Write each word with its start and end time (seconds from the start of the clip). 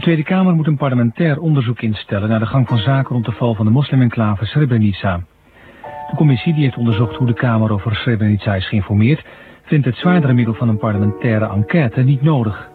De 0.00 0.06
Tweede 0.06 0.24
Kamer 0.24 0.54
moet 0.54 0.66
een 0.66 0.76
parlementair 0.76 1.40
onderzoek 1.40 1.80
instellen 1.80 2.28
naar 2.28 2.38
de 2.38 2.46
gang 2.46 2.68
van 2.68 2.78
zaken 2.78 3.12
rond 3.12 3.24
de 3.24 3.32
val 3.32 3.54
van 3.54 3.64
de 3.64 3.70
moslimenclave 3.70 4.44
Srebrenica. 4.44 5.22
De 6.10 6.16
commissie 6.16 6.54
die 6.54 6.64
heeft 6.64 6.76
onderzocht 6.76 7.16
hoe 7.16 7.26
de 7.26 7.34
Kamer 7.34 7.72
over 7.72 7.96
Srebrenica 7.96 8.54
is 8.54 8.68
geïnformeerd, 8.68 9.24
vindt 9.64 9.86
het 9.86 9.96
zwaardere 9.96 10.32
middel 10.32 10.54
van 10.54 10.68
een 10.68 10.78
parlementaire 10.78 11.48
enquête 11.48 12.00
niet 12.00 12.22
nodig. 12.22 12.70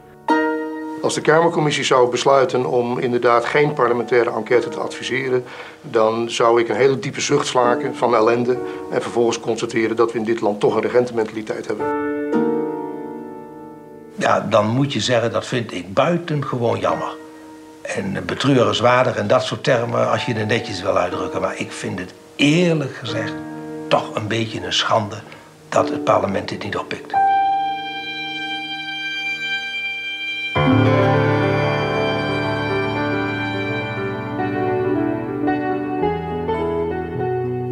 Als 1.01 1.13
de 1.13 1.21
Kamercommissie 1.21 1.83
zou 1.83 2.11
besluiten 2.11 2.65
om 2.65 2.99
inderdaad 2.99 3.45
geen 3.45 3.73
parlementaire 3.73 4.31
enquête 4.31 4.69
te 4.69 4.79
adviseren, 4.79 5.43
dan 5.81 6.29
zou 6.29 6.61
ik 6.61 6.69
een 6.69 6.75
hele 6.75 6.99
diepe 6.99 7.21
zucht 7.21 7.47
slaken 7.47 7.95
van 7.95 8.15
ellende 8.15 8.57
en 8.91 9.01
vervolgens 9.01 9.39
constateren 9.39 9.95
dat 9.95 10.11
we 10.11 10.19
in 10.19 10.25
dit 10.25 10.41
land 10.41 10.59
toch 10.59 10.75
een 10.75 10.81
regentementaliteit 10.81 11.67
hebben. 11.67 12.14
Ja, 14.17 14.39
dan 14.49 14.67
moet 14.67 14.93
je 14.93 14.99
zeggen 14.99 15.31
dat 15.31 15.45
vind 15.45 15.73
ik 15.73 15.93
buitengewoon 15.93 16.79
jammer. 16.79 17.15
En 17.81 18.25
betreurenswaardig 18.25 19.15
en 19.15 19.27
dat 19.27 19.43
soort 19.43 19.63
termen 19.63 20.11
als 20.11 20.25
je 20.25 20.33
het 20.33 20.47
netjes 20.47 20.81
wil 20.81 20.97
uitdrukken. 20.97 21.41
Maar 21.41 21.57
ik 21.57 21.71
vind 21.71 21.99
het 21.99 22.13
eerlijk 22.35 22.95
gezegd 22.95 23.33
toch 23.87 24.15
een 24.15 24.27
beetje 24.27 24.65
een 24.65 24.73
schande 24.73 25.15
dat 25.69 25.89
het 25.89 26.03
parlement 26.03 26.49
dit 26.49 26.63
niet 26.63 26.77
oppikt. 26.77 27.13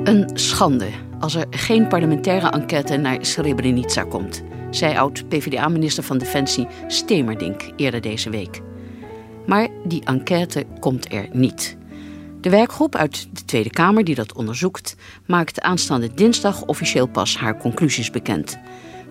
Een 0.03 0.29
schande 0.34 0.89
als 1.20 1.35
er 1.35 1.45
geen 1.49 1.87
parlementaire 1.87 2.49
enquête 2.49 2.98
naar 2.98 3.17
Srebrenica 3.21 4.03
komt, 4.03 4.43
zei 4.76 4.98
oud-PVDA-minister 4.98 6.04
van 6.04 6.18
Defensie 6.18 6.68
Stemerdink 6.88 7.62
eerder 7.76 8.02
deze 8.02 8.30
week. 8.30 8.62
Maar 9.46 9.68
die 9.84 10.05
enquête 10.05 10.65
komt 10.80 11.12
er 11.12 11.27
niet. 11.32 11.77
De 12.41 12.49
werkgroep 12.49 12.96
uit 12.96 13.27
de 13.32 13.46
Tweede 13.46 13.70
Kamer 13.70 14.04
die 14.04 14.15
dat 14.15 14.34
onderzoekt, 14.34 14.96
maakt 15.26 15.62
aanstaande 15.62 16.13
dinsdag 16.13 16.65
officieel 16.65 17.07
pas 17.07 17.38
haar 17.38 17.57
conclusies 17.57 18.12
bekend. 18.12 18.57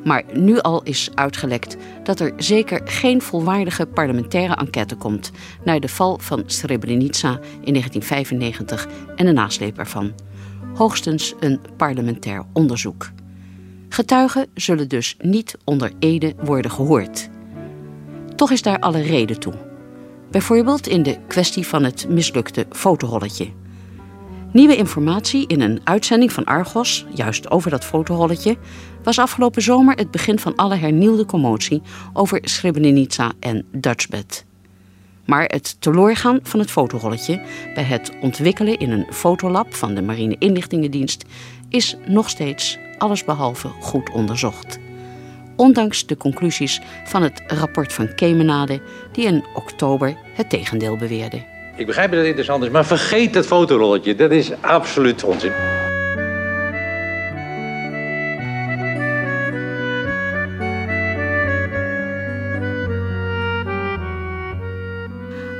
Maar 0.04 0.22
nu 0.32 0.58
al 0.58 0.82
is 0.82 1.10
uitgelekt 1.14 1.76
dat 2.02 2.20
er 2.20 2.32
zeker 2.36 2.80
geen 2.84 3.22
volwaardige 3.22 3.86
parlementaire 3.86 4.54
enquête 4.54 4.96
komt 4.96 5.30
naar 5.64 5.80
de 5.80 5.88
val 5.88 6.18
van 6.18 6.42
Srebrenica 6.46 7.30
in 7.60 7.72
1995 7.72 8.88
en 9.16 9.26
de 9.26 9.32
nasleep 9.32 9.78
ervan. 9.78 10.12
Hoogstens 10.74 11.34
een 11.40 11.60
parlementair 11.76 12.44
onderzoek. 12.52 13.10
Getuigen 13.92 14.46
zullen 14.54 14.88
dus 14.88 15.16
niet 15.20 15.56
onder 15.64 15.92
ede 15.98 16.34
worden 16.44 16.70
gehoord. 16.70 17.28
Toch 18.36 18.50
is 18.50 18.62
daar 18.62 18.78
alle 18.78 19.00
reden 19.00 19.40
toe. 19.40 19.54
Bijvoorbeeld 20.30 20.86
in 20.86 21.02
de 21.02 21.18
kwestie 21.26 21.66
van 21.66 21.84
het 21.84 22.08
mislukte 22.08 22.66
fotorolletje. 22.70 23.48
Nieuwe 24.52 24.76
informatie 24.76 25.46
in 25.46 25.60
een 25.60 25.80
uitzending 25.84 26.32
van 26.32 26.44
Argos, 26.44 27.06
juist 27.14 27.50
over 27.50 27.70
dat 27.70 27.84
fotorolletje, 27.84 28.56
was 29.02 29.18
afgelopen 29.18 29.62
zomer 29.62 29.96
het 29.96 30.10
begin 30.10 30.38
van 30.38 30.56
alle 30.56 30.74
hernieuwde 30.76 31.26
commotie 31.26 31.82
over 32.12 32.38
Srebrenica 32.42 33.32
en 33.40 33.64
Dutchbed. 33.72 34.44
Maar 35.26 35.44
het 35.44 35.76
teloorgaan 35.80 36.40
van 36.42 36.60
het 36.60 36.70
fotorolletje 36.70 37.42
bij 37.74 37.84
het 37.84 38.12
ontwikkelen 38.20 38.78
in 38.78 38.90
een 38.90 39.06
fotolab 39.10 39.74
van 39.74 39.94
de 39.94 40.02
Marine 40.02 40.36
Inlichtingendienst 40.38 41.24
is 41.68 41.96
nog 42.06 42.28
steeds 42.28 42.78
allesbehalve 43.02 43.68
goed 43.80 44.10
onderzocht. 44.10 44.78
Ondanks 45.56 46.06
de 46.06 46.16
conclusies 46.16 46.80
van 47.04 47.22
het 47.22 47.42
rapport 47.46 47.92
van 47.92 48.14
Kemenade, 48.14 48.80
die 49.12 49.26
in 49.26 49.44
oktober 49.54 50.16
het 50.34 50.50
tegendeel 50.50 50.96
beweerde. 50.96 51.42
Ik 51.76 51.86
begrijp 51.86 52.10
dat 52.10 52.18
het 52.18 52.28
interessant 52.28 52.64
is, 52.64 52.70
maar 52.70 52.86
vergeet 52.86 53.34
het 53.34 53.46
fotorolletje. 53.46 54.14
Dat 54.14 54.30
is 54.30 54.50
absoluut 54.60 55.24
onzin. 55.24 55.52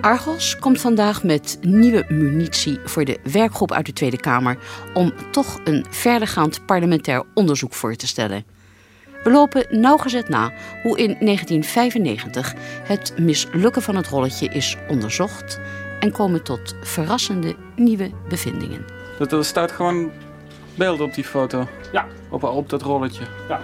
Argos 0.02 0.58
komt 0.58 0.80
vandaag 0.80 1.22
met 1.22 1.58
nieuwe 1.60 2.04
munitie 2.08 2.78
voor 2.84 3.04
de 3.04 3.18
werkgroep 3.32 3.72
uit 3.72 3.86
de 3.86 3.92
Tweede 3.92 4.16
Kamer 4.16 4.58
om 4.94 5.12
toch 5.30 5.60
een 5.64 5.86
verdergaand 5.90 6.66
parlementair 6.66 7.22
onderzoek 7.34 7.74
voor 7.74 7.94
te 7.94 8.06
stellen. 8.06 8.44
We 9.24 9.30
lopen 9.30 9.66
nauwgezet 9.80 10.28
na 10.28 10.52
hoe 10.82 10.98
in 10.98 11.16
1995 11.20 12.54
het 12.82 13.14
mislukken 13.18 13.82
van 13.82 13.96
het 13.96 14.06
rolletje 14.06 14.48
is 14.48 14.76
onderzocht 14.88 15.60
en 16.00 16.12
komen 16.12 16.42
tot 16.42 16.74
verrassende 16.82 17.56
nieuwe 17.76 18.10
bevindingen. 18.28 18.84
Er 19.30 19.44
staat 19.44 19.72
gewoon 19.72 20.10
beeld 20.74 21.00
op 21.00 21.14
die 21.14 21.24
foto. 21.24 21.69
Ja. 21.92 22.06
Op, 22.30 22.42
op 22.42 22.69
dat 22.69 22.82
rolletje. 22.82 23.24
Ja. 23.48 23.60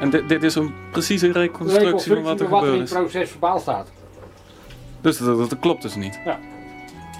En 0.00 0.10
dit, 0.10 0.28
dit 0.28 0.42
is 0.42 0.54
een 0.54 0.74
precieze 0.90 1.32
reconstructie, 1.32 2.12
van 2.12 2.22
wat 2.22 2.40
er 2.40 2.48
wat 2.48 2.62
er 2.62 2.66
gebeurd 2.66 2.76
in 2.76 2.82
is. 2.82 2.90
het 2.90 2.98
proces 2.98 3.30
verbaal 3.30 3.58
staat. 3.58 3.90
Dus 5.06 5.18
dat, 5.18 5.50
dat, 5.50 5.58
klopt 5.58 5.82
dus 5.82 5.94
niet. 5.94 6.20
Ja. 6.24 6.38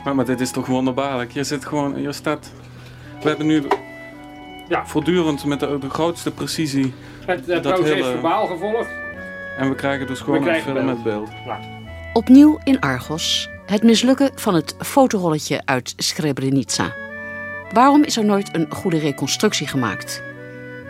Maar, 0.04 0.14
maar 0.14 0.24
dit 0.24 0.41
is 0.41 0.50
toch 0.50 0.66
wonderbaarlijk. 0.66 1.30
Je 1.32 1.44
zit 1.44 1.64
gewoon, 1.64 2.00
je 2.02 2.12
staat. 2.12 2.52
We 3.22 3.28
hebben 3.28 3.47
nu 3.47 3.62
Ja. 4.69 4.86
voortdurend 4.86 5.44
met 5.44 5.60
de, 5.60 5.78
de 5.78 5.91
grootste 5.91 6.30
precisie. 6.30 6.94
Het, 7.26 7.46
het 7.46 7.62
Dat 7.62 7.75
proces 7.75 7.94
hele- 7.94 8.10
verbaal 8.10 8.46
gevolgd. 8.46 8.88
En 9.58 9.69
we 9.69 9.75
krijgen 9.75 10.06
dus 10.06 10.20
gewoon 10.20 10.41
krijgen 10.41 10.76
een 10.76 10.76
film 10.76 10.86
beeld. 11.04 11.04
met 11.04 11.04
beeld. 11.04 11.44
Ja. 11.44 11.58
Opnieuw 12.12 12.58
in 12.64 12.80
Argos 12.80 13.48
het 13.66 13.82
mislukken 13.82 14.30
van 14.34 14.54
het 14.54 14.76
fotorolletje 14.78 15.62
uit 15.64 15.94
Srebrenica. 15.96 16.92
Waarom 17.72 18.02
is 18.04 18.16
er 18.16 18.25
nooit 18.25 18.54
een 18.54 18.66
goede 18.70 18.98
reconstructie 18.98 19.66
gemaakt? 19.66 20.22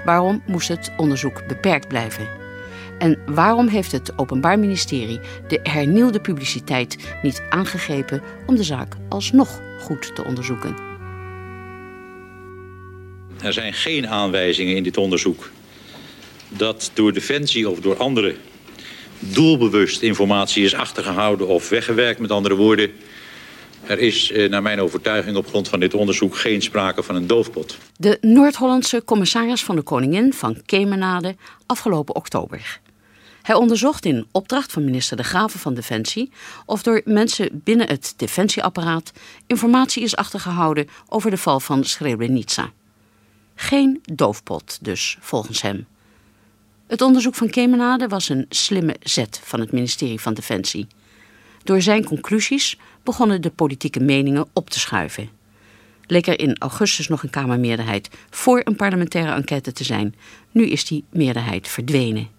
Waarom 0.04 0.42
moest 0.46 0.68
het 0.68 0.92
onderzoek 0.96 1.46
beperkt 1.46 1.88
blijven? 1.88 2.26
En 2.98 3.18
waarom 3.26 3.68
heeft 3.68 3.92
het 3.92 4.18
Openbaar 4.18 4.58
Ministerie 4.58 5.20
de 5.48 5.60
hernieuwde 5.62 6.20
publiciteit 6.20 6.96
niet 7.22 7.42
aangegrepen 7.50 8.22
om 8.46 8.56
de 8.56 8.62
zaak 8.62 8.94
alsnog 9.08 9.60
goed 9.80 10.14
te 10.14 10.24
onderzoeken? 10.24 10.76
Er 13.42 13.52
zijn 13.52 13.72
geen 13.72 14.08
aanwijzingen 14.08 14.76
in 14.76 14.82
dit 14.82 14.96
onderzoek 14.96 15.50
dat 16.48 16.90
door 16.94 17.12
Defensie 17.12 17.70
of 17.70 17.80
door 17.80 17.96
anderen 17.96 18.36
doelbewust 19.18 20.02
informatie 20.02 20.64
is 20.64 20.74
achtergehouden 20.74 21.46
of 21.46 21.68
weggewerkt. 21.68 22.20
Met 22.20 22.30
andere 22.30 22.54
woorden, 22.54 22.90
er 23.86 23.98
is 23.98 24.32
eh, 24.32 24.50
naar 24.50 24.62
mijn 24.62 24.80
overtuiging 24.80 25.36
op 25.36 25.46
grond 25.48 25.68
van 25.68 25.80
dit 25.80 25.94
onderzoek 25.94 26.36
geen 26.36 26.62
sprake 26.62 27.02
van 27.02 27.14
een 27.14 27.26
doofpot. 27.26 27.78
De 27.96 28.18
Noord-Hollandse 28.20 29.02
commissaris 29.04 29.64
van 29.64 29.76
de 29.76 29.82
Koningin 29.82 30.32
van 30.32 30.62
Kemenade 30.66 31.36
afgelopen 31.66 32.14
oktober. 32.14 32.80
Hij 33.46 33.54
onderzocht 33.54 34.04
in 34.04 34.26
opdracht 34.32 34.72
van 34.72 34.84
minister 34.84 35.16
De 35.16 35.22
Graven 35.22 35.60
van 35.60 35.74
Defensie 35.74 36.30
of 36.64 36.82
door 36.82 37.02
mensen 37.04 37.60
binnen 37.64 37.88
het 37.88 38.14
defensieapparaat 38.16 39.12
informatie 39.46 40.02
is 40.02 40.16
achtergehouden 40.16 40.88
over 41.08 41.30
de 41.30 41.36
val 41.36 41.60
van 41.60 41.84
Srebrenica. 41.84 42.70
Geen 43.54 44.00
doofpot 44.12 44.78
dus, 44.82 45.16
volgens 45.20 45.62
hem. 45.62 45.86
Het 46.86 47.00
onderzoek 47.00 47.34
van 47.34 47.50
Kemenade 47.50 48.08
was 48.08 48.28
een 48.28 48.46
slimme 48.48 48.96
zet 49.02 49.40
van 49.44 49.60
het 49.60 49.72
ministerie 49.72 50.20
van 50.20 50.34
Defensie. 50.34 50.86
Door 51.62 51.82
zijn 51.82 52.04
conclusies 52.04 52.78
begonnen 53.02 53.42
de 53.42 53.50
politieke 53.50 54.00
meningen 54.00 54.48
op 54.52 54.70
te 54.70 54.78
schuiven. 54.78 55.30
Leek 56.06 56.26
er 56.26 56.38
in 56.38 56.58
augustus 56.58 57.08
nog 57.08 57.22
een 57.22 57.30
Kamermeerderheid 57.30 58.08
voor 58.30 58.60
een 58.64 58.76
parlementaire 58.76 59.32
enquête 59.32 59.72
te 59.72 59.84
zijn. 59.84 60.14
Nu 60.50 60.66
is 60.66 60.84
die 60.84 61.04
meerderheid 61.10 61.68
verdwenen. 61.68 62.35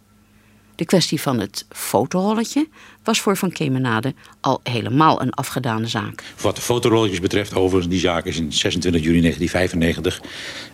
De 0.77 0.85
kwestie 0.85 1.21
van 1.21 1.39
het 1.39 1.65
fotorolletje 1.69 2.67
was 3.03 3.21
voor 3.21 3.37
Van 3.37 3.51
Kemenade 3.51 4.13
al 4.41 4.59
helemaal 4.63 5.21
een 5.21 5.33
afgedane 5.33 5.87
zaak. 5.87 6.23
Wat 6.41 6.55
de 6.55 6.61
fotorolletjes 6.61 7.19
betreft, 7.19 7.55
overigens, 7.55 7.93
die 7.93 7.99
zaak 7.99 8.25
is 8.25 8.37
in 8.37 8.53
26 8.53 9.01
juni 9.01 9.21
1995 9.21 10.21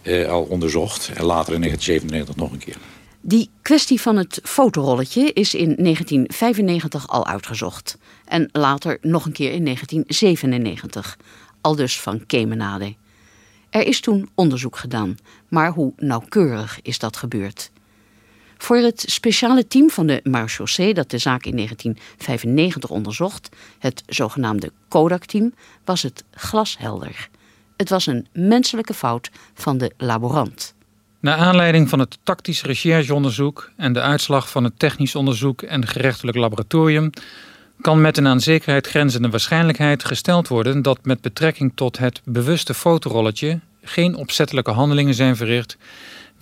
eh, 0.02 0.30
al 0.30 0.44
onderzocht. 0.44 1.12
En 1.14 1.26
later 1.26 1.54
in 1.54 1.62
1997 1.62 2.36
nog 2.36 2.52
een 2.52 2.58
keer. 2.58 2.76
Die 3.22 3.50
kwestie 3.62 4.02
van 4.02 4.18
het 4.18 4.40
fotorolletje 4.44 5.34
is 5.34 5.54
in 5.54 5.76
1995 5.76 7.08
al 7.08 7.28
uitgezocht. 7.28 7.98
En 8.26 8.50
later 8.52 8.98
nog 9.02 9.26
een 9.26 9.32
keer 9.32 9.52
in 9.52 9.64
1997. 9.64 11.18
Al 11.62 11.76
dus 11.76 12.00
van 12.00 12.26
Kemenade. 12.26 12.96
Er 13.70 13.88
is 13.88 14.00
toen 14.00 14.30
onderzoek 14.36 14.78
gedaan, 14.78 15.18
maar 15.48 15.72
hoe 15.72 15.94
nauwkeurig 15.98 16.80
is 16.82 17.00
dat 17.00 17.18
gebeurd? 17.18 17.72
Voor 18.64 18.78
het 18.78 19.04
speciale 19.08 19.68
team 19.68 19.90
van 19.90 20.08
de 20.08 20.20
marechaussee 20.24 20.94
dat 20.94 21.10
de 21.10 21.18
zaak 21.18 21.46
in 21.46 21.56
1995 21.56 22.90
onderzocht, 22.90 23.50
het 23.80 24.04
zogenaamde 24.08 24.72
Kodak-team, 24.88 25.54
was 25.86 26.02
het 26.02 26.24
glashelder. 26.32 27.30
Het 27.78 27.90
was 27.90 28.06
een 28.06 28.28
menselijke 28.34 28.94
fout 28.94 29.30
van 29.54 29.78
de 29.78 29.92
laborant. 29.98 30.74
Naar 31.20 31.38
aanleiding 31.38 31.90
van 31.90 32.00
het 32.00 32.18
tactisch 32.24 32.64
rechercheonderzoek 32.64 33.72
en 33.78 33.94
de 33.94 34.02
uitslag 34.02 34.50
van 34.50 34.64
het 34.64 34.80
technisch 34.80 35.16
onderzoek 35.16 35.62
en 35.62 35.88
gerechtelijk 35.88 36.38
laboratorium 36.38 37.10
kan 37.82 38.02
met 38.02 38.18
een 38.18 38.28
aan 38.28 38.42
zekerheid 38.42 38.88
grenzende 38.88 39.30
waarschijnlijkheid 39.30 40.06
gesteld 40.06 40.48
worden 40.48 40.82
dat 40.82 41.00
met 41.06 41.22
betrekking 41.22 41.72
tot 41.76 41.98
het 41.98 42.22
bewuste 42.26 42.74
fotorolletje 42.74 43.60
geen 43.82 44.16
opzettelijke 44.16 44.72
handelingen 44.72 45.14
zijn 45.14 45.36
verricht 45.36 45.78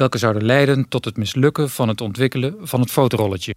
welke 0.01 0.17
zouden 0.17 0.45
leiden 0.45 0.87
tot 0.89 1.05
het 1.05 1.17
mislukken 1.17 1.69
van 1.69 1.87
het 1.87 2.01
ontwikkelen 2.01 2.55
van 2.61 2.79
het 2.79 2.91
fotorolletje. 2.91 3.55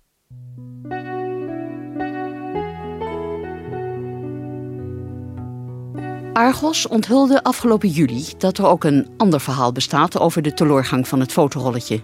Argos 6.33 6.87
onthulde 6.87 7.43
afgelopen 7.43 7.89
juli 7.89 8.25
dat 8.39 8.59
er 8.59 8.67
ook 8.67 8.85
een 8.85 9.09
ander 9.17 9.41
verhaal 9.41 9.73
bestaat 9.73 10.19
over 10.19 10.43
de 10.43 10.55
teloorgang 10.55 11.09
van 11.09 11.21
het 11.21 11.33
fotorolletje. 11.33 12.03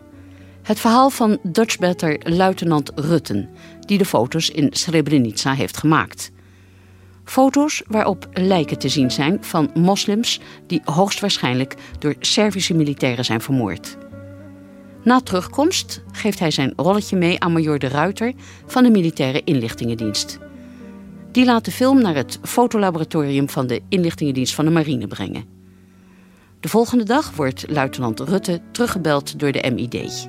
Het 0.62 0.80
verhaal 0.80 1.10
van 1.10 1.38
Dutchbatter 1.42 2.18
luitenant 2.22 2.92
Rutten, 2.94 3.48
die 3.80 3.98
de 3.98 4.04
foto's 4.04 4.50
in 4.50 4.68
Srebrenica 4.72 5.54
heeft 5.54 5.76
gemaakt. 5.76 6.30
Foto's 7.24 7.82
waarop 7.86 8.28
lijken 8.32 8.78
te 8.78 8.88
zien 8.88 9.10
zijn 9.10 9.44
van 9.44 9.70
moslims 9.74 10.40
die 10.66 10.80
hoogstwaarschijnlijk 10.84 11.74
door 11.98 12.14
Servische 12.20 12.74
militairen 12.74 13.24
zijn 13.24 13.40
vermoord. 13.40 13.96
Na 15.04 15.20
terugkomst 15.20 16.02
geeft 16.12 16.38
hij 16.38 16.50
zijn 16.50 16.72
rolletje 16.76 17.16
mee 17.16 17.40
aan 17.40 17.52
major 17.52 17.78
De 17.78 17.88
Ruiter 17.88 18.32
van 18.66 18.82
de 18.82 18.90
Militaire 18.90 19.42
Inlichtingendienst. 19.44 20.38
Die 21.32 21.44
laat 21.44 21.64
de 21.64 21.70
film 21.70 22.02
naar 22.02 22.14
het 22.14 22.38
fotolaboratorium 22.42 23.48
van 23.48 23.66
de 23.66 23.82
Inlichtingendienst 23.88 24.54
van 24.54 24.64
de 24.64 24.70
Marine 24.70 25.06
brengen. 25.06 25.44
De 26.60 26.68
volgende 26.68 27.04
dag 27.04 27.30
wordt 27.36 27.64
luitenant 27.68 28.20
Rutte 28.20 28.60
teruggebeld 28.72 29.38
door 29.38 29.52
de 29.52 29.70
MID. 29.74 30.28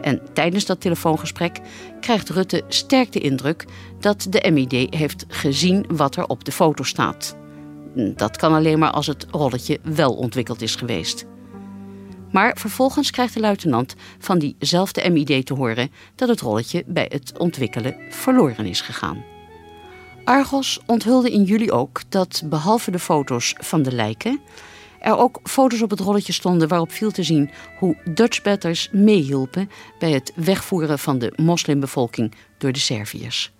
En 0.00 0.20
tijdens 0.32 0.66
dat 0.66 0.80
telefoongesprek 0.80 1.60
krijgt 2.00 2.28
Rutte 2.28 2.62
sterk 2.68 3.12
de 3.12 3.20
indruk 3.20 3.64
dat 4.00 4.26
de 4.30 4.50
MID 4.50 4.94
heeft 4.94 5.24
gezien 5.28 5.84
wat 5.88 6.16
er 6.16 6.26
op 6.26 6.44
de 6.44 6.52
foto 6.52 6.82
staat. 6.82 7.36
Dat 7.94 8.36
kan 8.36 8.52
alleen 8.52 8.78
maar 8.78 8.90
als 8.90 9.06
het 9.06 9.26
rolletje 9.30 9.78
wel 9.82 10.14
ontwikkeld 10.14 10.62
is 10.62 10.74
geweest. 10.76 11.26
Maar 12.32 12.56
vervolgens 12.56 13.10
krijgt 13.10 13.34
de 13.34 13.40
luitenant 13.40 13.94
van 14.18 14.38
diezelfde 14.38 15.10
MID 15.10 15.46
te 15.46 15.54
horen 15.54 15.90
dat 16.14 16.28
het 16.28 16.40
rolletje 16.40 16.84
bij 16.86 17.06
het 17.08 17.38
ontwikkelen 17.38 17.96
verloren 18.10 18.66
is 18.66 18.80
gegaan. 18.80 19.24
Argos 20.24 20.80
onthulde 20.86 21.30
in 21.30 21.42
juli 21.42 21.70
ook 21.70 22.00
dat 22.08 22.42
behalve 22.44 22.90
de 22.90 22.98
foto's 22.98 23.54
van 23.58 23.82
de 23.82 23.92
lijken 23.92 24.40
er 25.00 25.16
ook 25.16 25.40
foto's 25.42 25.82
op 25.82 25.90
het 25.90 26.00
rolletje 26.00 26.32
stonden 26.32 26.68
waarop 26.68 26.92
viel 26.92 27.10
te 27.10 27.22
zien 27.22 27.50
hoe 27.78 27.96
Dutchbatters 28.14 28.88
meehielpen 28.92 29.70
bij 29.98 30.10
het 30.10 30.32
wegvoeren 30.34 30.98
van 30.98 31.18
de 31.18 31.32
moslimbevolking 31.36 32.34
door 32.58 32.72
de 32.72 32.78
Serviërs. 32.78 33.52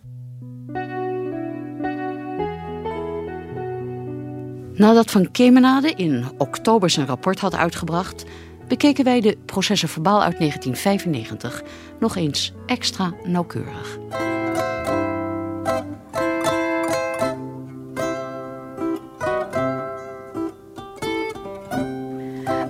Nadat 4.75 5.11
Van 5.11 5.31
Kemenade 5.31 5.93
in 5.93 6.25
oktober 6.39 6.91
zijn 6.91 7.07
rapport 7.07 7.39
had 7.39 7.55
uitgebracht, 7.55 8.25
bekeken 8.69 9.05
wij 9.05 9.21
de 9.21 9.39
processen 9.47 9.89
verbaal 9.89 10.23
uit 10.23 10.39
1995 10.39 11.63
nog 11.99 12.17
eens 12.17 12.53
extra 12.67 13.13
nauwkeurig. 13.25 13.99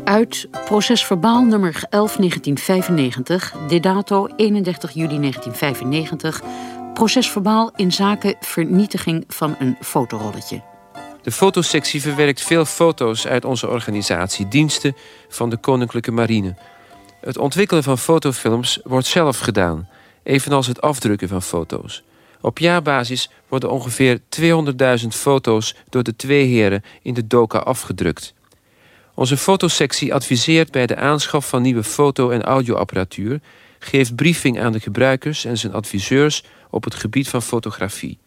Uit 0.04 0.48
proces 0.64 1.06
verbaal 1.06 1.42
nummer 1.42 1.82
11 1.90 2.16
1995, 2.16 3.54
de 3.68 3.80
dato 3.80 4.26
31 4.36 4.92
juli 4.92 5.20
1995, 5.20 6.42
proces 6.94 7.30
verbaal 7.30 7.72
in 7.76 7.92
zaken 7.92 8.34
vernietiging 8.40 9.24
van 9.26 9.56
een 9.58 9.76
fotorolletje. 9.80 10.77
De 11.22 11.32
fotosectie 11.32 12.00
verwerkt 12.00 12.42
veel 12.42 12.64
foto's 12.64 13.26
uit 13.26 13.44
onze 13.44 13.68
organisatie, 13.68 14.48
diensten 14.48 14.96
van 15.28 15.50
de 15.50 15.56
Koninklijke 15.56 16.12
Marine. 16.12 16.56
Het 17.20 17.38
ontwikkelen 17.38 17.82
van 17.82 17.98
fotofilms 17.98 18.80
wordt 18.84 19.06
zelf 19.06 19.38
gedaan, 19.38 19.88
evenals 20.22 20.66
het 20.66 20.80
afdrukken 20.80 21.28
van 21.28 21.42
foto's. 21.42 22.02
Op 22.40 22.58
jaarbasis 22.58 23.30
worden 23.48 23.70
ongeveer 23.70 24.20
200.000 25.00 25.06
foto's 25.08 25.74
door 25.88 26.02
de 26.02 26.16
twee 26.16 26.46
heren 26.46 26.84
in 27.02 27.14
de 27.14 27.26
doka 27.26 27.58
afgedrukt. 27.58 28.34
Onze 29.14 29.36
fotosectie 29.36 30.14
adviseert 30.14 30.70
bij 30.70 30.86
de 30.86 30.96
aanschaf 30.96 31.48
van 31.48 31.62
nieuwe 31.62 31.84
foto- 31.84 32.30
en 32.30 32.42
audioapparatuur, 32.42 33.40
geeft 33.78 34.16
briefing 34.16 34.60
aan 34.60 34.72
de 34.72 34.80
gebruikers 34.80 35.44
en 35.44 35.58
zijn 35.58 35.72
adviseurs 35.72 36.44
op 36.70 36.84
het 36.84 36.94
gebied 36.94 37.28
van 37.28 37.42
fotografie. 37.42 38.18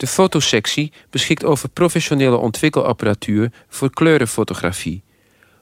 De 0.00 0.06
fotosectie 0.06 0.92
beschikt 1.10 1.44
over 1.44 1.68
professionele 1.68 2.36
ontwikkelapparatuur 2.36 3.52
voor 3.68 3.90
kleurenfotografie. 3.90 5.02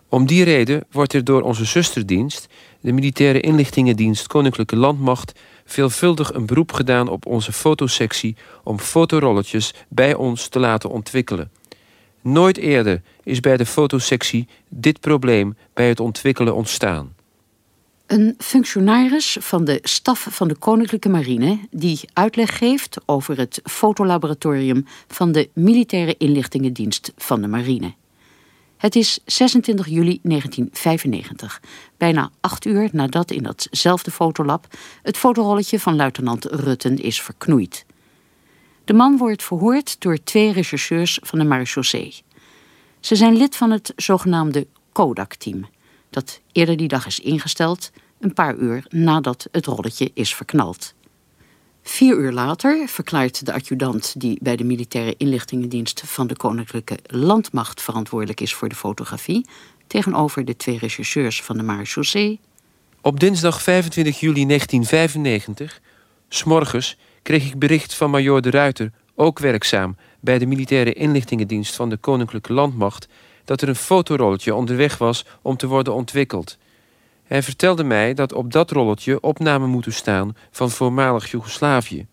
Om 0.09 0.27
die 0.27 0.45
reden 0.45 0.85
wordt 0.91 1.13
er 1.13 1.25
door 1.25 1.43
onze 1.43 1.65
zusterdienst, 1.65 2.47
de 2.81 2.93
Militaire 2.93 3.41
Inlichtingendienst 3.41 4.27
Koninklijke 4.27 4.77
Landmacht, 4.77 5.33
veelvuldig 5.65 6.35
een 6.35 6.47
beroep 6.47 6.73
gedaan 6.73 7.09
op 7.09 7.27
onze 7.27 7.53
fotosectie 7.53 8.37
om 8.63 8.79
fotorolletjes 8.79 9.75
bij 9.89 10.15
ons 10.15 10.49
te 10.49 10.59
laten 10.59 10.91
ontwikkelen. 10.91 11.51
Nooit 12.23 12.57
eerder 12.57 13.03
is 13.23 13.41
bij 13.41 13.57
de 13.57 13.67
fotosectie 13.67 14.49
dit 14.69 15.01
probleem 15.01 15.57
bij 15.75 15.89
het 15.89 16.01
ontwikkelen 16.01 16.55
ontstaan. 16.55 17.15
Een 18.09 18.35
functionaris 18.39 19.37
van 19.41 19.65
de 19.65 19.79
staf 19.83 20.27
van 20.31 20.49
de 20.49 20.55
Koninklijke 20.55 21.09
Marine 21.09 21.59
die 21.71 22.01
uitleg 22.13 22.59
geeft 22.59 22.99
over 23.07 23.39
het 23.39 23.61
fotolaboratorium 23.65 24.87
van 25.09 25.33
de 25.33 25.49
Militaire 25.53 26.15
Inlichtingendienst 26.19 27.13
van 27.17 27.41
de 27.41 27.49
Marine. 27.49 27.95
Het 28.77 28.97
is 28.97 29.19
26 29.25 29.87
juli 29.87 30.19
1995, 30.23 31.61
bijna 31.97 32.31
acht 32.41 32.65
uur 32.65 32.89
nadat 32.93 33.31
in 33.31 33.43
datzelfde 33.43 34.11
fotolab 34.11 34.67
het 35.03 35.17
fotorolletje 35.17 35.81
van 35.81 35.97
luitenant 35.97 36.45
Rutten 36.45 36.97
is 36.99 37.23
verknoeid. 37.23 37.85
De 38.85 38.93
man 38.93 39.17
wordt 39.17 39.43
verhoord 39.43 40.01
door 40.01 40.19
twee 40.25 40.53
rechercheurs 40.53 41.19
van 41.23 41.39
de 41.39 41.45
marechaussee. 41.45 42.23
Ze 43.01 43.17
zijn 43.17 43.37
lid 43.37 43.57
van 43.57 43.71
het 43.71 43.93
zogenaamde 43.97 44.67
Kodak-team 44.93 45.67
dat 46.11 46.41
eerder 46.53 46.77
die 46.77 46.89
dag 46.89 47.07
is 47.07 47.21
ingesteld, 47.21 47.91
een 48.21 48.35
paar 48.35 48.57
uur 48.57 48.87
nadat 48.89 49.49
het 49.53 49.67
rolletje 49.67 50.11
is 50.15 50.35
verknald. 50.35 50.95
Vier 51.83 52.17
uur 52.17 52.33
later 52.33 52.89
verklaart 52.89 53.47
de 53.47 53.53
adjudant 53.53 54.21
die 54.21 54.39
bij 54.43 54.57
de 54.57 54.65
militaire 54.65 55.15
inlichtingendienst 55.17 56.03
van 56.05 56.27
de 56.27 56.37
Koninklijke 56.37 56.99
Landmacht 57.07 57.83
verantwoordelijk 57.83 58.41
is 58.41 58.55
voor 58.55 58.69
de 58.69 58.75
fotografie, 58.75 59.47
tegenover 59.87 60.45
de 60.45 60.57
twee 60.57 60.79
rechercheurs 60.79 61.43
van 61.43 61.57
de 61.57 61.63
marechaussee. 61.63 62.41
Op 63.01 63.21
dinsdag 63.21 63.63
25 63.63 64.21
juli 64.21 64.47
1995, 64.47 65.81
s'morgens, 66.29 66.97
kreeg 67.23 67.47
ik 67.47 67.59
bericht 67.59 67.95
van 67.95 68.11
Major 68.11 68.43
de 68.43 68.51
Ruiter, 68.51 68.93
ook 69.15 69.39
werkzaam 69.39 69.97
bij 70.21 70.39
de 70.39 70.47
militaire 70.47 70.93
inlichtingendienst 70.93 71.77
van 71.77 71.89
de 71.89 71.97
Koninklijke 71.97 72.53
Landmacht, 72.53 73.09
dat 73.49 73.63
er 73.63 73.69
een 73.69 73.75
fotorolletje 73.77 74.55
onderweg 74.55 74.99
was 74.99 75.25
om 75.43 75.57
te 75.57 75.67
worden 75.67 75.95
ontwikkeld. 75.95 76.59
Hij 77.25 77.43
vertelde 77.43 77.85
mij 77.85 78.15
dat 78.15 78.33
op 78.33 78.53
dat 78.53 78.71
rolletje 78.71 79.21
opnamen 79.21 79.69
moeten 79.69 79.93
staan 79.93 80.37
van 80.51 80.71
voormalig 80.71 81.31
Joegoslavië. 81.31 82.07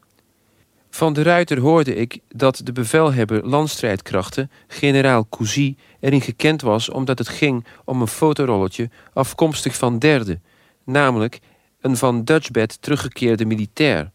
Van 0.90 1.14
de 1.14 1.24
Ruiter 1.24 1.60
hoorde 1.60 1.96
ik 1.96 2.20
dat 2.28 2.62
de 2.64 2.72
bevelhebber 2.72 3.48
landstrijdkrachten, 3.48 4.52
generaal 4.68 5.28
Cousy, 5.30 5.76
erin 6.00 6.22
gekend 6.22 6.62
was 6.62 6.90
omdat 6.90 7.18
het 7.18 7.30
ging 7.30 7.66
om 7.86 8.02
een 8.02 8.08
fotorolletje 8.08 8.90
afkomstig 9.14 9.76
van 9.76 10.00
derde, 10.00 10.40
namelijk 10.84 11.40
een 11.82 11.98
van 11.98 12.24
Dutchbed 12.24 12.82
teruggekeerde 12.82 13.46
militair. 13.46 14.12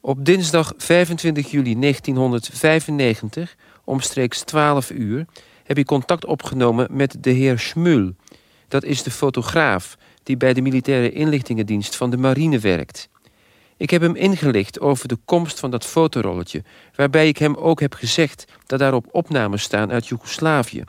Op 0.00 0.24
dinsdag 0.24 0.72
25 0.76 1.50
juli 1.50 1.78
1995, 1.78 3.56
omstreeks 3.84 4.40
12 4.40 4.90
uur, 4.90 5.26
heb 5.68 5.78
ik 5.78 5.86
contact 5.86 6.24
opgenomen 6.24 6.88
met 6.90 7.16
de 7.20 7.30
heer 7.30 7.58
Schmul. 7.58 8.14
Dat 8.68 8.84
is 8.84 9.02
de 9.02 9.10
fotograaf 9.10 9.96
die 10.22 10.36
bij 10.36 10.52
de 10.52 10.60
militaire 10.60 11.12
inlichtingendienst 11.12 11.96
van 11.96 12.10
de 12.10 12.16
marine 12.16 12.58
werkt. 12.58 13.08
Ik 13.76 13.90
heb 13.90 14.02
hem 14.02 14.14
ingelicht 14.14 14.80
over 14.80 15.08
de 15.08 15.18
komst 15.24 15.60
van 15.60 15.70
dat 15.70 15.84
fotorolletje, 15.84 16.62
waarbij 16.94 17.28
ik 17.28 17.38
hem 17.38 17.54
ook 17.54 17.80
heb 17.80 17.94
gezegd 17.94 18.44
dat 18.66 18.78
daarop 18.78 19.06
opnames 19.10 19.62
staan 19.62 19.92
uit 19.92 20.06
Joegoslavië. 20.06 20.84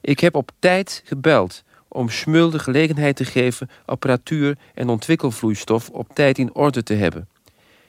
Ik 0.00 0.20
heb 0.20 0.34
op 0.34 0.50
tijd 0.58 1.02
gebeld 1.04 1.62
om 1.88 2.08
Schmul 2.08 2.50
de 2.50 2.58
gelegenheid 2.58 3.16
te 3.16 3.24
geven 3.24 3.70
apparatuur 3.84 4.58
en 4.74 4.88
ontwikkelvloeistof 4.88 5.90
op 5.90 6.08
tijd 6.14 6.38
in 6.38 6.54
orde 6.54 6.82
te 6.82 6.94
hebben. 6.94 7.28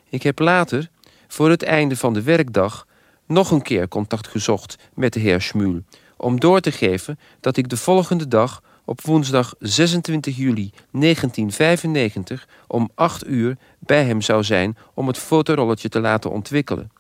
Ik 0.10 0.24
heb 0.24 0.39
later, 0.39 0.89
voor 1.27 1.50
het 1.50 1.63
einde 1.63 1.95
van 1.95 2.13
de 2.13 2.22
werkdag, 2.22 2.88
nog 3.25 3.51
een 3.51 3.62
keer 3.62 3.88
contact 3.88 4.27
gezocht 4.27 4.75
met 4.93 5.13
de 5.13 5.19
heer 5.19 5.41
Schmul 5.41 5.81
om 6.25 6.39
door 6.39 6.60
te 6.60 6.72
geven 6.72 7.20
dat 7.39 7.58
ik 7.58 7.70
de 7.70 7.77
volgende 7.77 8.27
dag 8.27 8.63
op 8.86 9.01
woensdag 9.01 9.53
26 9.60 10.38
juli 10.38 10.72
1995 10.91 12.48
om 12.67 12.89
8 12.96 13.27
uur 13.27 13.58
bij 13.79 14.03
hem 14.05 14.22
zou 14.22 14.44
zijn 14.44 14.77
om 14.94 15.08
het 15.08 15.17
fotorolletje 15.17 15.89
te 15.89 16.00
laten 16.00 16.32
ontwikkelen. 16.32 16.91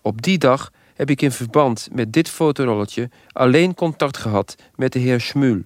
Op 0.00 0.22
die 0.22 0.38
dag 0.38 0.72
heb 0.94 1.10
ik 1.10 1.22
in 1.22 1.32
verband 1.32 1.88
met 1.92 2.12
dit 2.12 2.28
fotorolletje 2.28 3.10
alleen 3.32 3.74
contact 3.74 4.16
gehad 4.16 4.54
met 4.76 4.92
de 4.92 4.98
heer 4.98 5.20
Schmul. 5.20 5.62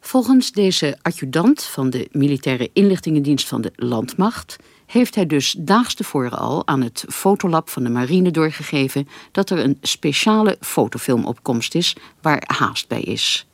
Volgens 0.00 0.52
deze 0.52 0.98
adjudant 1.02 1.62
van 1.62 1.90
de 1.90 2.08
militaire 2.10 2.70
inlichtingendienst 2.72 3.48
van 3.48 3.60
de 3.60 3.72
Landmacht 3.76 4.56
heeft 4.92 5.14
hij 5.14 5.26
dus 5.26 5.54
daags 5.58 5.94
tevoren 5.94 6.38
al 6.38 6.66
aan 6.66 6.82
het 6.82 7.04
fotolab 7.08 7.70
van 7.70 7.82
de 7.82 7.90
marine 7.90 8.30
doorgegeven 8.30 9.08
dat 9.30 9.50
er 9.50 9.58
een 9.58 9.78
speciale 9.82 10.56
fotofilmopkomst 10.60 11.74
is 11.74 11.96
waar 12.20 12.42
haast 12.46 12.88
bij 12.88 13.00
is. 13.00 13.46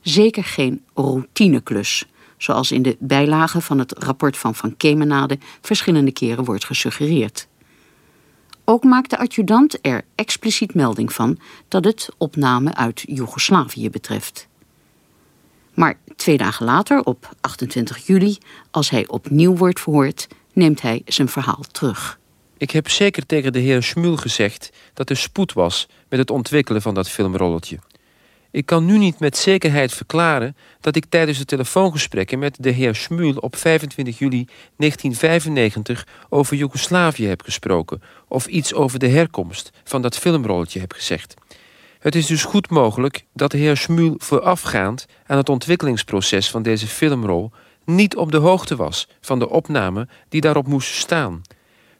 Zeker 0.00 0.44
geen 0.44 0.84
routineklus, 0.94 2.04
zoals 2.36 2.72
in 2.72 2.82
de 2.82 2.96
bijlage 3.00 3.60
van 3.60 3.78
het 3.78 3.94
rapport 3.98 4.36
van 4.36 4.54
Van 4.54 4.76
Kemenade 4.76 5.38
verschillende 5.60 6.12
keren 6.12 6.44
wordt 6.44 6.64
gesuggereerd. 6.64 7.48
Ook 8.64 8.84
maakt 8.84 9.10
de 9.10 9.18
adjudant 9.18 9.78
er 9.86 10.04
expliciet 10.14 10.74
melding 10.74 11.12
van 11.12 11.38
dat 11.68 11.84
het 11.84 12.08
opname 12.18 12.74
uit 12.74 13.02
Joegoslavië 13.06 13.90
betreft. 13.90 14.48
Maar 15.74 15.98
twee 16.16 16.36
dagen 16.36 16.66
later, 16.66 17.04
op 17.04 17.34
28 17.40 18.06
juli, 18.06 18.38
als 18.70 18.90
hij 18.90 19.08
opnieuw 19.08 19.56
wordt 19.56 19.80
verhoord, 19.80 20.28
neemt 20.54 20.82
hij 20.82 21.02
zijn 21.04 21.28
verhaal 21.28 21.64
terug. 21.72 22.18
Ik 22.56 22.70
heb 22.70 22.88
zeker 22.88 23.26
tegen 23.26 23.52
de 23.52 23.58
heer 23.58 23.82
Schmul 23.82 24.16
gezegd 24.16 24.70
dat 24.94 25.10
er 25.10 25.16
spoed 25.16 25.52
was 25.52 25.88
met 26.08 26.18
het 26.18 26.30
ontwikkelen 26.30 26.82
van 26.82 26.94
dat 26.94 27.08
filmrolletje. 27.08 27.78
Ik 28.50 28.66
kan 28.66 28.84
nu 28.84 28.98
niet 28.98 29.18
met 29.18 29.36
zekerheid 29.36 29.92
verklaren 29.92 30.56
dat 30.80 30.96
ik 30.96 31.04
tijdens 31.08 31.38
de 31.38 31.44
telefoongesprekken 31.44 32.38
met 32.38 32.56
de 32.60 32.70
heer 32.70 32.94
Schmul 32.94 33.36
op 33.36 33.56
25 33.56 34.18
juli 34.18 34.46
1995 34.76 36.06
over 36.28 36.56
Joegoslavië 36.56 37.26
heb 37.26 37.42
gesproken 37.42 38.02
of 38.28 38.46
iets 38.46 38.74
over 38.74 38.98
de 38.98 39.08
herkomst 39.08 39.70
van 39.84 40.02
dat 40.02 40.18
filmrolletje 40.18 40.80
heb 40.80 40.92
gezegd. 40.92 41.34
Het 41.98 42.14
is 42.14 42.26
dus 42.26 42.44
goed 42.44 42.70
mogelijk 42.70 43.24
dat 43.32 43.50
de 43.50 43.58
heer 43.58 43.76
Schmul 43.76 44.14
voorafgaand 44.18 45.06
aan 45.26 45.36
het 45.36 45.48
ontwikkelingsproces 45.48 46.50
van 46.50 46.62
deze 46.62 46.86
filmrol 46.86 47.50
niet 47.84 48.16
op 48.16 48.30
de 48.32 48.36
hoogte 48.36 48.76
was 48.76 49.08
van 49.20 49.38
de 49.38 49.48
opname 49.48 50.08
die 50.28 50.40
daarop 50.40 50.66
moest 50.66 50.94
staan. 50.94 51.42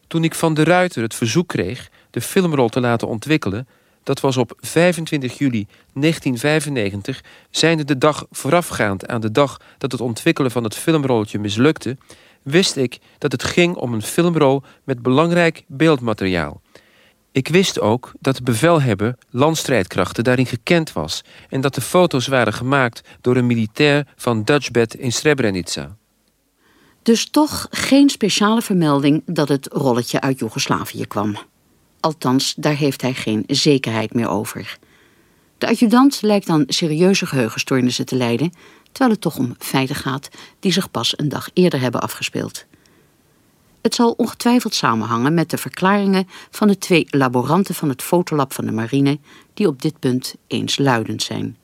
Toen 0.06 0.24
ik 0.24 0.34
van 0.34 0.54
de 0.54 0.64
Ruiter 0.64 1.02
het 1.02 1.14
verzoek 1.14 1.48
kreeg 1.48 1.90
de 2.10 2.20
filmrol 2.20 2.68
te 2.68 2.80
laten 2.80 3.08
ontwikkelen, 3.08 3.68
dat 4.02 4.20
was 4.20 4.36
op 4.36 4.52
25 4.60 5.38
juli 5.38 5.66
1995, 5.92 7.22
zijnde 7.50 7.84
de 7.84 7.98
dag 7.98 8.26
voorafgaand 8.30 9.08
aan 9.08 9.20
de 9.20 9.30
dag 9.30 9.60
dat 9.78 9.92
het 9.92 10.00
ontwikkelen 10.00 10.50
van 10.50 10.64
het 10.64 10.74
filmrolletje 10.74 11.38
mislukte, 11.38 11.96
wist 12.42 12.76
ik 12.76 12.98
dat 13.18 13.32
het 13.32 13.42
ging 13.42 13.76
om 13.76 13.92
een 13.92 14.02
filmrol 14.02 14.62
met 14.84 15.02
belangrijk 15.02 15.64
beeldmateriaal. 15.66 16.62
Ik 17.34 17.48
wist 17.48 17.80
ook 17.80 18.12
dat 18.20 18.36
de 18.36 18.42
bevelhebber 18.42 19.16
landstrijdkrachten 19.30 20.24
daarin 20.24 20.46
gekend 20.46 20.92
was 20.92 21.22
en 21.48 21.60
dat 21.60 21.74
de 21.74 21.80
foto's 21.80 22.26
waren 22.26 22.52
gemaakt 22.52 23.08
door 23.20 23.36
een 23.36 23.46
militair 23.46 24.06
van 24.16 24.44
Dutchbed 24.44 24.94
in 24.94 25.12
Srebrenica. 25.12 25.96
Dus 27.02 27.30
toch 27.30 27.66
geen 27.70 28.10
speciale 28.10 28.62
vermelding 28.62 29.22
dat 29.26 29.48
het 29.48 29.68
rolletje 29.72 30.20
uit 30.20 30.38
Joegoslavië 30.38 31.06
kwam. 31.06 31.36
Althans, 32.00 32.54
daar 32.56 32.76
heeft 32.76 33.02
hij 33.02 33.14
geen 33.14 33.44
zekerheid 33.46 34.14
meer 34.14 34.28
over. 34.28 34.78
De 35.58 35.66
adjudant 35.66 36.22
lijkt 36.22 36.46
dan 36.46 36.64
serieuze 36.66 37.26
geheugenstoornissen 37.26 38.06
te 38.06 38.16
lijden, 38.16 38.52
terwijl 38.92 39.10
het 39.10 39.20
toch 39.20 39.36
om 39.36 39.54
feiten 39.58 39.96
gaat 39.96 40.28
die 40.60 40.72
zich 40.72 40.90
pas 40.90 41.18
een 41.18 41.28
dag 41.28 41.50
eerder 41.52 41.80
hebben 41.80 42.00
afgespeeld. 42.00 42.64
Het 43.84 43.94
zal 43.94 44.14
ongetwijfeld 44.16 44.74
samenhangen 44.74 45.34
met 45.34 45.50
de 45.50 45.56
verklaringen 45.56 46.28
van 46.50 46.68
de 46.68 46.78
twee 46.78 47.06
laboranten 47.10 47.74
van 47.74 47.88
het 47.88 48.02
fotolab 48.02 48.52
van 48.52 48.66
de 48.66 48.72
marine, 48.72 49.18
die 49.54 49.66
op 49.66 49.82
dit 49.82 49.98
punt 49.98 50.34
eensluidend 50.46 51.22
zijn. 51.22 51.56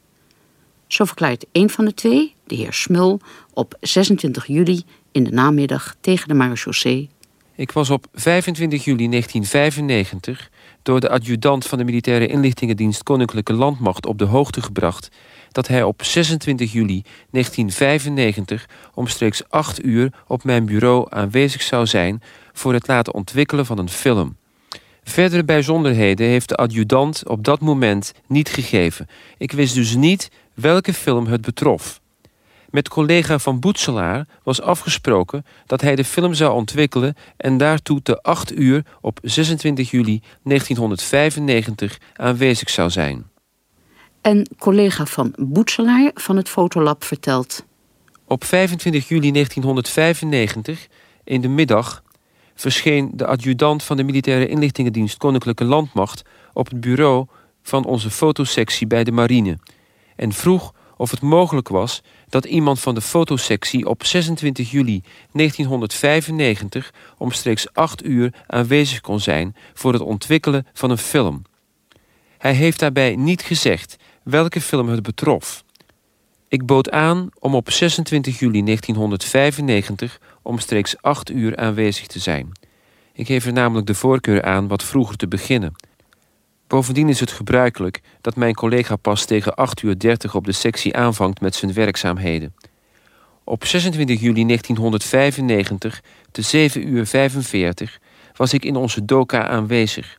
Zo 0.87 1.05
verklaart 1.05 1.47
een 1.53 1.71
van 1.71 1.85
de 1.85 1.95
twee, 1.95 2.35
de 2.45 2.55
heer 2.55 2.73
Smul, 2.73 3.21
op 3.55 3.77
26 3.81 4.47
juli 4.47 4.83
in 5.13 5.25
de 5.25 5.31
namiddag 5.31 5.95
tegen 6.01 6.29
de 6.29 6.35
marechaussee. 6.35 7.11
Ik 7.55 7.73
was 7.73 7.91
op 7.91 8.07
25 8.15 8.85
juli 8.85 9.09
1995 9.09 10.51
door 10.83 11.01
de 11.01 11.09
adjudant 11.09 11.67
van 11.67 11.79
de 11.79 11.85
militaire 11.85 12.27
inlichtingendienst 12.27 13.03
Koninklijke 13.03 13.53
Landmacht 13.53 14.07
op 14.07 14.19
de 14.19 14.25
hoogte 14.25 14.63
gebracht 14.63 15.09
dat 15.53 15.69
hij 15.69 15.83
op 15.83 16.03
26 16.03 16.73
juli 16.73 17.03
1995 17.31 18.69
omstreeks 18.95 19.43
8 19.49 19.85
uur 19.85 20.13
op 20.27 20.45
mijn 20.45 20.65
bureau 20.65 21.07
aanwezig 21.09 21.63
zou 21.63 21.87
zijn 21.87 22.23
voor 22.53 22.73
het 22.73 22.87
laten 22.87 23.15
ontwikkelen 23.15 23.67
van 23.67 23.79
een 23.79 23.89
film. 23.89 24.37
Verdere 25.03 25.45
bijzonderheden 25.45 26.27
heeft 26.27 26.49
de 26.49 26.57
adjudant 26.57 27.29
op 27.29 27.45
dat 27.45 27.61
moment 27.61 28.13
niet 28.27 28.49
gegeven. 28.49 29.07
Ik 29.39 29.53
wist 29.53 29.75
dus 29.75 29.95
niet 29.95 30.31
welke 30.55 30.93
film 30.93 31.27
het 31.27 31.41
betrof. 31.41 32.01
Met 32.71 32.89
collega 32.89 33.39
van 33.39 33.61
Boetselaar 33.61 34.27
was 34.43 34.61
afgesproken 34.61 35.45
dat 35.67 35.81
hij 35.81 35.97
de 35.97 36.05
film 36.05 36.35
zou 36.35 36.53
ontwikkelen 36.55 37.15
en 37.37 37.57
daartoe 37.57 38.03
te 38.03 38.23
8 38.23 38.59
uur 38.59 38.85
op 39.01 39.19
26 39.23 39.91
juli 39.91 40.23
1995 40.43 41.99
aanwezig 42.17 42.71
zou 42.71 42.91
zijn. 42.91 43.30
En 44.21 44.47
collega 44.59 45.07
van 45.07 45.35
Boetselaar 45.39 46.11
van 46.15 46.37
het 46.37 46.49
Fotolab 46.49 47.05
vertelt. 47.05 47.65
Op 48.25 48.45
25 48.45 49.09
juli 49.09 49.33
1995, 49.33 50.87
in 51.25 51.41
de 51.41 51.49
middag, 51.49 52.03
verscheen 52.55 53.11
de 53.15 53.27
adjudant 53.27 53.83
van 53.83 53.97
de 53.97 54.03
Militaire 54.03 54.49
Inlichtingendienst 54.49 55.17
Koninklijke 55.17 55.65
Landmacht 55.65 56.23
op 56.53 56.69
het 56.69 56.81
bureau 56.81 57.27
van 57.63 57.85
onze 57.85 58.11
fotosectie 58.11 58.87
bij 58.87 59.05
de 59.05 59.13
marine 59.13 59.59
en 60.17 60.33
vroeg 60.33 60.75
of 60.97 61.11
het 61.11 61.21
mogelijk 61.21 61.69
was 61.69 62.03
dat 62.29 62.45
iemand 62.45 62.81
van 62.81 62.95
de 62.95 63.01
fotosectie 63.01 63.87
op 63.87 64.05
26 64.05 64.71
juli 64.71 65.03
1995 65.33 66.93
omstreeks 67.19 67.73
8 67.73 68.05
uur 68.05 68.35
aanwezig 68.47 69.01
kon 69.01 69.21
zijn 69.21 69.57
voor 69.75 69.93
het 69.93 70.03
ontwikkelen 70.03 70.67
van 70.73 70.91
een 70.91 70.99
film. 70.99 71.43
Hij 72.39 72.53
heeft 72.53 72.79
daarbij 72.79 73.17
niet 73.17 73.43
gezegd 73.43 73.97
welke 74.23 74.61
film 74.61 74.89
het 74.89 75.03
betrof. 75.03 75.65
Ik 76.49 76.67
bood 76.67 76.91
aan 76.91 77.29
om 77.39 77.55
op 77.55 77.71
26 77.71 78.39
juli 78.39 78.63
1995 78.65 80.21
omstreeks 80.43 81.03
8 81.03 81.31
uur 81.31 81.57
aanwezig 81.57 82.07
te 82.07 82.19
zijn. 82.19 82.53
Ik 83.13 83.27
geef 83.27 83.47
er 83.47 83.53
namelijk 83.53 83.87
de 83.87 83.95
voorkeur 83.95 84.43
aan 84.43 84.69
wat 84.69 84.83
vroeger 84.83 85.17
te 85.17 85.29
beginnen. 85.29 85.75
Bovendien 86.67 87.09
is 87.09 87.21
het 87.21 87.31
gebruikelijk 87.31 88.01
dat 88.21 88.37
mijn 88.37 88.55
collega 88.55 88.97
pas 88.97 89.25
tegen 89.25 89.55
8 89.55 89.83
uur 89.83 89.99
30 89.99 90.35
op 90.35 90.45
de 90.45 90.53
sectie 90.53 90.97
aanvangt 90.97 91.41
met 91.41 91.55
zijn 91.55 91.73
werkzaamheden. 91.73 92.55
Op 93.45 93.65
26 93.65 94.21
juli 94.21 94.47
1995 94.47 96.03
te 96.31 96.43
7 96.43 96.89
uur 96.89 97.07
45 97.07 98.01
was 98.37 98.53
ik 98.53 98.65
in 98.65 98.77
onze 98.77 99.05
doka 99.05 99.49
aanwezig. 99.49 100.19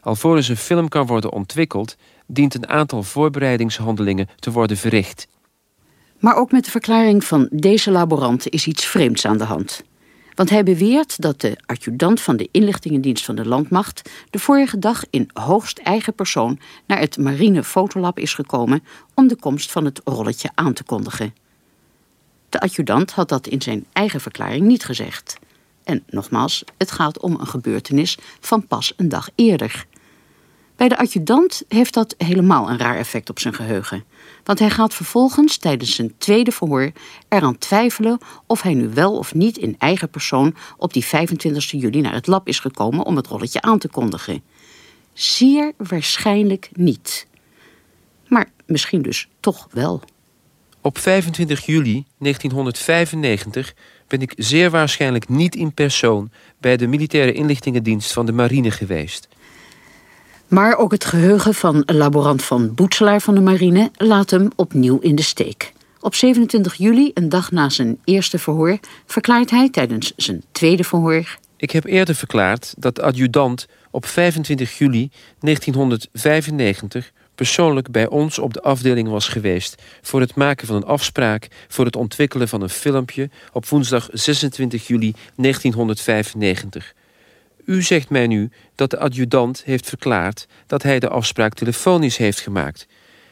Alvorens 0.00 0.48
een 0.48 0.56
film 0.56 0.88
kan 0.88 1.06
worden 1.06 1.32
ontwikkeld, 1.32 1.96
dient 2.30 2.54
een 2.54 2.68
aantal 2.68 3.02
voorbereidingshandelingen 3.02 4.28
te 4.38 4.50
worden 4.50 4.76
verricht. 4.76 5.28
Maar 6.18 6.36
ook 6.36 6.52
met 6.52 6.64
de 6.64 6.70
verklaring 6.70 7.24
van 7.24 7.48
deze 7.52 7.90
laborant 7.90 8.48
is 8.48 8.66
iets 8.66 8.86
vreemds 8.86 9.26
aan 9.26 9.38
de 9.38 9.44
hand. 9.44 9.82
Want 10.34 10.50
hij 10.50 10.62
beweert 10.62 11.20
dat 11.20 11.40
de 11.40 11.56
adjudant 11.66 12.20
van 12.20 12.36
de 12.36 12.48
inlichtingendienst 12.50 13.24
van 13.24 13.34
de 13.34 13.46
landmacht 13.46 14.10
de 14.30 14.38
vorige 14.38 14.78
dag 14.78 15.04
in 15.10 15.30
hoogst 15.32 15.78
eigen 15.78 16.14
persoon 16.14 16.58
naar 16.86 16.98
het 16.98 17.18
marine 17.18 17.64
fotolab 17.64 18.18
is 18.18 18.34
gekomen 18.34 18.84
om 19.14 19.28
de 19.28 19.36
komst 19.36 19.72
van 19.72 19.84
het 19.84 20.00
rolletje 20.04 20.50
aan 20.54 20.72
te 20.72 20.84
kondigen. 20.84 21.34
De 22.48 22.60
adjudant 22.60 23.12
had 23.12 23.28
dat 23.28 23.46
in 23.46 23.62
zijn 23.62 23.86
eigen 23.92 24.20
verklaring 24.20 24.66
niet 24.66 24.84
gezegd. 24.84 25.38
En 25.84 26.02
nogmaals, 26.08 26.64
het 26.76 26.90
gaat 26.90 27.20
om 27.20 27.36
een 27.40 27.46
gebeurtenis 27.46 28.18
van 28.40 28.66
pas 28.66 28.92
een 28.96 29.08
dag 29.08 29.28
eerder. 29.34 29.86
Bij 30.80 30.88
de 30.88 30.98
adjudant 30.98 31.62
heeft 31.68 31.94
dat 31.94 32.14
helemaal 32.18 32.70
een 32.70 32.78
raar 32.78 32.96
effect 32.96 33.30
op 33.30 33.38
zijn 33.38 33.54
geheugen. 33.54 34.04
Want 34.44 34.58
hij 34.58 34.70
gaat 34.70 34.94
vervolgens 34.94 35.56
tijdens 35.56 35.94
zijn 35.94 36.14
tweede 36.18 36.50
verhoor 36.50 36.92
eraan 37.28 37.58
twijfelen 37.58 38.18
of 38.46 38.62
hij 38.62 38.74
nu 38.74 38.88
wel 38.88 39.16
of 39.16 39.34
niet 39.34 39.58
in 39.58 39.74
eigen 39.78 40.10
persoon 40.10 40.56
op 40.76 40.92
die 40.92 41.04
25 41.04 41.70
juli 41.70 42.00
naar 42.00 42.12
het 42.12 42.26
lab 42.26 42.48
is 42.48 42.58
gekomen 42.58 43.04
om 43.04 43.16
het 43.16 43.26
rolletje 43.26 43.62
aan 43.62 43.78
te 43.78 43.88
kondigen. 43.88 44.42
Zeer 45.12 45.72
waarschijnlijk 45.76 46.70
niet. 46.72 47.26
Maar 48.28 48.50
misschien 48.66 49.02
dus 49.02 49.28
toch 49.40 49.68
wel. 49.70 50.02
Op 50.80 50.98
25 50.98 51.66
juli 51.66 52.04
1995 52.18 53.74
ben 54.06 54.20
ik 54.20 54.32
zeer 54.36 54.70
waarschijnlijk 54.70 55.28
niet 55.28 55.54
in 55.54 55.74
persoon 55.74 56.30
bij 56.58 56.76
de 56.76 56.86
militaire 56.86 57.32
inlichtingendienst 57.32 58.12
van 58.12 58.26
de 58.26 58.32
marine 58.32 58.70
geweest. 58.70 59.28
Maar 60.50 60.76
ook 60.76 60.92
het 60.92 61.04
geheugen 61.04 61.54
van 61.54 61.82
laborant 61.86 62.44
van 62.44 62.74
Boetselaar 62.74 63.20
van 63.20 63.34
de 63.34 63.40
marine 63.40 63.90
laat 63.96 64.30
hem 64.30 64.48
opnieuw 64.56 64.98
in 64.98 65.14
de 65.14 65.22
steek. 65.22 65.72
Op 66.00 66.14
27 66.14 66.74
juli, 66.74 67.10
een 67.14 67.28
dag 67.28 67.50
na 67.50 67.68
zijn 67.68 67.98
eerste 68.04 68.38
verhoor, 68.38 68.78
verklaart 69.06 69.50
hij 69.50 69.70
tijdens 69.70 70.12
zijn 70.16 70.42
tweede 70.52 70.84
verhoor... 70.84 71.38
Ik 71.56 71.70
heb 71.70 71.84
eerder 71.84 72.14
verklaard 72.14 72.74
dat 72.78 72.94
de 72.94 73.02
adjudant 73.02 73.66
op 73.90 74.06
25 74.06 74.78
juli 74.78 75.10
1995 75.40 77.12
persoonlijk 77.34 77.90
bij 77.90 78.08
ons 78.08 78.38
op 78.38 78.54
de 78.54 78.62
afdeling 78.62 79.08
was 79.08 79.28
geweest 79.28 79.82
voor 80.02 80.20
het 80.20 80.34
maken 80.34 80.66
van 80.66 80.76
een 80.76 80.84
afspraak 80.84 81.48
voor 81.68 81.84
het 81.84 81.96
ontwikkelen 81.96 82.48
van 82.48 82.62
een 82.62 82.68
filmpje 82.68 83.30
op 83.52 83.66
woensdag 83.66 84.08
26 84.12 84.86
juli 84.86 85.14
1995. 85.36 86.94
U 87.64 87.82
zegt 87.82 88.10
mij 88.10 88.26
nu 88.26 88.50
dat 88.74 88.90
de 88.90 88.98
adjudant 88.98 89.62
heeft 89.64 89.88
verklaard 89.88 90.46
dat 90.66 90.82
hij 90.82 90.98
de 90.98 91.08
afspraak 91.08 91.54
telefonisch 91.54 92.16
heeft 92.16 92.40
gemaakt. 92.40 92.86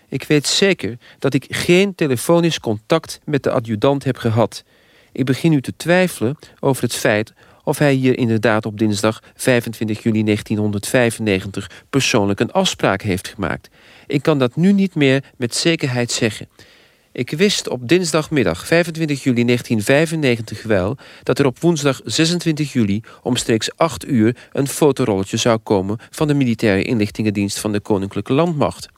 Ik 0.08 0.24
weet 0.24 0.46
zeker 0.46 0.98
dat 1.18 1.34
ik 1.34 1.46
geen 1.48 1.94
telefonisch 1.94 2.60
contact 2.60 3.20
met 3.24 3.42
de 3.42 3.50
adjudant 3.50 4.04
heb 4.04 4.16
gehad. 4.16 4.64
Ik 5.12 5.24
begin 5.24 5.50
nu 5.50 5.60
te 5.60 5.76
twijfelen 5.76 6.38
over 6.60 6.82
het 6.82 6.94
feit 6.94 7.32
of 7.64 7.78
hij 7.78 7.92
hier 7.92 8.18
inderdaad 8.18 8.66
op 8.66 8.78
dinsdag 8.78 9.22
25 9.34 10.02
juli 10.02 10.24
1995 10.24 11.70
persoonlijk 11.90 12.40
een 12.40 12.52
afspraak 12.52 13.02
heeft 13.02 13.28
gemaakt. 13.28 13.68
Ik 14.06 14.22
kan 14.22 14.38
dat 14.38 14.56
nu 14.56 14.72
niet 14.72 14.94
meer 14.94 15.24
met 15.36 15.54
zekerheid 15.54 16.10
zeggen. 16.10 16.48
Ik 17.18 17.30
wist 17.30 17.68
op 17.68 17.88
dinsdagmiddag 17.88 18.66
25 18.66 19.22
juli 19.22 19.44
1995 19.44 20.62
wel 20.62 20.96
dat 21.22 21.38
er 21.38 21.46
op 21.46 21.58
woensdag 21.60 22.00
26 22.04 22.72
juli 22.72 23.00
omstreeks 23.22 23.76
8 23.76 24.08
uur 24.08 24.36
een 24.52 24.68
fotorolletje 24.68 25.36
zou 25.36 25.58
komen 25.58 25.98
van 26.10 26.26
de 26.26 26.34
militaire 26.34 26.82
inlichtingendienst 26.82 27.58
van 27.58 27.72
de 27.72 27.80
Koninklijke 27.80 28.32
Landmacht. 28.32 28.88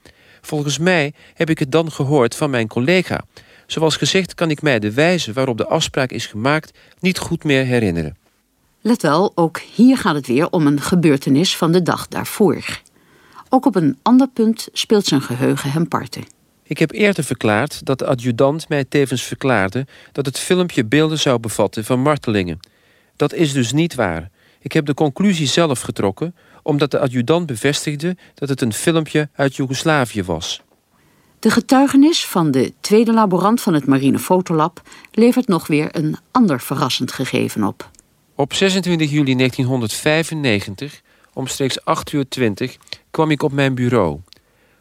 Volgens 0.40 0.78
mij 0.78 1.12
heb 1.34 1.50
ik 1.50 1.58
het 1.58 1.72
dan 1.72 1.92
gehoord 1.92 2.34
van 2.34 2.50
mijn 2.50 2.68
collega. 2.68 3.24
Zoals 3.66 3.96
gezegd 3.96 4.34
kan 4.34 4.50
ik 4.50 4.62
mij 4.62 4.78
de 4.78 4.92
wijze 4.92 5.32
waarop 5.32 5.56
de 5.56 5.66
afspraak 5.66 6.10
is 6.10 6.26
gemaakt 6.26 6.78
niet 6.98 7.18
goed 7.18 7.44
meer 7.44 7.64
herinneren. 7.64 8.16
Let 8.80 9.02
wel, 9.02 9.32
ook 9.34 9.60
hier 9.74 9.98
gaat 9.98 10.14
het 10.14 10.26
weer 10.26 10.50
om 10.50 10.66
een 10.66 10.80
gebeurtenis 10.80 11.56
van 11.56 11.72
de 11.72 11.82
dag 11.82 12.08
daarvoor. 12.08 12.80
Ook 13.48 13.66
op 13.66 13.76
een 13.76 13.98
ander 14.02 14.28
punt 14.28 14.68
speelt 14.72 15.06
zijn 15.06 15.22
geheugen 15.22 15.70
hem 15.72 15.88
parten. 15.88 16.39
Ik 16.70 16.78
heb 16.78 16.92
eerder 16.92 17.24
verklaard 17.24 17.84
dat 17.84 17.98
de 17.98 18.06
adjudant 18.06 18.68
mij 18.68 18.84
tevens 18.84 19.22
verklaarde 19.22 19.86
dat 20.12 20.26
het 20.26 20.38
filmpje 20.38 20.84
beelden 20.84 21.18
zou 21.18 21.38
bevatten 21.38 21.84
van 21.84 22.00
martelingen. 22.00 22.58
Dat 23.16 23.32
is 23.32 23.52
dus 23.52 23.72
niet 23.72 23.94
waar. 23.94 24.30
Ik 24.60 24.72
heb 24.72 24.86
de 24.86 24.94
conclusie 24.94 25.46
zelf 25.46 25.80
getrokken 25.80 26.34
omdat 26.62 26.90
de 26.90 26.98
adjudant 26.98 27.46
bevestigde 27.46 28.16
dat 28.34 28.48
het 28.48 28.60
een 28.60 28.72
filmpje 28.72 29.28
uit 29.34 29.56
Joegoslavië 29.56 30.22
was. 30.22 30.62
De 31.38 31.50
getuigenis 31.50 32.26
van 32.26 32.50
de 32.50 32.72
tweede 32.80 33.12
laborant 33.12 33.60
van 33.60 33.74
het 33.74 33.86
Marine 33.86 34.18
Fotolab 34.18 34.82
levert 35.12 35.48
nog 35.48 35.66
weer 35.66 35.88
een 35.96 36.16
ander 36.30 36.60
verrassend 36.60 37.12
gegeven 37.12 37.64
op. 37.64 37.90
Op 38.34 38.54
26 38.54 39.10
juli 39.10 39.36
1995, 39.36 41.00
omstreeks 41.32 41.84
8 41.84 42.12
uur 42.12 42.28
20, 42.28 42.76
kwam 43.10 43.30
ik 43.30 43.42
op 43.42 43.52
mijn 43.52 43.74
bureau. 43.74 44.20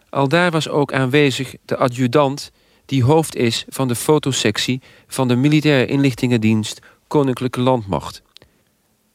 Aldaar 0.10 0.52
was 0.52 0.70
ook 0.70 0.94
aanwezig 0.94 1.56
de 1.66 1.78
adjudant 1.78 2.52
die 2.86 3.04
hoofd 3.04 3.36
is 3.36 3.66
van 3.68 3.88
de 3.88 3.96
fotosectie 3.96 4.82
van 5.08 5.28
de 5.28 5.36
Militaire 5.36 5.86
Inlichtingendienst 5.86 6.80
Koninklijke 7.08 7.62
Landmacht. 7.62 8.22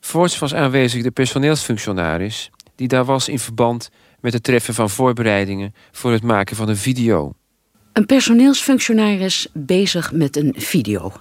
Voorts 0.01 0.39
was 0.39 0.55
aanwezig 0.55 1.03
de 1.03 1.11
personeelsfunctionaris 1.11 2.51
die 2.75 2.89
daar 2.89 3.05
was 3.05 3.29
in 3.29 3.39
verband 3.39 3.91
met 4.21 4.33
het 4.33 4.43
treffen 4.43 4.75
van 4.75 4.91
voorbereidingen 4.91 5.75
voor 5.93 6.13
het 6.13 6.23
maken 6.23 6.57
van 6.57 6.69
een 6.69 6.77
video. 6.77 7.33
Een 7.93 8.07
personeelsfunctionaris 8.07 9.49
bezig 9.53 10.13
met 10.13 10.37
een 10.37 10.55
video. 10.57 11.13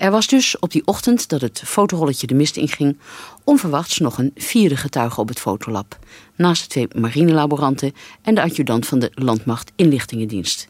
Er 0.00 0.10
was 0.10 0.26
dus 0.26 0.58
op 0.58 0.70
die 0.70 0.86
ochtend 0.86 1.28
dat 1.28 1.40
het 1.40 1.62
fotorolletje 1.64 2.26
de 2.26 2.34
mist 2.34 2.56
inging, 2.56 2.98
onverwachts 3.44 3.98
nog 3.98 4.18
een 4.18 4.30
vierde 4.34 4.76
getuige 4.76 5.20
op 5.20 5.28
het 5.28 5.40
fotolab. 5.40 5.98
Naast 6.36 6.62
de 6.62 6.68
twee 6.68 7.00
marinelaboranten 7.00 7.92
en 8.22 8.34
de 8.34 8.42
adjudant 8.42 8.86
van 8.86 8.98
de 8.98 9.12
Landmacht 9.14 9.72
Inlichtingendienst. 9.76 10.68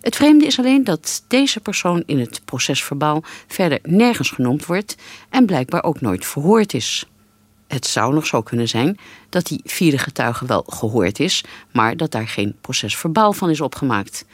Het 0.00 0.16
vreemde 0.16 0.46
is 0.46 0.58
alleen 0.58 0.84
dat 0.84 1.24
deze 1.28 1.60
persoon 1.60 2.02
in 2.06 2.18
het 2.18 2.40
procesverbaal 2.44 3.22
verder 3.46 3.78
nergens 3.82 4.30
genoemd 4.30 4.66
wordt 4.66 4.96
en 5.28 5.46
blijkbaar 5.46 5.82
ook 5.82 6.00
nooit 6.00 6.26
verhoord 6.26 6.74
is. 6.74 7.04
Het 7.68 7.86
zou 7.86 8.14
nog 8.14 8.26
zo 8.26 8.42
kunnen 8.42 8.68
zijn 8.68 8.98
dat 9.28 9.46
die 9.46 9.60
vierde 9.64 9.98
getuige 9.98 10.46
wel 10.46 10.64
gehoord 10.66 11.20
is, 11.20 11.44
maar 11.72 11.96
dat 11.96 12.10
daar 12.10 12.28
geen 12.28 12.56
procesverbaal 12.60 13.32
van 13.32 13.50
is 13.50 13.60
opgemaakt. 13.60 14.24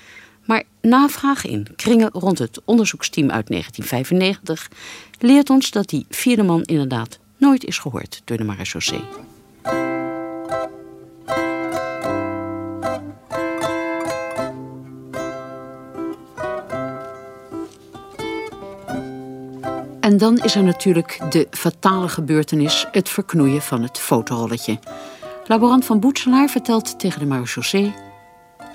Maar 0.46 0.62
navraag 0.80 1.46
in 1.46 1.66
kringen 1.76 2.10
rond 2.12 2.38
het 2.38 2.60
onderzoeksteam 2.64 3.30
uit 3.30 3.46
1995 3.48 4.70
leert 5.18 5.50
ons 5.50 5.70
dat 5.70 5.88
die 5.88 6.06
vierde 6.08 6.42
man 6.42 6.62
inderdaad 6.62 7.18
nooit 7.36 7.64
is 7.64 7.78
gehoord 7.78 8.22
door 8.24 8.36
de 8.36 8.44
marechaussee. 8.44 9.04
En 20.00 20.16
dan 20.16 20.38
is 20.38 20.54
er 20.54 20.64
natuurlijk 20.64 21.20
de 21.30 21.46
fatale 21.50 22.08
gebeurtenis, 22.08 22.86
het 22.92 23.08
verknoeien 23.08 23.62
van 23.62 23.82
het 23.82 23.98
fotorolletje. 23.98 24.78
Laborant 25.46 25.84
van 25.84 26.00
Boetselaar 26.00 26.48
vertelt 26.48 26.98
tegen 26.98 27.20
de 27.20 27.26
marechaussee... 27.26 28.05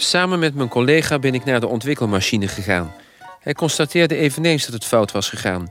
Samen 0.03 0.39
met 0.39 0.55
mijn 0.55 0.69
collega 0.69 1.19
ben 1.19 1.33
ik 1.33 1.45
naar 1.45 1.59
de 1.59 1.67
ontwikkelmachine 1.67 2.47
gegaan. 2.47 2.93
Hij 3.39 3.53
constateerde 3.53 4.15
eveneens 4.15 4.65
dat 4.65 4.73
het 4.73 4.85
fout 4.85 5.11
was 5.11 5.29
gegaan. 5.29 5.69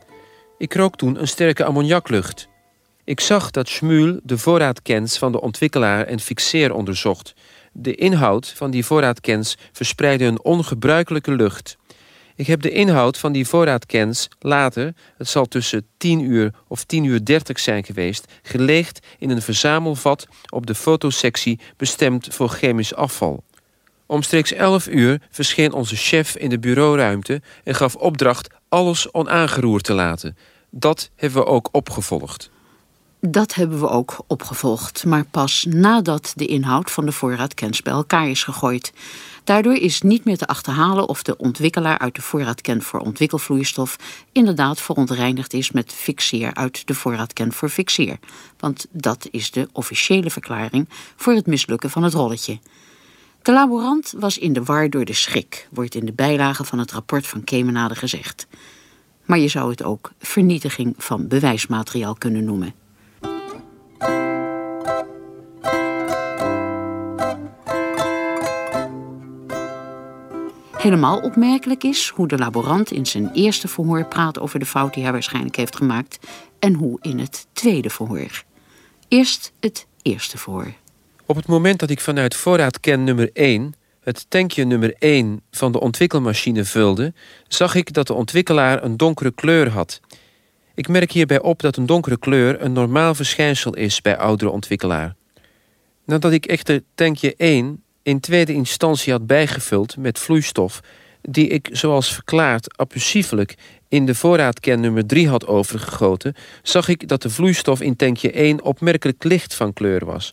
Ik 0.58 0.74
rook 0.74 0.96
toen 0.96 1.20
een 1.20 1.28
sterke 1.28 1.64
ammoniaklucht. 1.64 2.48
Ik 3.04 3.20
zag 3.20 3.50
dat 3.50 3.68
Schmuel 3.68 4.20
de 4.22 4.38
voorraadkens 4.38 5.18
van 5.18 5.32
de 5.32 5.40
ontwikkelaar 5.40 6.06
en 6.06 6.20
fixeer 6.20 6.74
onderzocht. 6.74 7.34
De 7.72 7.94
inhoud 7.94 8.52
van 8.56 8.70
die 8.70 8.84
voorraadkens 8.84 9.56
verspreidde 9.72 10.24
een 10.24 10.44
ongebruikelijke 10.44 11.32
lucht. 11.32 11.76
Ik 12.34 12.46
heb 12.46 12.62
de 12.62 12.70
inhoud 12.70 13.18
van 13.18 13.32
die 13.32 13.46
voorraadkens 13.46 14.28
later, 14.38 14.94
het 15.16 15.28
zal 15.28 15.46
tussen 15.46 15.86
10 15.96 16.20
uur 16.20 16.54
of 16.68 16.84
10 16.84 17.04
uur 17.04 17.24
30 17.24 17.58
zijn 17.58 17.84
geweest, 17.84 18.32
geleegd 18.42 19.06
in 19.18 19.30
een 19.30 19.42
verzamelvat 19.42 20.26
op 20.48 20.66
de 20.66 20.74
fotosectie 20.74 21.60
bestemd 21.76 22.34
voor 22.34 22.48
chemisch 22.48 22.94
afval. 22.94 23.44
Omstreeks 24.10 24.52
11 24.52 24.88
uur 24.88 25.20
verscheen 25.30 25.72
onze 25.72 25.96
chef 25.96 26.36
in 26.36 26.48
de 26.48 26.58
bureauruimte 26.58 27.42
en 27.64 27.74
gaf 27.74 27.94
opdracht 27.94 28.48
alles 28.68 29.12
onaangeroerd 29.12 29.84
te 29.84 29.92
laten. 29.92 30.36
Dat 30.70 31.10
hebben 31.16 31.42
we 31.42 31.46
ook 31.46 31.68
opgevolgd. 31.72 32.50
Dat 33.20 33.54
hebben 33.54 33.80
we 33.80 33.88
ook 33.88 34.24
opgevolgd, 34.26 35.04
maar 35.04 35.24
pas 35.24 35.66
nadat 35.68 36.32
de 36.36 36.46
inhoud 36.46 36.90
van 36.90 37.06
de 37.06 37.12
voorraadkens 37.12 37.82
bij 37.82 37.92
elkaar 37.92 38.28
is 38.28 38.44
gegooid. 38.44 38.92
Daardoor 39.44 39.74
is 39.74 40.00
niet 40.00 40.24
meer 40.24 40.38
te 40.38 40.46
achterhalen 40.46 41.08
of 41.08 41.22
de 41.22 41.36
ontwikkelaar 41.36 41.98
uit 41.98 42.14
de 42.14 42.22
voorraadken 42.22 42.82
voor 42.82 43.00
ontwikkelvloeistof 43.00 43.96
inderdaad 44.32 44.80
verontreinigd 44.80 45.52
is 45.52 45.70
met 45.70 45.92
fixeer 45.92 46.54
uit 46.54 46.86
de 46.86 46.94
voorraadken 46.94 47.52
voor 47.52 47.68
fixeer. 47.68 48.18
Want 48.58 48.86
dat 48.90 49.28
is 49.30 49.50
de 49.50 49.68
officiële 49.72 50.30
verklaring 50.30 50.88
voor 51.16 51.32
het 51.32 51.46
mislukken 51.46 51.90
van 51.90 52.02
het 52.02 52.14
rolletje. 52.14 52.58
De 53.42 53.52
laborant 53.52 54.14
was 54.16 54.38
in 54.38 54.52
de 54.52 54.64
war 54.64 54.90
door 54.90 55.04
de 55.04 55.12
schrik, 55.12 55.68
wordt 55.70 55.94
in 55.94 56.04
de 56.04 56.12
bijlage 56.12 56.64
van 56.64 56.78
het 56.78 56.92
rapport 56.92 57.26
van 57.26 57.44
Kemenade 57.44 57.94
gezegd. 57.94 58.46
Maar 59.24 59.38
je 59.38 59.48
zou 59.48 59.70
het 59.70 59.82
ook 59.82 60.12
vernietiging 60.18 60.94
van 60.98 61.28
bewijsmateriaal 61.28 62.14
kunnen 62.14 62.44
noemen. 62.44 62.74
Helemaal 70.76 71.20
opmerkelijk 71.20 71.84
is 71.84 72.12
hoe 72.14 72.28
de 72.28 72.38
laborant 72.38 72.90
in 72.90 73.06
zijn 73.06 73.30
eerste 73.32 73.68
verhoor 73.68 74.04
praat 74.04 74.38
over 74.38 74.58
de 74.58 74.66
fout 74.66 74.94
die 74.94 75.02
hij 75.02 75.12
waarschijnlijk 75.12 75.56
heeft 75.56 75.76
gemaakt 75.76 76.18
en 76.58 76.74
hoe 76.74 76.98
in 77.00 77.18
het 77.18 77.46
tweede 77.52 77.90
verhoor. 77.90 78.44
Eerst 79.08 79.52
het 79.60 79.86
eerste 80.02 80.38
verhoor. 80.38 80.74
Op 81.30 81.36
het 81.36 81.46
moment 81.46 81.78
dat 81.78 81.90
ik 81.90 82.00
vanuit 82.00 82.34
voorraadken 82.34 83.04
nummer 83.04 83.30
1 83.32 83.74
het 84.00 84.26
tankje 84.28 84.64
nummer 84.64 84.94
1 84.98 85.42
van 85.50 85.72
de 85.72 85.80
ontwikkelmachine 85.80 86.64
vulde, 86.64 87.12
zag 87.48 87.74
ik 87.74 87.92
dat 87.92 88.06
de 88.06 88.14
ontwikkelaar 88.14 88.82
een 88.82 88.96
donkere 88.96 89.32
kleur 89.32 89.68
had. 89.68 90.00
Ik 90.74 90.88
merk 90.88 91.12
hierbij 91.12 91.40
op 91.40 91.60
dat 91.60 91.76
een 91.76 91.86
donkere 91.86 92.18
kleur 92.18 92.62
een 92.62 92.72
normaal 92.72 93.14
verschijnsel 93.14 93.74
is 93.74 94.00
bij 94.00 94.16
oudere 94.16 94.50
ontwikkelaar. 94.50 95.14
Nadat 96.04 96.32
ik 96.32 96.46
echter 96.46 96.82
tankje 96.94 97.34
1 97.36 97.82
in 98.02 98.20
tweede 98.20 98.52
instantie 98.52 99.12
had 99.12 99.26
bijgevuld 99.26 99.96
met 99.96 100.18
vloeistof, 100.18 100.80
die 101.20 101.48
ik, 101.48 101.68
zoals 101.72 102.14
verklaard, 102.14 102.78
abusiefelijk 102.78 103.54
in 103.88 104.06
de 104.06 104.14
voorraadken 104.14 104.80
nummer 104.80 105.06
3 105.06 105.28
had 105.28 105.46
overgegoten, 105.46 106.34
zag 106.62 106.88
ik 106.88 107.08
dat 107.08 107.22
de 107.22 107.30
vloeistof 107.30 107.80
in 107.80 107.96
tankje 107.96 108.30
1 108.30 108.62
opmerkelijk 108.62 109.24
licht 109.24 109.54
van 109.54 109.72
kleur 109.72 110.04
was. 110.04 110.32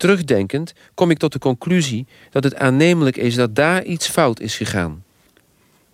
Terugdenkend 0.00 0.72
kom 0.94 1.10
ik 1.10 1.18
tot 1.18 1.32
de 1.32 1.38
conclusie 1.38 2.06
dat 2.30 2.44
het 2.44 2.56
aannemelijk 2.56 3.16
is 3.16 3.34
dat 3.34 3.54
daar 3.54 3.84
iets 3.84 4.08
fout 4.08 4.40
is 4.40 4.56
gegaan. 4.56 5.04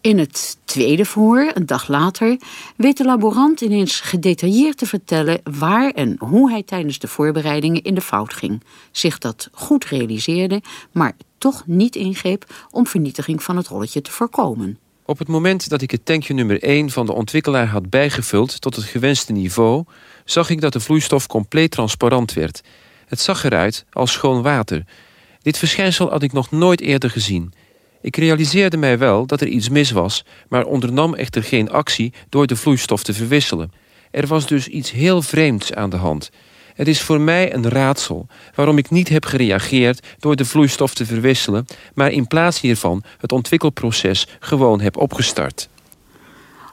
In 0.00 0.18
het 0.18 0.56
tweede 0.64 1.04
verhoor, 1.04 1.50
een 1.54 1.66
dag 1.66 1.88
later, 1.88 2.38
weet 2.76 2.96
de 2.96 3.04
laborant 3.04 3.60
ineens 3.60 4.00
gedetailleerd 4.00 4.78
te 4.78 4.86
vertellen 4.86 5.40
waar 5.58 5.90
en 5.90 6.16
hoe 6.18 6.50
hij 6.50 6.62
tijdens 6.62 6.98
de 6.98 7.08
voorbereidingen 7.08 7.82
in 7.82 7.94
de 7.94 8.00
fout 8.00 8.34
ging, 8.34 8.62
zich 8.90 9.18
dat 9.18 9.48
goed 9.52 9.84
realiseerde, 9.84 10.62
maar 10.92 11.12
toch 11.38 11.62
niet 11.66 11.96
ingreep 11.96 12.66
om 12.70 12.86
vernietiging 12.86 13.42
van 13.42 13.56
het 13.56 13.66
rolletje 13.66 14.00
te 14.02 14.12
voorkomen. 14.12 14.78
Op 15.04 15.18
het 15.18 15.28
moment 15.28 15.68
dat 15.68 15.82
ik 15.82 15.90
het 15.90 16.04
tankje 16.04 16.34
nummer 16.34 16.62
1 16.62 16.90
van 16.90 17.06
de 17.06 17.12
ontwikkelaar 17.12 17.66
had 17.66 17.90
bijgevuld 17.90 18.60
tot 18.60 18.76
het 18.76 18.84
gewenste 18.84 19.32
niveau, 19.32 19.84
zag 20.24 20.50
ik 20.50 20.60
dat 20.60 20.72
de 20.72 20.80
vloeistof 20.80 21.26
compleet 21.26 21.70
transparant 21.70 22.32
werd. 22.32 22.62
Het 23.06 23.20
zag 23.20 23.44
eruit 23.44 23.84
als 23.92 24.12
schoon 24.12 24.42
water. 24.42 24.84
Dit 25.42 25.58
verschijnsel 25.58 26.10
had 26.10 26.22
ik 26.22 26.32
nog 26.32 26.50
nooit 26.50 26.80
eerder 26.80 27.10
gezien. 27.10 27.52
Ik 28.00 28.16
realiseerde 28.16 28.76
mij 28.76 28.98
wel 28.98 29.26
dat 29.26 29.40
er 29.40 29.46
iets 29.46 29.68
mis 29.68 29.90
was, 29.90 30.24
maar 30.48 30.64
ondernam 30.64 31.14
echter 31.14 31.42
geen 31.42 31.70
actie 31.70 32.12
door 32.28 32.46
de 32.46 32.56
vloeistof 32.56 33.02
te 33.02 33.14
verwisselen. 33.14 33.72
Er 34.10 34.26
was 34.26 34.46
dus 34.46 34.68
iets 34.68 34.90
heel 34.90 35.22
vreemds 35.22 35.74
aan 35.74 35.90
de 35.90 35.96
hand. 35.96 36.30
Het 36.74 36.88
is 36.88 37.00
voor 37.00 37.20
mij 37.20 37.54
een 37.54 37.68
raadsel 37.68 38.26
waarom 38.54 38.78
ik 38.78 38.90
niet 38.90 39.08
heb 39.08 39.24
gereageerd 39.24 40.06
door 40.18 40.36
de 40.36 40.44
vloeistof 40.44 40.94
te 40.94 41.06
verwisselen, 41.06 41.66
maar 41.94 42.10
in 42.10 42.26
plaats 42.26 42.60
hiervan 42.60 43.02
het 43.18 43.32
ontwikkelproces 43.32 44.26
gewoon 44.40 44.80
heb 44.80 44.96
opgestart. 44.96 45.68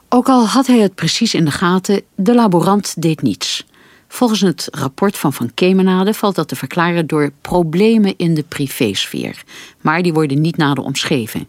Ook 0.09 0.29
al 0.29 0.47
had 0.47 0.67
hij 0.67 0.79
het 0.79 0.95
precies 0.95 1.33
in 1.33 1.45
de 1.45 1.51
gaten, 1.51 2.01
de 2.15 2.35
laborant 2.35 3.01
deed 3.01 3.21
niets. 3.21 3.65
Volgens 4.13 4.41
het 4.41 4.67
rapport 4.71 5.17
van 5.17 5.33
Van 5.33 5.53
Kemenade 5.53 6.13
valt 6.13 6.35
dat 6.35 6.47
te 6.47 6.55
verklaren 6.55 7.07
door 7.07 7.31
problemen 7.41 8.13
in 8.17 8.33
de 8.33 8.43
privésfeer. 8.43 9.43
Maar 9.81 10.01
die 10.01 10.13
worden 10.13 10.41
niet 10.41 10.57
nader 10.57 10.83
omschreven. 10.83 11.47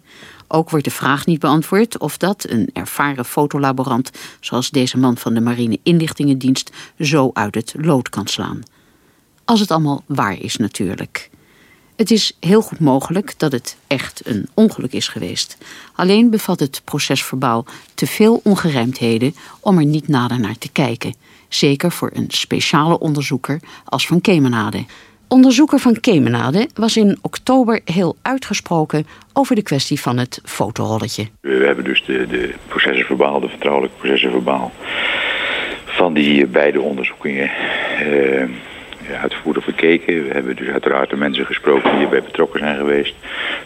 Ook 0.49 0.71
wordt 0.71 0.85
de 0.85 0.91
vraag 0.91 1.27
niet 1.27 1.41
beantwoord 1.41 1.99
of 1.99 2.17
dat 2.17 2.49
een 2.49 2.71
ervaren 2.73 3.25
fotolaborant, 3.25 4.11
zoals 4.41 4.71
deze 4.71 4.99
man 4.99 5.17
van 5.17 5.35
de 5.35 5.41
Marine 5.41 5.79
Inlichtingendienst, 5.83 6.71
zo 7.01 7.31
uit 7.33 7.55
het 7.55 7.75
lood 7.77 8.09
kan 8.09 8.27
slaan. 8.27 8.61
Als 9.45 9.61
het 9.61 9.71
allemaal 9.71 10.03
waar 10.07 10.41
is 10.41 10.57
natuurlijk. 10.57 11.31
Het 11.97 12.11
is 12.11 12.37
heel 12.41 12.63
goed 12.63 12.81
mogelijk 12.81 13.35
dat 13.37 13.53
het 13.53 13.77
echt 13.87 14.21
een 14.25 14.49
ongeluk 14.55 14.93
is 14.93 15.09
geweest. 15.09 15.57
Alleen 15.95 16.31
bevat 16.31 16.61
het 16.61 16.83
procesverbaal 16.85 17.65
te 17.95 18.07
veel 18.07 18.41
ongerijmdheden 18.45 19.35
om 19.61 19.79
er 19.79 19.85
niet 19.85 20.09
nader 20.09 20.41
naar 20.41 20.59
te 20.59 20.69
kijken. 20.73 21.15
Zeker 21.55 21.93
voor 21.93 22.11
een 22.15 22.27
speciale 22.29 22.99
onderzoeker 22.99 23.61
als 23.85 24.07
Van 24.07 24.21
Kemenade. 24.21 24.85
Onderzoeker 25.29 25.79
van 25.79 26.01
Kemenade 26.01 26.69
was 26.75 26.97
in 26.97 27.19
oktober 27.23 27.81
heel 27.85 28.17
uitgesproken 28.23 29.07
over 29.33 29.55
de 29.55 29.63
kwestie 29.63 30.01
van 30.01 30.19
het 30.19 30.41
fotorolletje. 30.45 31.27
We 31.41 31.65
hebben 31.65 31.85
dus 31.85 32.05
de, 32.05 32.27
de 32.27 32.55
processenverbaal, 32.69 33.41
de 33.41 33.49
vertrouwelijke 33.49 33.97
processenverbaal 33.97 34.73
van 35.85 36.15
die 36.15 36.47
beide 36.47 36.81
onderzoekingen 36.81 37.51
uh, 38.03 39.23
uitvoerig 39.23 39.67
bekeken. 39.67 40.27
We 40.27 40.33
hebben 40.33 40.57
dus 40.57 40.69
uiteraard 40.69 41.11
de 41.11 41.17
mensen 41.17 41.47
gesproken 41.47 41.93
die 41.93 42.05
erbij 42.05 42.23
betrokken 42.23 42.61
zijn 42.61 42.77
geweest. 42.77 43.15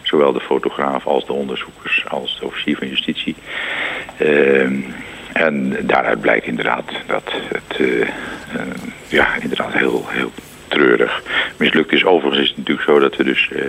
Zowel 0.03 0.33
de 0.33 0.41
fotograaf 0.41 1.05
als 1.05 1.25
de 1.25 1.33
onderzoekers 1.33 2.05
als 2.07 2.37
de 2.39 2.45
officier 2.45 2.77
van 2.77 2.87
justitie. 2.87 3.35
Uh, 4.21 4.67
en 5.33 5.75
daaruit 5.81 6.21
blijkt 6.21 6.45
inderdaad 6.45 6.91
dat 7.07 7.31
het 7.47 7.79
uh, 7.79 8.07
ja, 9.07 9.35
inderdaad 9.39 9.73
heel, 9.73 10.05
heel 10.07 10.31
treurig 10.69 11.23
mislukt 11.57 11.91
is. 11.91 12.05
Overigens 12.05 12.41
is 12.41 12.47
het 12.47 12.57
natuurlijk 12.57 12.87
zo 12.87 12.99
dat 12.99 13.15
we 13.15 13.23
dus 13.23 13.49
uh, 13.53 13.63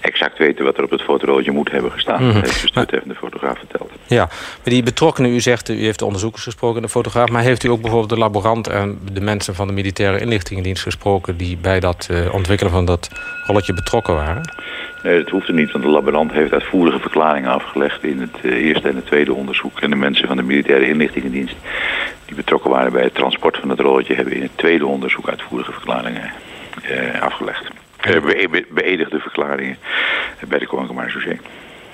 exact 0.00 0.38
weten 0.38 0.64
wat 0.64 0.76
er 0.76 0.84
op 0.84 0.90
het 0.90 1.02
fotorolletje 1.02 1.52
moet 1.52 1.70
hebben 1.70 1.92
gestaan. 1.92 2.22
Mm 2.22 2.30
-hmm. 2.30 2.40
Dat 2.40 2.50
heeft 2.50 2.74
dus 2.82 3.04
de 3.04 3.14
fotograaf 3.14 3.58
verteld. 3.58 3.90
Ja, 4.06 4.24
maar 4.26 4.58
die 4.62 4.82
betrokkenen, 4.82 5.30
u 5.30 5.40
zegt, 5.40 5.68
u 5.68 5.84
heeft 5.84 5.98
de 5.98 6.04
onderzoekers 6.04 6.42
gesproken, 6.42 6.82
de 6.82 6.88
fotograaf, 6.88 7.28
maar 7.28 7.42
heeft 7.42 7.64
u 7.64 7.68
ook 7.68 7.80
bijvoorbeeld 7.80 8.10
de 8.10 8.18
laborant 8.18 8.68
en 8.68 8.98
de 9.12 9.20
mensen 9.20 9.54
van 9.54 9.66
de 9.66 9.72
militaire 9.72 10.20
inlichtingendienst 10.20 10.82
gesproken 10.82 11.36
die 11.36 11.56
bij 11.56 11.80
dat 11.80 12.08
uh, 12.10 12.34
ontwikkelen 12.34 12.72
van 12.72 12.84
dat 12.84 13.10
rolletje 13.46 13.74
betrokken 13.74 14.14
waren? 14.14 14.50
Nee, 15.02 15.18
dat 15.18 15.30
hoeft 15.30 15.48
er 15.48 15.54
niet, 15.54 15.72
want 15.72 15.84
de 15.84 15.90
laborant 15.90 16.32
heeft 16.32 16.52
uitvoerige 16.52 16.98
verklaringen 16.98 17.50
afgelegd 17.50 18.04
in 18.04 18.20
het 18.20 18.36
uh, 18.42 18.66
eerste 18.66 18.88
en 18.88 18.96
het 18.96 19.06
tweede 19.06 19.34
onderzoek. 19.34 19.80
En 19.80 19.90
de 19.90 19.96
mensen 19.96 20.28
van 20.28 20.36
de 20.36 20.42
militaire 20.42 20.88
inlichtingendienst 20.88 21.56
die 22.26 22.36
betrokken 22.36 22.70
waren 22.70 22.92
bij 22.92 23.02
het 23.02 23.14
transport 23.14 23.56
van 23.56 23.68
het 23.68 23.80
rolletje 23.80 24.14
hebben 24.14 24.34
in 24.34 24.42
het 24.42 24.56
tweede 24.58 24.86
onderzoek 24.86 25.28
uitvoerige 25.28 25.72
verklaringen 25.72 26.32
uh, 26.90 27.22
afgelegd. 27.22 27.64
Uh, 28.08 28.48
be 28.50 28.66
beëdigde 28.70 29.18
verklaringen 29.18 29.76
bij 30.48 30.58
de 30.58 30.66
Koninklijke 30.66 30.94
Marechaussee. 30.94 31.40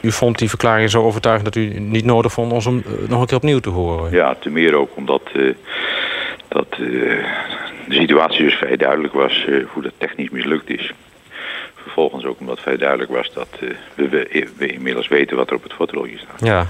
U 0.01 0.13
vond 0.13 0.39
die 0.39 0.49
verklaringen 0.49 0.91
zo 0.91 1.03
overtuigend 1.03 1.55
dat 1.55 1.63
u 1.63 1.79
niet 1.79 2.05
nodig 2.05 2.33
vond 2.33 2.53
om 2.53 2.59
hem 2.59 2.85
nog 3.09 3.21
een 3.21 3.27
keer 3.27 3.37
opnieuw 3.37 3.59
te 3.59 3.71
horen? 3.71 4.13
Ja, 4.13 4.35
te 4.35 4.51
meer 4.51 4.75
ook 4.75 4.91
omdat 4.95 5.23
dat, 6.49 6.67
de 6.75 7.25
situatie 7.89 8.45
dus 8.45 8.55
vrij 8.55 8.77
duidelijk 8.77 9.15
was 9.15 9.47
hoe 9.73 9.83
dat 9.83 9.93
technisch 9.99 10.31
mislukt 10.31 10.71
is 10.71 10.93
vervolgens 11.83 12.25
ook 12.25 12.41
omdat 12.41 12.61
vrij 12.61 12.77
duidelijk 12.77 13.11
was 13.11 13.33
dat 13.33 13.49
we, 13.95 14.09
we, 14.57 14.67
inmiddels 14.67 15.09
weten 15.09 15.37
wat 15.37 15.51
er 15.51 15.57
op 15.57 15.63
het 15.63 15.73
fotorolletje 15.73 16.19
staat. 16.19 16.41
Ja, 16.47 16.67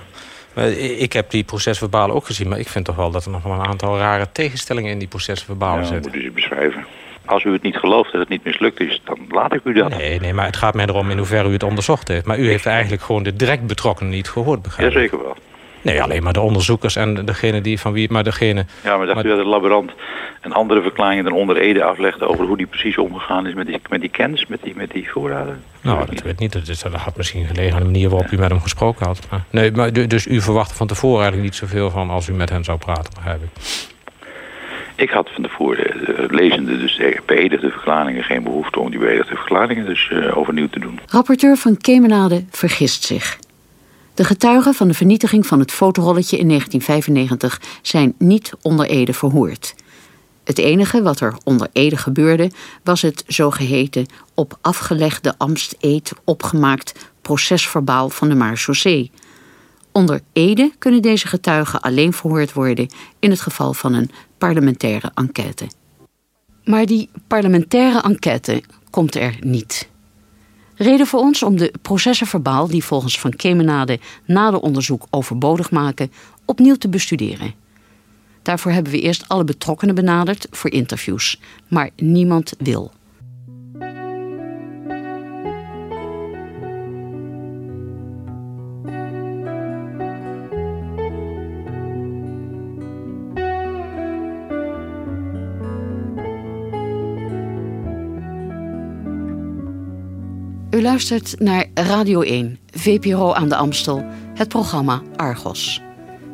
ik 1.01 1.13
heb 1.13 1.31
die 1.31 1.45
procesverbalen 1.45 2.15
ook 2.15 2.27
gezien, 2.27 2.49
maar 2.49 2.59
ik 2.59 2.69
vind 2.69 2.85
toch 2.85 2.97
wel 2.97 3.11
dat 3.11 3.25
er 3.25 3.31
nog 3.31 3.43
wel 3.43 3.53
een 3.53 3.67
aantal 3.67 3.99
rare 3.99 4.27
tegenstellingen 4.33 4.91
in 4.91 4.99
die 4.99 5.09
procesverbalen 5.09 5.83
ja, 5.83 5.89
zitten. 5.89 6.11
moet 6.11 6.21
u 6.21 6.25
ze 6.25 6.31
beschrijven. 6.31 6.87
Als 7.25 7.45
u 7.45 7.53
het 7.53 7.63
niet 7.63 7.77
gelooft 7.77 8.13
dat 8.13 8.21
het 8.21 8.29
niet 8.29 8.45
mislukt 8.45 8.81
is, 8.81 9.01
dan 9.05 9.19
laat 9.29 9.55
ik 9.55 9.61
u 9.65 9.73
dat. 9.73 9.97
Nee, 9.97 10.21
nee, 10.21 10.33
maar 10.33 10.47
het 10.47 10.57
gaat 10.57 10.75
mij 10.75 10.87
erom 10.87 11.11
in 11.11 11.19
hoeverre 11.19 11.49
u 11.49 11.53
het 11.53 11.63
onderzocht 11.63 12.09
heeft. 12.09 12.27
Maar 12.27 12.39
u 12.39 12.49
heeft 12.49 12.67
eigenlijk 12.67 13.03
gewoon 13.03 13.23
de 13.23 13.37
direct 13.37 13.67
betrokkenen 13.67 14.13
niet 14.13 14.29
gehoord, 14.29 14.63
begrijp 14.63 14.89
ik? 14.89 14.95
Jazeker 14.95 15.19
wel. 15.19 15.37
Nee, 15.83 16.03
alleen 16.03 16.23
maar 16.23 16.33
de 16.33 16.41
onderzoekers 16.41 16.97
en 16.97 17.25
degene 17.25 17.61
die 17.61 17.81
van 17.81 17.93
wie... 17.93 18.11
Maar 18.11 18.25
degene... 18.25 18.67
Ja, 18.85 18.97
maar 18.97 19.07
dacht 19.07 19.17
maar... 19.17 19.27
u 19.27 19.29
dat 19.29 19.39
de 19.39 19.45
laborant 19.45 19.93
een 20.41 20.53
andere 20.53 20.83
verklaring 20.83 21.25
dan 21.25 21.33
onder 21.33 21.57
Ede 21.57 21.85
aflegde... 21.85 22.27
over 22.27 22.45
hoe 22.47 22.57
die 22.57 22.67
precies 22.67 22.99
omgegaan 22.99 23.47
is 23.47 23.55
met 23.55 23.67
die, 23.67 23.81
met 23.89 24.01
die 24.01 24.11
kennis, 24.11 24.47
met 24.47 24.63
die, 24.63 24.77
met 24.77 24.91
die 24.91 25.11
voorraden? 25.11 25.63
Nou, 25.81 25.99
dat, 25.99 26.09
weet 26.09 26.33
ik 26.33 26.39
niet. 26.39 26.53
Dat, 26.53 26.67
dat 26.67 26.93
had 26.93 27.17
misschien 27.17 27.47
gelegen 27.47 27.73
aan 27.73 27.79
de 27.79 27.85
manier 27.85 28.09
waarop 28.09 28.31
ja. 28.31 28.37
u 28.37 28.41
met 28.41 28.51
hem 28.51 28.61
gesproken 28.61 29.07
had. 29.07 29.19
Maar, 29.31 29.45
nee, 29.51 29.73
maar 29.73 29.93
dus 29.93 30.27
u 30.27 30.41
verwachtte 30.41 30.75
van 30.75 30.87
tevoren 30.87 31.23
eigenlijk 31.23 31.51
niet 31.51 31.61
zoveel 31.61 31.91
van... 31.91 32.11
als 32.11 32.29
u 32.29 32.33
met 32.33 32.51
hen 32.51 32.65
zou 32.65 32.79
praten, 32.79 33.13
begrijp 33.15 33.43
ik. 33.43 33.49
Ik 34.95 35.11
had 35.11 35.31
van 35.35 35.43
tevoren, 35.43 36.11
uh, 36.11 36.27
lezende 36.29 36.79
dus 36.79 37.01
beëdigde 37.27 37.71
verklaringen... 37.71 38.25
geen 38.25 38.43
behoefte 38.43 38.81
om 38.81 38.91
die 38.91 38.99
beëdigde 38.99 39.37
verklaringen 39.37 39.85
dus 39.85 40.11
uh, 40.13 40.39
overnieuw 40.39 40.69
te 40.69 40.81
doen. 40.81 41.01
Rapporteur 41.07 41.57
van 41.57 41.77
Kemenade 41.77 42.45
vergist 42.51 43.05
zich. 43.05 43.39
De 44.15 44.25
getuigen 44.25 44.75
van 44.75 44.89
de 44.89 44.95
vernietiging 44.95 45.47
van 45.47 45.59
het 45.59 45.73
fotorolletje 45.73 46.39
in 46.39 46.49
1995 46.49 47.79
zijn 47.83 48.15
niet 48.19 48.53
onder 48.63 48.87
Ede 48.87 49.13
verhoord. 49.13 49.75
Het 50.45 50.59
enige 50.59 51.03
wat 51.03 51.21
er 51.21 51.35
onder 51.45 51.69
Ede 51.73 51.97
gebeurde 51.97 52.51
was 52.83 53.03
het 53.03 53.25
zogeheten 53.27 54.07
op 54.35 54.59
afgelegde 54.61 55.35
ambtseed 55.39 56.13
opgemaakt 56.25 57.11
procesverbaal 57.21 58.09
van 58.09 58.29
de 58.29 58.35
marechaussee. 58.35 59.11
Onder 59.93 60.21
Ede 60.33 60.73
kunnen 60.79 61.03
deze 61.03 61.27
getuigen 61.27 61.81
alleen 61.81 62.13
verhoord 62.13 62.53
worden 62.53 62.89
in 63.19 63.31
het 63.31 63.41
geval 63.41 63.75
van 63.75 63.95
een 63.95 64.11
parlementaire 64.39 65.11
enquête. 65.15 65.67
Maar 66.65 66.87
die 66.87 67.11
parlementaire 67.27 68.01
enquête 68.01 68.63
komt 68.91 69.15
er 69.15 69.37
niet. 69.41 69.91
Reden 70.83 71.07
voor 71.07 71.21
ons 71.21 71.43
om 71.43 71.57
de 71.57 71.73
processenverbaal, 71.83 72.67
die 72.67 72.85
volgens 72.85 73.21
Van 73.21 73.37
Kemenade 73.37 73.99
na 74.27 74.51
de 74.51 74.61
onderzoek 74.61 75.07
overbodig 75.11 75.71
maken, 75.71 76.13
opnieuw 76.45 76.77
te 76.77 76.89
bestuderen. 76.89 77.55
Daarvoor 78.43 78.73
hebben 78.73 78.93
we 78.93 79.01
eerst 79.01 79.29
alle 79.29 79.45
betrokkenen 79.45 79.95
benaderd 79.95 80.47
voor 80.51 80.71
interviews, 80.71 81.41
maar 81.69 81.91
niemand 81.97 82.53
wil. 82.59 82.93
Luistert 100.83 101.41
naar 101.41 101.67
Radio 101.75 102.21
1, 102.21 102.59
VPRO 102.71 103.33
aan 103.33 103.49
de 103.49 103.57
Amstel, 103.57 104.05
het 104.35 104.49
programma 104.49 105.03
Argos. 105.17 105.81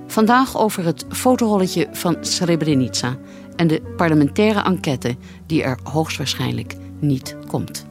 Vandaag 0.07 0.59
over 0.59 0.85
het 0.85 1.05
fotorolletje 1.09 1.89
van 1.93 2.17
Srebrenica 2.21 3.19
en 3.57 3.67
de 3.67 3.83
parlementaire 3.97 4.63
enquête 4.63 5.17
die 5.47 5.63
er 5.63 5.79
hoogstwaarschijnlijk 5.83 6.75
niet 7.01 7.37
komt. 7.47 7.87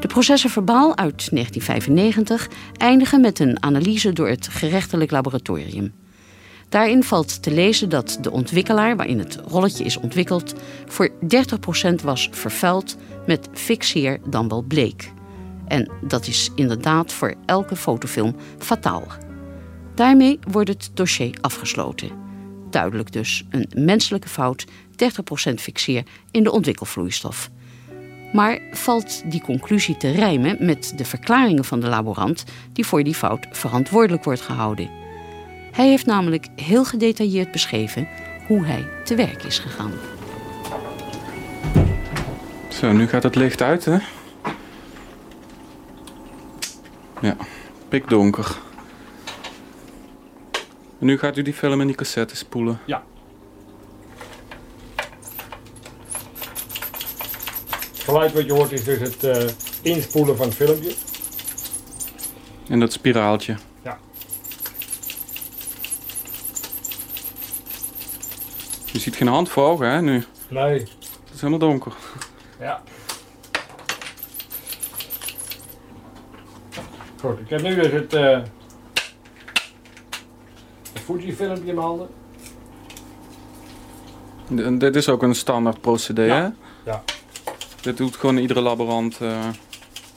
De 0.00 0.06
processen 0.08 0.50
verbaal 0.50 0.96
uit 0.96 1.30
1995 1.30 2.48
eindigen 2.76 3.20
met 3.20 3.38
een 3.38 3.62
analyse 3.62 4.12
door 4.12 4.28
het 4.28 4.48
gerechtelijk 4.48 5.10
laboratorium. 5.10 5.94
Daarin 6.68 7.02
valt 7.02 7.42
te 7.42 7.50
lezen 7.50 7.88
dat 7.88 8.18
de 8.20 8.30
ontwikkelaar 8.30 8.96
waarin 8.96 9.18
het 9.18 9.40
rolletje 9.48 9.84
is 9.84 9.96
ontwikkeld 9.96 10.54
voor 10.86 11.10
30% 11.10 11.94
was 12.02 12.28
vervuild 12.32 12.96
met 13.26 13.48
fixeer 13.52 14.20
dan 14.24 14.48
wel 14.48 14.62
bleek. 14.62 15.13
En 15.66 15.90
dat 16.00 16.26
is 16.26 16.50
inderdaad 16.54 17.12
voor 17.12 17.34
elke 17.46 17.76
fotofilm 17.76 18.36
fataal. 18.58 19.02
Daarmee 19.94 20.38
wordt 20.50 20.68
het 20.68 20.90
dossier 20.94 21.38
afgesloten. 21.40 22.10
Duidelijk 22.70 23.12
dus 23.12 23.44
een 23.50 23.68
menselijke 23.76 24.28
fout, 24.28 24.66
30% 24.66 25.54
fixeer 25.54 26.02
in 26.30 26.42
de 26.42 26.52
ontwikkelvloeistof. 26.52 27.50
Maar 28.32 28.60
valt 28.72 29.30
die 29.30 29.42
conclusie 29.42 29.96
te 29.96 30.10
rijmen 30.10 30.56
met 30.60 30.92
de 30.96 31.04
verklaringen 31.04 31.64
van 31.64 31.80
de 31.80 31.86
laborant 31.86 32.44
die 32.72 32.86
voor 32.86 33.02
die 33.02 33.14
fout 33.14 33.46
verantwoordelijk 33.50 34.24
wordt 34.24 34.40
gehouden? 34.40 34.90
Hij 35.72 35.88
heeft 35.88 36.06
namelijk 36.06 36.48
heel 36.56 36.84
gedetailleerd 36.84 37.52
beschreven 37.52 38.08
hoe 38.46 38.64
hij 38.64 38.88
te 39.04 39.14
werk 39.14 39.42
is 39.42 39.58
gegaan. 39.58 39.92
Zo, 42.68 42.92
nu 42.92 43.06
gaat 43.06 43.22
het 43.22 43.34
licht 43.34 43.62
uit, 43.62 43.84
hè? 43.84 43.98
Ja, 47.20 47.36
pikdonker. 47.88 48.56
En 50.98 51.06
nu 51.06 51.18
gaat 51.18 51.36
u 51.36 51.42
die 51.42 51.54
film 51.54 51.80
in 51.80 51.86
die 51.86 51.96
cassette 51.96 52.36
spoelen. 52.36 52.80
Ja. 52.84 53.04
Het 57.92 58.02
geluid 58.02 58.32
wat 58.32 58.44
je 58.44 58.52
hoort 58.52 58.72
is 58.72 58.84
dus 58.84 58.98
het 58.98 59.24
uh, 59.24 59.48
inspoelen 59.82 60.36
van 60.36 60.46
het 60.46 60.54
filmpje. 60.54 60.94
En 62.68 62.80
dat 62.80 62.92
spiraaltje. 62.92 63.56
Ja. 63.82 63.98
Je 68.92 68.98
ziet 68.98 69.16
geen 69.16 69.28
hand 69.28 69.48
voor 69.48 69.64
ogen, 69.64 69.90
hè, 69.90 70.00
nu? 70.02 70.24
Nee. 70.48 70.78
Het 70.78 71.34
is 71.34 71.40
helemaal 71.40 71.68
donker. 71.68 71.92
Ja. 72.60 72.82
Goed, 77.24 77.38
ik 77.40 77.48
heb 77.48 77.62
nu 77.62 77.74
dus 77.74 77.90
het, 77.92 78.14
uh, 78.14 78.38
het 80.92 81.02
Fuji-filmpje 81.04 81.68
in 81.68 81.74
mijn 81.74 81.86
handen. 81.86 82.08
En 84.56 84.78
dit 84.78 84.96
is 84.96 85.08
ook 85.08 85.22
een 85.22 85.34
standaard 85.34 85.80
procedé, 85.80 86.22
Ja. 86.24 86.34
hè? 86.34 86.48
Ja. 86.90 87.02
Dit 87.80 87.96
doet 87.96 88.16
gewoon 88.16 88.36
iedere 88.36 88.60
laborant. 88.60 89.18
eh, 89.20 89.48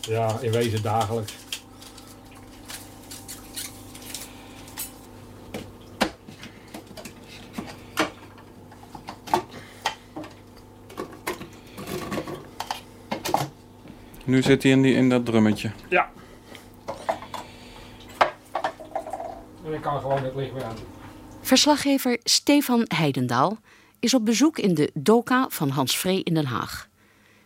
Ja, 0.02 0.38
in 0.42 0.52
wezen 0.52 0.82
dagelijks. 0.82 1.34
Nu 14.24 14.42
zit 14.42 14.64
hij 14.64 14.72
in, 14.72 14.82
die, 14.82 14.94
in 14.96 15.10
dat 15.10 15.26
drummetje. 15.26 15.72
Ja. 15.90 16.10
Ik 19.78 19.84
kan 19.84 20.02
gewoon 20.02 20.24
het 20.24 20.36
licht 20.36 20.64
aan. 20.64 20.76
Verslaggever 21.42 22.20
Stefan 22.24 22.86
Heidendaal 22.88 23.58
is 24.00 24.14
op 24.14 24.26
bezoek 24.26 24.58
in 24.58 24.74
de 24.74 24.90
Doka 24.94 25.46
van 25.50 25.70
Hans 25.70 25.98
Vree 25.98 26.24
in 26.24 26.34
Den 26.34 26.46
Haag. 26.46 26.88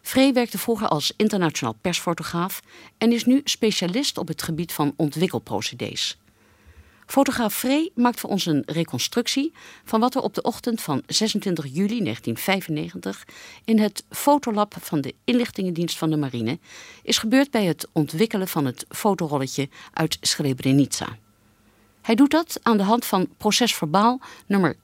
Vree 0.01 0.33
werkte 0.33 0.57
vroeger 0.57 0.87
als 0.87 1.13
internationaal 1.17 1.75
persfotograaf 1.81 2.61
en 2.97 3.11
is 3.11 3.25
nu 3.25 3.41
specialist 3.43 4.17
op 4.17 4.27
het 4.27 4.41
gebied 4.41 4.71
van 4.73 4.93
ontwikkelprocedés. 4.95 6.19
Fotograaf 7.05 7.53
Vree 7.53 7.91
maakt 7.95 8.19
voor 8.19 8.29
ons 8.29 8.45
een 8.45 8.63
reconstructie 8.65 9.53
van 9.83 9.99
wat 9.99 10.15
er 10.15 10.21
op 10.21 10.33
de 10.33 10.41
ochtend 10.41 10.81
van 10.81 11.03
26 11.07 11.65
juli 11.65 12.03
1995 12.03 13.25
in 13.65 13.79
het 13.79 14.03
fotolab 14.09 14.75
van 14.79 15.01
de 15.01 15.13
inlichtingendienst 15.23 15.97
van 15.97 16.09
de 16.09 16.17
marine 16.17 16.59
is 17.03 17.17
gebeurd 17.17 17.51
bij 17.51 17.65
het 17.65 17.87
ontwikkelen 17.91 18.47
van 18.47 18.65
het 18.65 18.85
fotorolletje 18.89 19.69
uit 19.93 20.17
Srebrenica. 20.21 21.17
Hij 22.01 22.15
doet 22.15 22.31
dat 22.31 22.59
aan 22.61 22.77
de 22.77 22.83
hand 22.83 23.05
van 23.05 23.27
procesverbaal 23.37 24.19
nummer 24.45 24.75
11-1995. 24.75 24.79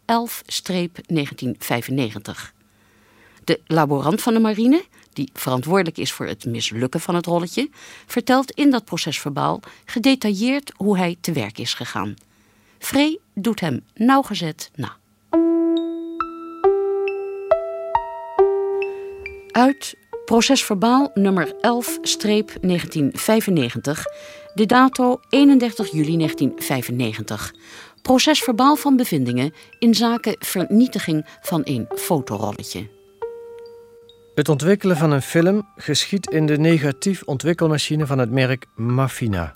De 3.43 3.59
laborant 3.65 4.21
van 4.21 4.33
de 4.33 4.39
marine, 4.39 4.83
die 5.13 5.29
verantwoordelijk 5.33 5.97
is 5.97 6.11
voor 6.11 6.25
het 6.27 6.45
mislukken 6.45 6.99
van 6.99 7.15
het 7.15 7.25
rolletje, 7.25 7.69
vertelt 8.05 8.51
in 8.51 8.71
dat 8.71 8.85
procesverbaal 8.85 9.59
gedetailleerd 9.85 10.73
hoe 10.75 10.97
hij 10.97 11.17
te 11.21 11.31
werk 11.31 11.57
is 11.57 11.73
gegaan. 11.73 12.15
Vree 12.79 13.19
doet 13.33 13.59
hem 13.59 13.83
nauwgezet 13.93 14.71
na. 14.75 14.97
Uit 19.51 19.95
procesverbaal 20.27 21.11
nummer 21.13 21.47
11-1995, 21.47 21.51
de 24.53 24.65
dato 24.65 25.19
31 25.29 25.91
juli 25.91 26.17
1995. 26.17 27.53
Procesverbaal 28.01 28.75
van 28.75 28.95
bevindingen 28.95 29.53
in 29.79 29.95
zaken 29.95 30.35
vernietiging 30.39 31.25
van 31.41 31.61
een 31.63 31.85
fotorolletje. 31.95 32.87
Het 34.35 34.49
ontwikkelen 34.49 34.97
van 34.97 35.11
een 35.11 35.21
film 35.21 35.67
geschiet 35.75 36.29
in 36.29 36.45
de 36.45 36.57
negatief 36.57 37.23
ontwikkelmachine 37.23 38.05
van 38.05 38.17
het 38.17 38.31
merk 38.31 38.65
Mafina. 38.75 39.55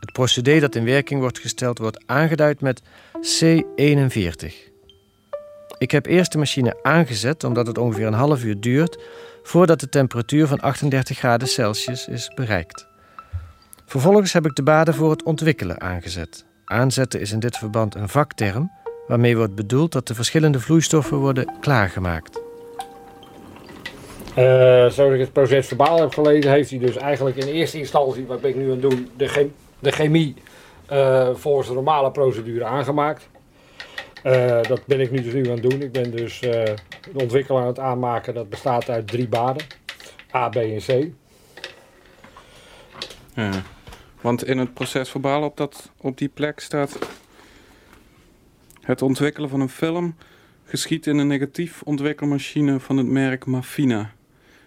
Het 0.00 0.12
procedé 0.12 0.60
dat 0.60 0.74
in 0.74 0.84
werking 0.84 1.20
wordt 1.20 1.38
gesteld 1.38 1.78
wordt 1.78 2.02
aangeduid 2.06 2.60
met 2.60 2.82
C41. 3.40 4.74
Ik 5.78 5.90
heb 5.90 6.06
eerst 6.06 6.32
de 6.32 6.38
machine 6.38 6.78
aangezet 6.82 7.44
omdat 7.44 7.66
het 7.66 7.78
ongeveer 7.78 8.06
een 8.06 8.12
half 8.12 8.44
uur 8.44 8.60
duurt 8.60 8.98
voordat 9.46 9.80
de 9.80 9.88
temperatuur 9.88 10.46
van 10.46 10.60
38 10.60 11.18
graden 11.18 11.48
Celsius 11.48 12.08
is 12.08 12.30
bereikt. 12.34 12.86
Vervolgens 13.84 14.32
heb 14.32 14.46
ik 14.46 14.54
de 14.54 14.62
baden 14.62 14.94
voor 14.94 15.10
het 15.10 15.22
ontwikkelen 15.22 15.80
aangezet. 15.80 16.44
Aanzetten 16.64 17.20
is 17.20 17.32
in 17.32 17.40
dit 17.40 17.56
verband 17.56 17.94
een 17.94 18.08
vakterm 18.08 18.70
waarmee 19.06 19.36
wordt 19.36 19.54
bedoeld 19.54 19.92
dat 19.92 20.06
de 20.06 20.14
verschillende 20.14 20.60
vloeistoffen 20.60 21.16
worden 21.16 21.52
klaargemaakt. 21.60 22.40
Uh, 24.38 24.44
zoals 24.88 25.12
ik 25.12 25.20
het 25.20 25.32
proces 25.32 25.66
verbaal 25.66 26.00
heb 26.00 26.14
gelezen, 26.14 26.50
heeft 26.50 26.70
hij 26.70 26.78
dus 26.78 26.96
eigenlijk 26.96 27.36
in 27.36 27.46
eerste 27.46 27.78
instantie, 27.78 28.26
wat 28.26 28.40
ben 28.40 28.50
ik 28.50 28.56
nu 28.56 28.72
aan 28.72 28.80
doen, 28.80 29.10
de, 29.16 29.50
de 29.78 29.90
chemie 29.90 30.34
uh, 30.92 31.28
volgens 31.34 31.68
de 31.68 31.74
normale 31.74 32.10
procedure 32.10 32.64
aangemaakt. 32.64 33.28
Uh, 34.24 34.62
dat 34.62 34.86
ben 34.86 35.00
ik 35.00 35.10
nu 35.10 35.22
dus 35.22 35.32
nu 35.32 35.44
aan 35.44 35.58
het 35.58 35.70
doen. 35.70 35.82
Ik 35.82 35.92
ben 35.92 36.10
dus 36.10 36.40
de 36.40 36.76
ontwikkelaar 37.12 37.62
aan 37.62 37.68
het 37.68 37.78
aanmaken. 37.78 38.34
Dat 38.34 38.48
bestaat 38.48 38.88
uit 38.88 39.08
drie 39.08 39.28
baden. 39.28 39.66
A, 40.34 40.48
B 40.48 40.56
en 40.56 40.78
C. 40.78 41.12
Ja, 43.34 43.62
want 44.20 44.44
in 44.44 44.58
het 44.58 44.74
procesverbaal 44.74 45.42
op, 45.42 45.56
dat, 45.56 45.90
op 45.96 46.18
die 46.18 46.28
plek 46.28 46.60
staat... 46.60 46.98
Het 48.80 49.02
ontwikkelen 49.02 49.48
van 49.48 49.60
een 49.60 49.68
film 49.68 50.16
geschiet 50.64 51.06
in 51.06 51.18
een 51.18 51.26
negatief 51.26 51.82
ontwikkelmachine 51.82 52.80
van 52.80 52.96
het 52.96 53.06
merk 53.06 53.46
Mafina. 53.46 54.12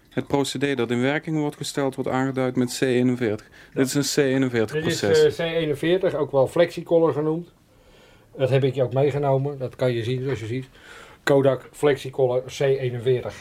Het 0.08 0.26
procedé 0.26 0.74
dat 0.74 0.90
in 0.90 1.00
werking 1.00 1.38
wordt 1.38 1.56
gesteld 1.56 1.94
wordt 1.94 2.10
aangeduid 2.10 2.56
met 2.56 2.82
C41. 2.84 3.44
Dit 3.74 3.94
is 3.94 4.16
een 4.16 4.48
C41-proces. 4.48 5.00
Dit 5.00 5.38
is 5.38 5.38
uh, 5.38 6.10
C41, 6.10 6.16
ook 6.16 6.30
wel 6.30 6.46
Flexicolor 6.46 7.12
genoemd. 7.12 7.52
Dat 8.40 8.50
heb 8.50 8.64
ik 8.64 8.74
je 8.74 8.82
ook 8.82 8.92
meegenomen. 8.92 9.58
Dat 9.58 9.76
kan 9.76 9.92
je 9.92 10.02
zien, 10.02 10.22
zoals 10.22 10.40
je 10.40 10.46
ziet. 10.46 10.68
Kodak 11.22 11.68
Flexicolor 11.72 12.42
C41. 12.42 13.34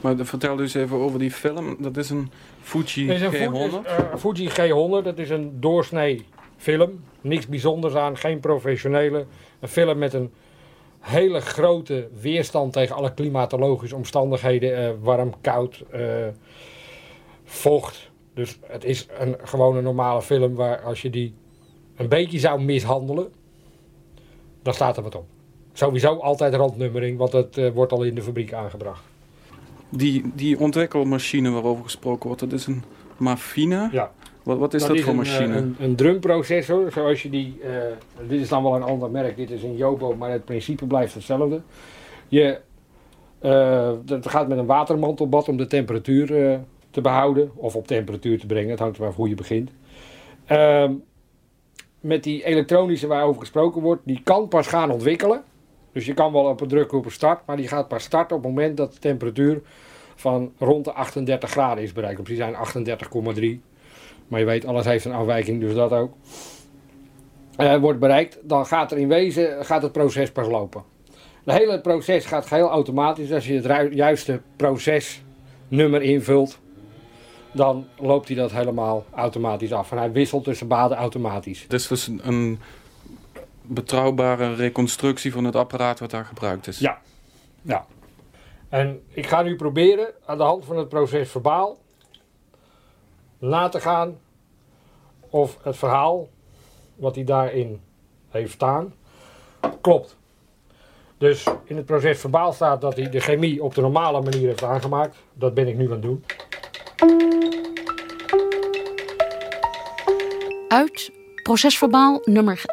Maar 0.00 0.16
vertel 0.16 0.56
dus 0.56 0.74
even 0.74 0.96
over 0.96 1.18
die 1.18 1.30
film. 1.30 1.76
Dat 1.78 1.96
is 1.96 2.10
een 2.10 2.30
Fuji 2.60 3.10
is 3.10 3.20
een 3.20 3.32
G100. 3.32 3.36
Is, 3.36 3.72
uh, 3.72 4.14
Fuji 4.16 4.48
G100, 4.50 5.04
dat 5.04 5.18
is 5.18 5.30
een 5.30 5.60
doorsnee 5.60 6.24
film. 6.56 7.04
Niks 7.20 7.46
bijzonders 7.46 7.94
aan, 7.94 8.16
geen 8.16 8.40
professionele. 8.40 9.26
Een 9.60 9.68
film 9.68 9.98
met 9.98 10.12
een 10.12 10.32
hele 11.00 11.40
grote 11.40 12.08
weerstand 12.20 12.72
tegen 12.72 12.96
alle 12.96 13.14
klimatologische 13.14 13.96
omstandigheden. 13.96 14.82
Uh, 14.82 14.90
warm, 15.00 15.34
koud, 15.40 15.84
uh, 15.94 16.26
vocht. 17.44 18.10
Dus 18.34 18.58
het 18.66 18.84
is 18.84 19.06
een 19.18 19.36
gewone 19.42 19.80
normale 19.80 20.22
film 20.22 20.54
waar 20.54 20.80
als 20.80 21.02
je 21.02 21.10
die 21.10 21.34
een 21.96 22.08
beetje 22.08 22.38
zou 22.38 22.62
mishandelen, 22.62 23.32
dan 24.62 24.74
staat 24.74 24.96
er 24.96 25.02
wat 25.02 25.14
op. 25.14 25.24
Sowieso 25.72 26.14
altijd 26.14 26.54
randnummering, 26.54 27.18
want 27.18 27.32
het 27.32 27.56
uh, 27.56 27.70
wordt 27.72 27.92
al 27.92 28.02
in 28.02 28.14
de 28.14 28.22
fabriek 28.22 28.52
aangebracht. 28.52 29.02
Die, 29.88 30.32
die 30.34 30.58
ontwikkelmachine 30.58 31.50
waarover 31.50 31.84
gesproken 31.84 32.26
wordt, 32.26 32.40
dat 32.40 32.52
is 32.52 32.66
een 32.66 32.82
Mafina. 33.16 33.88
Ja. 33.92 34.12
Wat, 34.42 34.58
wat 34.58 34.74
is 34.74 34.80
dat, 34.80 34.88
dat 34.88 34.98
is 34.98 35.04
voor 35.04 35.12
een, 35.12 35.18
machine? 35.18 35.56
Een, 35.56 35.76
een 35.78 35.96
drumprocessor, 35.96 36.92
zoals 36.92 37.22
je 37.22 37.30
die. 37.30 37.60
Uh, 37.64 38.28
dit 38.28 38.40
is 38.40 38.48
dan 38.48 38.62
wel 38.62 38.74
een 38.74 38.82
ander 38.82 39.10
merk, 39.10 39.36
dit 39.36 39.50
is 39.50 39.62
een 39.62 39.76
Jobo, 39.76 40.14
maar 40.16 40.30
het 40.30 40.44
principe 40.44 40.86
blijft 40.86 41.14
hetzelfde. 41.14 41.60
Je, 42.28 42.60
uh, 43.42 43.92
het 44.06 44.28
gaat 44.28 44.48
met 44.48 44.58
een 44.58 44.66
watermantelbad 44.66 45.48
om 45.48 45.56
de 45.56 45.66
temperatuur 45.66 46.26
te 46.90 47.00
behouden, 47.00 47.50
of 47.54 47.76
op 47.76 47.86
temperatuur 47.86 48.40
te 48.40 48.46
brengen, 48.46 48.70
het 48.70 48.78
hangt 48.78 48.96
er 48.96 49.02
maar 49.02 49.12
hoe 49.12 49.28
je 49.28 49.34
begint. 49.34 49.70
Ehm, 50.46 50.92
met 52.00 52.22
die 52.22 52.44
elektronische 52.44 53.06
waarover 53.06 53.40
gesproken 53.40 53.82
wordt, 53.82 54.02
die 54.04 54.20
kan 54.24 54.48
pas 54.48 54.66
gaan 54.66 54.90
ontwikkelen. 54.90 55.42
Dus 55.92 56.06
je 56.06 56.14
kan 56.14 56.32
wel 56.32 56.44
op 56.44 56.60
een 56.60 56.68
drukken 56.68 56.98
op 56.98 57.10
start, 57.10 57.46
maar 57.46 57.56
die 57.56 57.68
gaat 57.68 57.88
pas 57.88 58.02
starten 58.02 58.36
op 58.36 58.42
het 58.42 58.52
moment 58.52 58.76
dat 58.76 58.92
de 58.92 58.98
temperatuur 58.98 59.62
van 60.14 60.52
rond 60.58 60.84
de 60.84 60.92
38 60.92 61.50
graden 61.50 61.84
is 61.84 61.92
bereikt. 61.92 62.22
Precies 62.22 62.42
zijn 62.42 62.54
38,3. 63.60 63.68
Maar 64.28 64.40
je 64.40 64.46
weet, 64.46 64.66
alles 64.66 64.84
heeft 64.84 65.04
een 65.04 65.12
afwijking, 65.12 65.60
dus 65.60 65.74
dat 65.74 65.92
ook. 65.92 66.12
uh, 67.58 67.76
wordt 67.76 67.98
bereikt, 67.98 68.38
dan 68.42 68.66
gaat 68.66 68.92
er 68.92 68.98
in 68.98 69.08
wezen 69.08 69.64
gaat 69.64 69.82
het 69.82 69.92
proces 69.92 70.32
pas 70.32 70.48
lopen. 70.48 70.82
Het 71.44 71.58
hele 71.58 71.80
proces 71.80 72.24
gaat 72.24 72.46
geheel 72.46 72.68
automatisch. 72.68 73.32
Als 73.32 73.46
je 73.46 73.60
het 73.60 73.94
juiste 73.94 74.40
procesnummer 74.56 76.02
invult, 76.02 76.60
dan 77.52 77.86
loopt 77.98 78.28
hij 78.28 78.36
dat 78.36 78.50
helemaal 78.50 79.04
automatisch 79.14 79.72
af. 79.72 79.90
En 79.90 79.98
hij 79.98 80.12
wisselt 80.12 80.44
tussen 80.44 80.68
baden 80.68 80.96
automatisch. 80.96 81.66
Dit 81.68 81.80
is 81.80 81.86
dus 81.86 82.06
een 82.06 82.60
betrouwbare 83.62 84.54
reconstructie 84.54 85.32
van 85.32 85.44
het 85.44 85.56
apparaat 85.56 86.00
wat 86.00 86.10
daar 86.10 86.24
gebruikt 86.24 86.66
is. 86.66 86.78
Ja, 86.78 86.98
ja. 87.62 87.86
En 88.68 89.02
ik 89.08 89.26
ga 89.26 89.42
nu 89.42 89.56
proberen 89.56 90.12
aan 90.26 90.36
de 90.36 90.44
hand 90.44 90.64
van 90.64 90.76
het 90.76 90.88
proces 90.88 91.30
verbaal 91.30 91.78
na 93.38 93.68
te 93.68 93.80
gaan 93.80 94.18
of 95.30 95.58
het 95.62 95.76
verhaal 95.76 96.28
wat 96.96 97.14
hij 97.14 97.24
daarin 97.24 97.80
heeft 98.28 98.52
staan 98.52 98.94
klopt. 99.80 100.18
Dus 101.18 101.46
in 101.64 101.76
het 101.76 101.86
proces 101.86 102.20
verbaal 102.20 102.52
staat 102.52 102.80
dat 102.80 102.96
hij 102.96 103.10
de 103.10 103.20
chemie 103.20 103.62
op 103.62 103.74
de 103.74 103.80
normale 103.80 104.20
manier 104.20 104.46
heeft 104.46 104.62
aangemaakt. 104.62 105.16
Dat 105.32 105.54
ben 105.54 105.68
ik 105.68 105.76
nu 105.76 105.84
aan 105.84 105.90
het 105.90 106.02
doen. 106.02 106.24
Uit 110.68 111.10
procesverbaal 111.42 112.22
nummer 112.24 112.62
11-1995. 112.62 112.64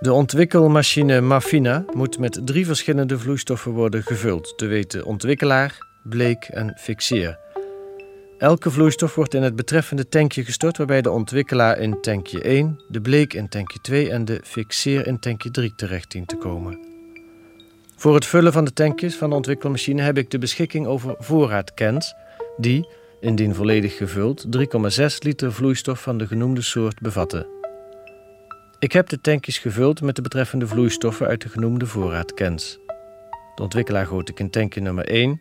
De 0.00 0.12
ontwikkelmachine 0.12 1.20
Mafina 1.20 1.84
moet 1.92 2.18
met 2.18 2.40
drie 2.44 2.66
verschillende 2.66 3.18
vloeistoffen 3.18 3.72
worden 3.72 4.02
gevuld, 4.02 4.52
te 4.58 4.66
weten 4.66 5.04
ontwikkelaar, 5.04 5.78
bleek 6.02 6.44
en 6.44 6.76
fixeer. 6.78 7.38
Elke 8.38 8.70
vloeistof 8.70 9.14
wordt 9.14 9.34
in 9.34 9.42
het 9.42 9.56
betreffende 9.56 10.08
tankje 10.08 10.44
gestort, 10.44 10.76
waarbij 10.76 11.02
de 11.02 11.10
ontwikkelaar 11.10 11.78
in 11.78 12.00
tankje 12.00 12.42
1, 12.42 12.80
de 12.88 13.00
bleek 13.00 13.34
in 13.34 13.48
tankje 13.48 13.78
2 13.80 14.10
en 14.10 14.24
de 14.24 14.40
fixeer 14.44 15.06
in 15.06 15.18
tankje 15.18 15.50
3 15.50 15.72
terecht 15.74 16.10
dient 16.10 16.28
te 16.28 16.36
komen. 16.36 16.95
Voor 17.96 18.14
het 18.14 18.26
vullen 18.26 18.52
van 18.52 18.64
de 18.64 18.72
tankjes 18.72 19.16
van 19.16 19.30
de 19.30 19.36
ontwikkelmachine 19.36 20.02
heb 20.02 20.18
ik 20.18 20.30
de 20.30 20.38
beschikking 20.38 20.86
over 20.86 21.14
voorraadcans, 21.18 22.14
die, 22.56 22.88
indien 23.20 23.54
volledig 23.54 23.96
gevuld, 23.96 24.46
3,6 25.00 25.04
liter 25.18 25.52
vloeistof 25.52 26.02
van 26.02 26.18
de 26.18 26.26
genoemde 26.26 26.62
soort 26.62 27.00
bevatten. 27.00 27.46
Ik 28.78 28.92
heb 28.92 29.08
de 29.08 29.20
tankjes 29.20 29.58
gevuld 29.58 30.00
met 30.00 30.16
de 30.16 30.22
betreffende 30.22 30.66
vloeistoffen 30.66 31.26
uit 31.26 31.42
de 31.42 31.48
genoemde 31.48 31.86
voorraadcans. 31.86 32.78
De 33.54 33.62
ontwikkelaar 33.62 34.06
goot 34.06 34.28
ik 34.28 34.40
in 34.40 34.50
tankje 34.50 34.80
nummer 34.80 35.04
1, 35.04 35.40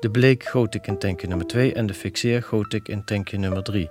de 0.00 0.10
bleek 0.10 0.44
goot 0.44 0.74
ik 0.74 0.86
in 0.86 0.98
tankje 0.98 1.26
nummer 1.26 1.46
2 1.46 1.72
en 1.72 1.86
de 1.86 1.94
fixeer 1.94 2.42
goot 2.42 2.72
ik 2.72 2.88
in 2.88 3.04
tankje 3.04 3.38
nummer 3.38 3.62
3. 3.62 3.90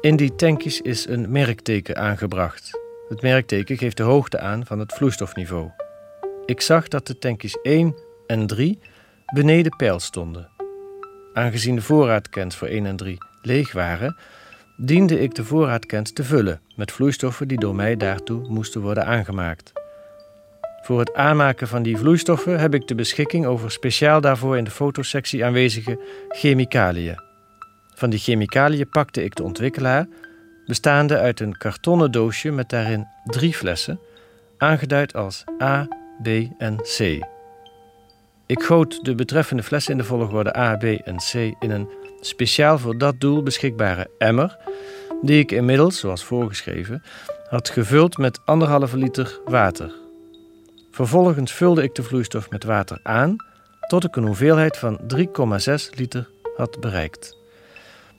In 0.00 0.16
die 0.16 0.34
tankjes 0.34 0.80
is 0.80 1.08
een 1.08 1.30
merkteken 1.30 1.96
aangebracht. 1.96 2.70
Het 3.08 3.22
merkteken 3.22 3.78
geeft 3.78 3.96
de 3.96 4.02
hoogte 4.02 4.38
aan 4.38 4.66
van 4.66 4.78
het 4.78 4.92
vloeistofniveau. 4.92 5.70
Ik 6.46 6.60
zag 6.60 6.88
dat 6.88 7.06
de 7.06 7.18
tankjes 7.18 7.58
1 7.62 7.94
en 8.26 8.46
3 8.46 8.78
beneden 9.34 9.76
peil 9.76 10.00
stonden. 10.00 10.48
Aangezien 11.32 11.74
de 11.74 11.82
voorraadkens 11.82 12.56
voor 12.56 12.68
1 12.68 12.86
en 12.86 12.96
3 12.96 13.18
leeg 13.42 13.72
waren, 13.72 14.16
diende 14.76 15.20
ik 15.20 15.34
de 15.34 15.44
voorraadkens 15.44 16.12
te 16.12 16.24
vullen 16.24 16.60
met 16.76 16.92
vloeistoffen 16.92 17.48
die 17.48 17.58
door 17.58 17.74
mij 17.74 17.96
daartoe 17.96 18.48
moesten 18.48 18.80
worden 18.80 19.06
aangemaakt. 19.06 19.72
Voor 20.82 20.98
het 20.98 21.14
aanmaken 21.14 21.68
van 21.68 21.82
die 21.82 21.96
vloeistoffen 21.96 22.58
heb 22.58 22.74
ik 22.74 22.86
de 22.86 22.94
beschikking 22.94 23.46
over 23.46 23.70
speciaal 23.70 24.20
daarvoor 24.20 24.56
in 24.56 24.64
de 24.64 24.70
fotosectie 24.70 25.44
aanwezige 25.44 26.00
chemicaliën. 26.28 27.20
Van 27.94 28.10
die 28.10 28.18
chemicaliën 28.18 28.88
pakte 28.88 29.24
ik 29.24 29.34
de 29.34 29.42
ontwikkelaar, 29.42 30.06
bestaande 30.66 31.18
uit 31.18 31.40
een 31.40 31.58
kartonnen 31.58 32.10
doosje 32.10 32.50
met 32.50 32.68
daarin 32.68 33.06
drie 33.24 33.54
flessen, 33.54 34.00
aangeduid 34.58 35.14
als 35.14 35.44
A, 35.62 35.88
B 36.22 36.28
en 36.58 36.76
C. 36.76 36.98
Ik 38.46 38.62
goot 38.62 39.04
de 39.04 39.14
betreffende 39.14 39.62
flessen 39.62 39.92
in 39.92 39.98
de 39.98 40.04
volgorde 40.04 40.56
A, 40.56 40.76
B 40.76 40.84
en 40.84 41.16
C 41.16 41.34
in 41.58 41.70
een 41.70 41.88
speciaal 42.20 42.78
voor 42.78 42.98
dat 42.98 43.20
doel 43.20 43.42
beschikbare 43.42 44.10
emmer, 44.18 44.56
die 45.22 45.38
ik 45.38 45.52
inmiddels, 45.52 45.98
zoals 45.98 46.24
voorgeschreven, 46.24 47.02
had 47.48 47.68
gevuld 47.68 48.18
met 48.18 48.40
anderhalve 48.44 48.96
liter 48.96 49.40
water. 49.44 49.92
Vervolgens 50.90 51.52
vulde 51.52 51.82
ik 51.82 51.94
de 51.94 52.02
vloeistof 52.02 52.50
met 52.50 52.64
water 52.64 53.00
aan 53.02 53.36
tot 53.88 54.04
ik 54.04 54.16
een 54.16 54.26
hoeveelheid 54.26 54.76
van 54.76 55.00
3,6 55.16 55.24
liter 55.90 56.28
had 56.56 56.80
bereikt. 56.80 57.36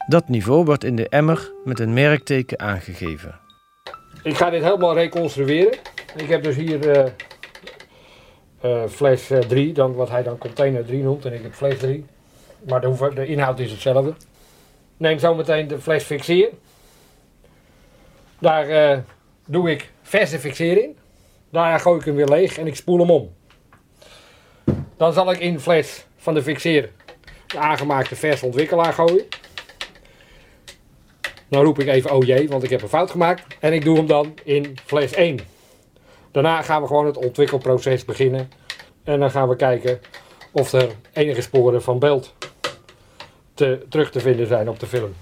Dat 0.07 0.29
niveau 0.29 0.65
wordt 0.65 0.83
in 0.83 0.95
de 0.95 1.09
emmer 1.09 1.51
met 1.63 1.79
een 1.79 1.93
merkteken 1.93 2.59
aangegeven. 2.59 3.39
Ik 4.23 4.37
ga 4.37 4.49
dit 4.49 4.63
helemaal 4.63 4.93
reconstrueren. 4.93 5.77
Ik 6.15 6.27
heb 6.27 6.43
dus 6.43 6.55
hier 6.55 6.97
uh, 6.97 7.05
uh, 8.65 8.84
fles 8.88 9.30
3, 9.47 9.67
uh, 9.67 9.76
dan 9.76 9.93
wat 9.93 10.10
hij 10.10 10.24
dan 10.24 10.38
container 10.38 10.86
3 10.86 11.04
noemt, 11.04 11.26
en 11.26 11.34
ik 11.34 11.41
heb 11.41 11.54
fles 11.54 11.78
3. 11.78 12.06
Maar 12.67 12.82
de, 12.82 13.12
de 13.13 13.26
inhoud 13.26 13.60
is 13.60 13.71
hetzelfde. 13.71 14.13
Neem 14.97 15.19
zo 15.19 15.36
meteen 15.36 15.67
de 15.67 15.80
fles 15.80 16.04
fixeer. 16.04 16.50
Daar 18.39 18.69
uh, 18.69 18.97
doe 19.45 19.71
ik 19.71 19.91
verse 20.02 20.39
fixeer 20.39 20.84
in. 20.84 20.97
Daarna 21.50 21.78
gooi 21.78 22.00
ik 22.00 22.06
hem 22.06 22.15
weer 22.15 22.28
leeg 22.28 22.58
en 22.58 22.67
ik 22.67 22.76
spoel 22.76 23.00
hem 23.00 23.12
om. 23.12 23.34
Dan 24.97 25.13
zal 25.13 25.32
ik 25.32 25.39
in 25.39 25.60
fles 25.60 26.06
van 26.17 26.34
de 26.34 26.43
fixeer 26.43 26.89
de 27.47 27.58
aangemaakte 27.58 28.15
verse 28.15 28.45
ontwikkelaar 28.45 28.93
gooien. 28.93 29.26
Dan 31.50 31.63
roep 31.63 31.80
ik 31.80 31.88
even 31.88 32.12
oh 32.12 32.26
jee, 32.26 32.47
want 32.47 32.63
ik 32.63 32.69
heb 32.69 32.82
een 32.82 32.88
fout 32.88 33.12
gemaakt. 33.12 33.56
En 33.60 33.74
ik 33.74 33.84
doe 33.84 33.97
hem 33.97 34.08
dan 34.08 34.34
in 34.43 34.78
fles 34.86 35.13
1. 35.13 35.39
Daarna 36.32 36.62
gaan 36.62 36.82
we 36.82 36.88
gewoon 36.88 37.06
het 37.06 37.17
ontwikkelproces 37.17 38.06
beginnen. 38.06 38.50
En 39.04 39.20
dan 39.20 39.32
gaan 39.32 39.50
we 39.50 39.56
kijken 39.56 40.00
of 40.52 40.74
er 40.74 40.89
enige 41.13 41.41
sporen 41.41 41.82
van 41.82 42.00
beeld 42.00 42.34
te, 43.54 43.86
terug 43.89 44.12
te 44.12 44.20
vinden 44.20 44.48
zijn 44.48 44.70
op 44.70 44.80
de 44.80 44.88
film. 44.88 45.13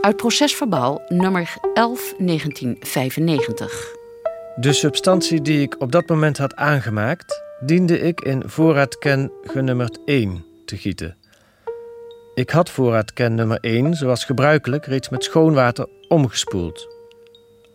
Uit 0.00 0.16
procesverbaal 0.16 1.02
nummer 1.08 1.54
11 1.74 2.14
1995. 2.18 4.02
De 4.56 4.72
substantie 4.72 5.42
die 5.42 5.62
ik 5.62 5.80
op 5.80 5.92
dat 5.92 6.08
moment 6.08 6.38
had 6.38 6.54
aangemaakt, 6.54 7.42
diende 7.60 8.00
ik 8.00 8.20
in 8.20 8.42
voorraadken 8.46 9.32
genummerd 9.42 9.98
1 10.04 10.44
te 10.64 10.76
gieten. 10.76 11.16
Ik 12.34 12.50
had 12.50 12.70
voorraadken 12.70 13.34
nummer 13.34 13.58
1, 13.60 13.94
zoals 13.94 14.24
gebruikelijk, 14.24 14.86
reeds 14.86 15.08
met 15.08 15.24
schoon 15.24 15.54
water 15.54 15.88
omgespoeld. 16.08 16.93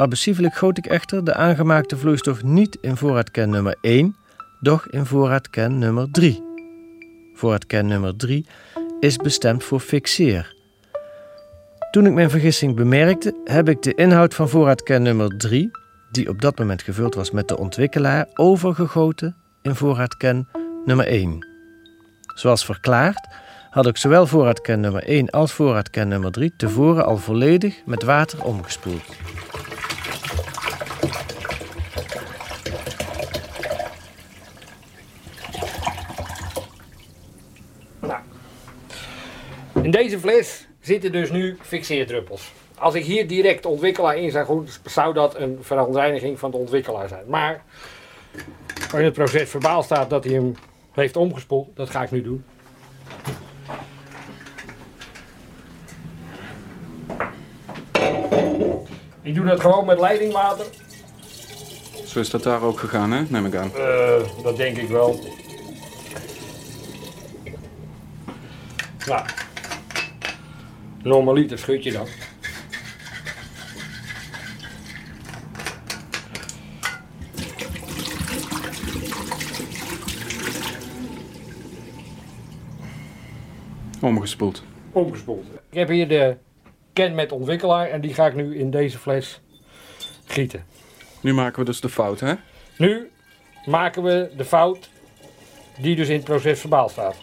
Abusievelijk 0.01 0.55
goot 0.55 0.77
ik 0.77 0.85
echter 0.85 1.23
de 1.23 1.33
aangemaakte 1.33 1.97
vloeistof 1.97 2.43
niet 2.43 2.77
in 2.81 2.97
voorraadken 2.97 3.49
nummer 3.49 3.75
1, 3.81 4.15
doch 4.59 4.87
in 4.87 5.05
voorraadken 5.05 5.77
nummer 5.77 6.11
3. 6.11 6.43
Voorraadken 7.33 7.87
nummer 7.87 8.15
3 8.15 8.45
is 8.99 9.17
bestemd 9.17 9.63
voor 9.63 9.79
fixeer. 9.79 10.55
Toen 11.91 12.05
ik 12.05 12.13
mijn 12.13 12.29
vergissing 12.29 12.75
bemerkte, 12.75 13.41
heb 13.43 13.69
ik 13.69 13.81
de 13.81 13.95
inhoud 13.95 14.33
van 14.33 14.49
voorraadken 14.49 15.01
nummer 15.01 15.37
3, 15.37 15.71
die 16.11 16.29
op 16.29 16.41
dat 16.41 16.59
moment 16.59 16.81
gevuld 16.81 17.15
was 17.15 17.31
met 17.31 17.47
de 17.47 17.57
ontwikkelaar, 17.57 18.27
overgegoten 18.33 19.35
in 19.61 19.75
voorraadken 19.75 20.47
nummer 20.85 21.07
1. 21.07 21.47
Zoals 22.35 22.65
verklaard 22.65 23.27
had 23.69 23.87
ik 23.87 23.97
zowel 23.97 24.27
voorraadken 24.27 24.79
nummer 24.79 25.03
1 25.03 25.29
als 25.29 25.51
voorraadken 25.51 26.07
nummer 26.07 26.31
3 26.31 26.53
tevoren 26.57 27.05
al 27.05 27.17
volledig 27.17 27.81
met 27.85 28.03
water 28.03 28.43
omgespoeld. 28.43 29.17
In 39.81 39.91
deze 39.91 40.19
fles 40.19 40.67
zitten 40.81 41.11
dus 41.11 41.31
nu 41.31 41.57
fixeerdruppels. 41.61 42.51
Als 42.77 42.93
ik 42.93 43.05
hier 43.05 43.27
direct 43.27 43.65
ontwikkelaar 43.65 44.17
in 44.17 44.31
zou 44.31 44.45
doen, 44.45 44.67
zou 44.85 45.13
dat 45.13 45.35
een 45.35 45.57
verontreiniging 45.61 46.39
van 46.39 46.51
de 46.51 46.57
ontwikkelaar 46.57 47.07
zijn. 47.07 47.23
Maar 47.27 47.63
in 48.93 49.03
het 49.03 49.13
proces 49.13 49.49
verbaal 49.49 49.83
staat 49.83 50.09
dat 50.09 50.23
hij 50.23 50.33
hem 50.33 50.55
heeft 50.91 51.17
omgespoeld, 51.17 51.75
dat 51.75 51.89
ga 51.89 52.03
ik 52.03 52.11
nu 52.11 52.21
doen. 52.21 52.43
Ik 59.21 59.35
doe 59.35 59.45
dat 59.45 59.59
gewoon 59.59 59.85
met 59.85 59.99
leidingwater. 59.99 60.65
Zo 62.05 62.19
is 62.19 62.29
dat 62.29 62.43
daar 62.43 62.61
ook 62.61 62.79
gegaan, 62.79 63.11
hè? 63.11 63.23
neem 63.27 63.45
ik 63.45 63.55
aan. 63.55 63.71
Uh, 63.75 64.43
dat 64.43 64.57
denk 64.57 64.77
ik 64.77 64.87
wel. 64.87 65.19
Nou, 69.07 69.25
normaliter 71.03 71.57
schud 71.57 71.83
je 71.83 71.91
dan. 71.91 72.07
Omgespoeld. 84.01 84.63
Omgespoeld. 84.91 85.45
Ik 85.69 85.77
heb 85.77 85.87
hier 85.87 86.07
de 86.07 86.37
ken 86.93 87.15
met 87.15 87.31
ontwikkelaar 87.31 87.89
en 87.89 88.01
die 88.01 88.13
ga 88.13 88.27
ik 88.27 88.35
nu 88.35 88.57
in 88.57 88.71
deze 88.71 88.97
fles 88.97 89.41
gieten. 90.25 90.65
Nu 91.21 91.33
maken 91.33 91.59
we 91.59 91.65
dus 91.65 91.81
de 91.81 91.89
fout, 91.89 92.19
hè? 92.19 92.33
Nu 92.77 93.09
maken 93.65 94.03
we 94.03 94.31
de 94.37 94.45
fout 94.45 94.89
die 95.77 95.95
dus 95.95 96.07
in 96.07 96.15
het 96.15 96.23
proces 96.23 96.59
verbaal 96.59 96.89
staat. 96.89 97.15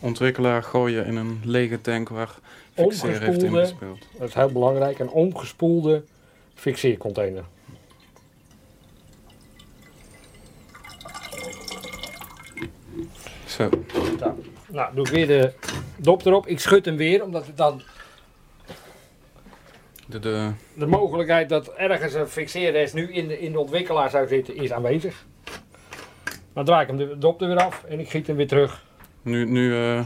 Ontwikkelaar 0.00 0.62
gooien 0.62 1.06
in 1.06 1.16
een 1.16 1.40
lege 1.44 1.80
tank 1.80 2.08
waar 2.08 2.34
fixeer 2.74 3.20
heeft 3.20 3.42
ingespeeld. 3.42 4.06
Dat 4.18 4.28
is 4.28 4.34
heel 4.34 4.52
belangrijk, 4.52 4.98
een 4.98 5.10
omgespoelde 5.10 6.04
fixeercontainer. 6.54 7.44
Zo. 13.46 13.68
Nou, 14.18 14.32
nou, 14.66 14.94
doe 14.94 15.06
ik 15.06 15.12
weer 15.12 15.26
de 15.26 15.52
dop 15.96 16.26
erop. 16.26 16.46
Ik 16.46 16.60
schud 16.60 16.84
hem 16.84 16.96
weer, 16.96 17.24
omdat 17.24 17.46
het 17.46 17.56
dan 17.56 17.82
De, 20.06 20.18
de, 20.18 20.50
de 20.74 20.86
mogelijkheid 20.86 21.48
dat 21.48 21.68
ergens 21.68 22.14
een 22.14 22.28
fixeerrest 22.28 22.94
nu 22.94 23.12
in 23.12 23.28
de, 23.28 23.40
in 23.40 23.52
de 23.52 23.60
ontwikkelaar 23.60 24.10
zou 24.10 24.28
zitten, 24.28 24.56
is 24.56 24.72
aanwezig. 24.72 25.26
Dan 26.52 26.64
draai 26.64 26.82
ik 26.82 26.88
hem 26.88 26.96
de 26.96 27.18
dop 27.18 27.40
er 27.40 27.48
weer 27.48 27.64
af 27.64 27.84
en 27.84 28.00
ik 28.00 28.10
giet 28.10 28.26
hem 28.26 28.36
weer 28.36 28.48
terug. 28.48 28.88
Nu 29.22 29.44
nu 29.44 29.76
eh, 29.76 30.04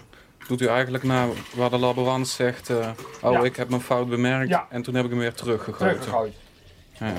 doet 0.49 0.61
u 0.61 0.67
eigenlijk 0.67 1.05
naar 1.05 1.29
waar 1.55 1.71
de 1.71 1.79
laborant 1.79 2.29
zegt... 2.29 2.71
eh, 2.71 2.91
oh, 3.23 3.33
Ja. 3.33 3.43
ik 3.43 3.57
heb 3.57 3.69
mijn 3.69 3.81
fout 3.83 4.09
bemerkt. 4.09 4.49
Ja. 4.49 4.67
En 4.71 4.83
toen 4.83 4.95
heb 4.95 5.05
ik 5.05 5.11
hem 5.11 5.19
weer 5.19 5.33
teruggegoten. 5.35 5.87
Teruggegooid. 5.87 6.35
Ja, 6.99 7.07
ja. 7.07 7.15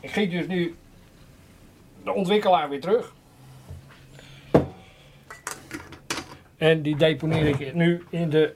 Ik 0.00 0.10
giet 0.10 0.30
dus 0.30 0.46
nu 0.46 0.74
de 2.04 2.12
ontwikkelaar 2.12 2.68
weer 2.68 2.80
terug. 2.80 3.12
En 6.56 6.82
die 6.82 6.96
deponeer 6.96 7.46
ik 7.60 7.74
nu 7.74 8.04
in 8.10 8.30
de, 8.30 8.54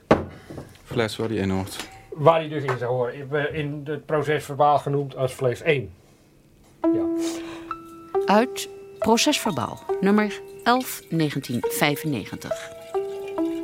Fles 0.83 1.15
waar 1.15 1.27
die 1.27 1.39
in 1.39 1.49
hoort. 1.49 1.89
waar 2.09 2.39
die 2.39 2.49
dus 2.49 2.63
in 2.63 2.77
zou 2.77 2.91
horen. 2.91 3.13
In- 3.13 3.53
In 3.53 3.81
het 3.85 4.05
proces 4.05 4.43
verbaal 4.45 4.79
genoemd 4.79 5.15
als 5.15 5.31
fles 5.33 5.61
1. 5.61 5.91
Uit 8.25 8.69
Procesverbaal, 8.99 9.83
nummer 10.01 10.41
11 10.63 11.01
1995. 11.09 12.69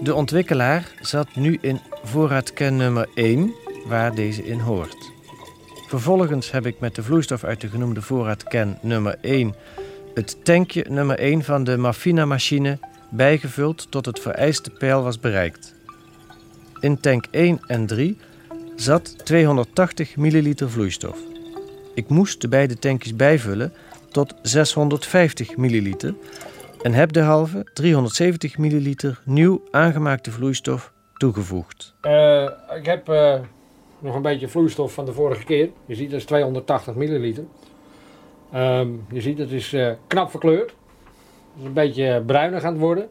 De 0.01 0.13
ontwikkelaar 0.13 0.91
zat 1.01 1.35
nu 1.35 1.57
in 1.61 1.79
voorraadken 2.03 2.75
nummer 2.75 3.07
1, 3.13 3.53
waar 3.85 4.15
deze 4.15 4.45
in 4.45 4.59
hoort. 4.59 5.11
Vervolgens 5.87 6.51
heb 6.51 6.65
ik 6.65 6.79
met 6.79 6.95
de 6.95 7.03
vloeistof 7.03 7.43
uit 7.43 7.61
de 7.61 7.67
genoemde 7.67 8.01
voorraadken 8.01 8.77
nummer 8.81 9.17
1 9.21 9.55
het 10.17 10.45
tankje 10.45 10.85
nummer 10.89 11.19
1 11.19 11.43
van 11.43 11.63
de 11.63 11.77
Mafina-machine 11.77 12.79
bijgevuld 13.09 13.91
tot 13.91 14.05
het 14.05 14.19
vereiste 14.19 14.69
peil 14.69 15.03
was 15.03 15.19
bereikt. 15.19 15.75
In 16.79 16.99
tank 16.99 17.25
1 17.31 17.59
en 17.67 17.85
3 17.85 18.17
zat 18.75 19.25
280 19.25 20.15
milliliter 20.15 20.71
vloeistof. 20.71 21.17
Ik 21.93 22.09
moest 22.09 22.41
de 22.41 22.47
beide 22.47 22.79
tankjes 22.79 23.15
bijvullen 23.15 23.73
tot 24.11 24.33
650 24.41 25.57
milliliter 25.57 26.13
en 26.81 26.93
heb 26.93 27.13
derhalve 27.13 27.65
370 27.73 28.57
milliliter 28.57 29.21
nieuw 29.25 29.63
aangemaakte 29.71 30.31
vloeistof 30.31 30.91
toegevoegd. 31.13 31.93
Eh, 32.01 32.49
ik 32.77 32.85
heb 32.85 33.09
eh, 33.09 33.39
nog 33.99 34.15
een 34.15 34.21
beetje 34.21 34.47
vloeistof 34.47 34.93
van 34.93 35.05
de 35.05 35.13
vorige 35.13 35.43
keer. 35.43 35.69
Je 35.85 35.95
ziet 35.95 36.09
dat 36.09 36.19
is 36.19 36.25
280 36.25 36.95
milliliter. 36.95 37.43
Ehm, 38.51 38.89
je 39.11 39.21
ziet 39.21 39.37
het 39.37 39.51
is 39.51 39.73
eh, 39.73 39.91
knap 40.07 40.29
verkleurd. 40.29 40.69
Het 40.69 41.59
is 41.59 41.65
een 41.65 41.73
beetje 41.73 42.23
bruinig 42.25 42.63
aan 42.63 42.71
het 42.71 42.81
worden. 42.81 43.07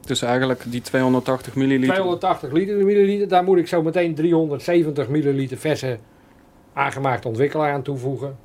Dus 0.00 0.22
eigenlijk 0.22 0.62
die 0.66 0.80
280 0.80 1.54
milliliter. 1.54 1.94
280 1.94 2.52
liter, 2.52 2.76
milliliter. 2.84 3.28
Daar 3.28 3.44
moet 3.44 3.58
ik 3.58 3.68
zo 3.68 3.82
meteen 3.82 4.14
370 4.14 5.08
milliliter 5.08 5.56
verse 5.56 5.98
aangemaakte 6.72 7.28
ontwikkelaar 7.28 7.72
aan 7.72 7.82
toevoegen. 7.82 8.36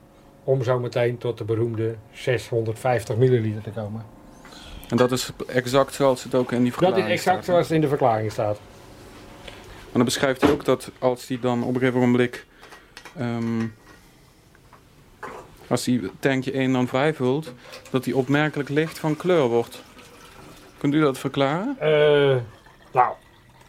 Om 0.44 0.64
zo 0.64 0.80
meteen 0.80 1.18
tot 1.18 1.38
de 1.38 1.44
beroemde 1.44 1.96
650 2.12 3.16
milliliter 3.16 3.62
te 3.62 3.70
komen. 3.70 4.17
En 4.90 4.98
dat 4.98 5.12
is 5.12 5.32
exact 5.48 5.94
zoals 5.94 6.24
het 6.24 6.36
ook 6.36 6.52
in 6.52 6.64
die 6.64 6.72
Dat 6.72 6.80
verklaring 6.80 7.08
is 7.08 7.14
exact 7.14 7.36
staat. 7.36 7.46
zoals 7.46 7.66
het 7.68 7.76
in 7.76 7.82
de 7.82 7.88
verklaring 7.88 8.32
staat. 8.32 8.60
En 9.86 9.94
dan 9.94 10.06
beschrijft 10.06 10.42
hij 10.42 10.52
ook 10.52 10.66
dat 10.66 10.92
als 11.00 11.26
die 11.26 11.40
dan 11.40 11.64
op 11.64 11.74
een 11.74 11.80
gegeven 11.80 12.00
moment... 12.00 12.46
ehm, 13.18 13.66
als 15.68 15.84
die 15.84 16.12
tankje 16.20 16.52
1 16.52 16.74
dan 16.74 16.88
vrijvult, 16.88 17.54
dat 17.90 18.04
die 18.04 18.16
opmerkelijk 18.18 18.70
licht 18.70 19.00
van 19.00 19.18
kleur 19.18 19.48
wordt. 19.48 19.84
Kunt 20.78 20.94
u 20.94 21.00
dat 21.00 21.18
verklaren? 21.18 21.76
Eh, 21.80 22.38
nou, 22.94 23.14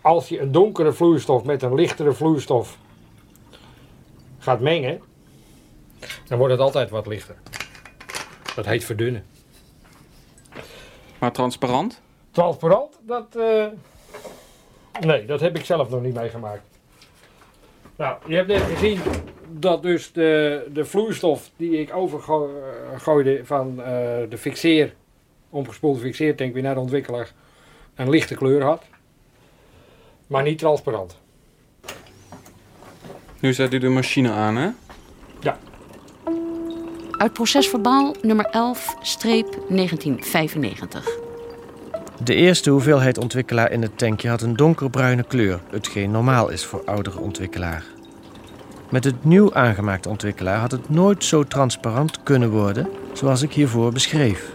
als 0.01 0.29
je 0.29 0.41
een 0.41 0.53
donkere 0.53 0.93
vloeistof 0.93 1.45
met 1.45 1.63
een 1.63 1.75
lichtere 1.75 2.13
vloeistof 2.13 2.77
gaat 4.39 4.61
mengen, 4.61 5.01
dan 6.27 6.39
wordt 6.39 6.53
het 6.53 6.63
altijd 6.63 6.91
wat 6.91 7.07
lichter. 7.07 7.35
Dat 8.55 8.67
heet 8.67 8.85
verdunnen. 8.85 9.25
Maar 11.19 11.33
transparant? 11.33 12.01
Transparant, 12.31 12.99
dat. 13.01 13.37
eh, 13.37 13.67
nee, 15.01 15.25
dat 15.25 15.41
heb 15.41 15.57
ik 15.59 15.65
zelf 15.65 15.91
nog 15.91 16.03
niet 16.03 16.15
meegemaakt. 16.15 16.63
Nou, 17.97 18.17
je 18.27 18.35
hebt 18.35 18.49
net 18.49 18.63
gezien 18.63 19.01
dat 19.51 19.83
dus 19.83 20.13
de, 20.13 20.67
de 20.73 20.85
vloeistof 20.85 21.51
die 21.57 21.81
ik 21.81 21.95
overgooide 21.95 23.41
van 23.45 23.83
eh, 23.83 23.87
de 24.29 24.39
fixeer, 24.39 24.95
omgespoelde 25.51 26.01
fixeertank 26.01 26.55
weer 26.55 26.63
naar 26.63 26.75
de 26.75 26.81
ontwikkelaar, 26.81 27.33
een 27.95 28.11
lichte 28.11 28.35
kleur 28.35 28.63
had. 28.63 28.83
Maar 30.27 30.43
niet 30.43 30.59
transparant. 30.59 31.19
Nu 33.41 33.53
zet 33.53 33.73
u 33.75 33.79
de 33.79 33.89
machine 33.89 34.31
aan, 34.31 34.57
hè? 34.57 34.69
Uit 37.19 37.33
Procesverbaal 37.33 38.15
nummer 38.23 38.47
11-1995. 38.47 38.51
De 42.23 42.35
eerste 42.35 42.71
hoeveelheid 42.71 43.19
ontwikkelaar 43.19 43.71
in 43.71 43.83
het 43.83 43.99
tankje 43.99 44.29
had 44.29 44.43
een 44.43 44.57
donkerbruine 44.57 45.23
kleur, 45.23 45.61
hetgeen 45.71 46.11
normaal 46.11 46.49
is 46.49 46.65
voor 46.65 46.83
oudere 46.85 47.21
ontwikkelaar. 47.21 47.85
Met 48.91 49.05
het 49.05 49.25
nieuw 49.25 49.55
aangemaakte 49.55 50.09
ontwikkelaar 50.09 50.59
had 50.59 50.71
het 50.71 50.89
nooit 50.89 51.25
zo 51.25 51.45
transparant 51.45 52.23
kunnen 52.23 52.51
worden 52.51 52.89
zoals 53.13 53.43
ik 53.43 53.53
hiervoor 53.53 53.93
beschreef. 53.93 54.53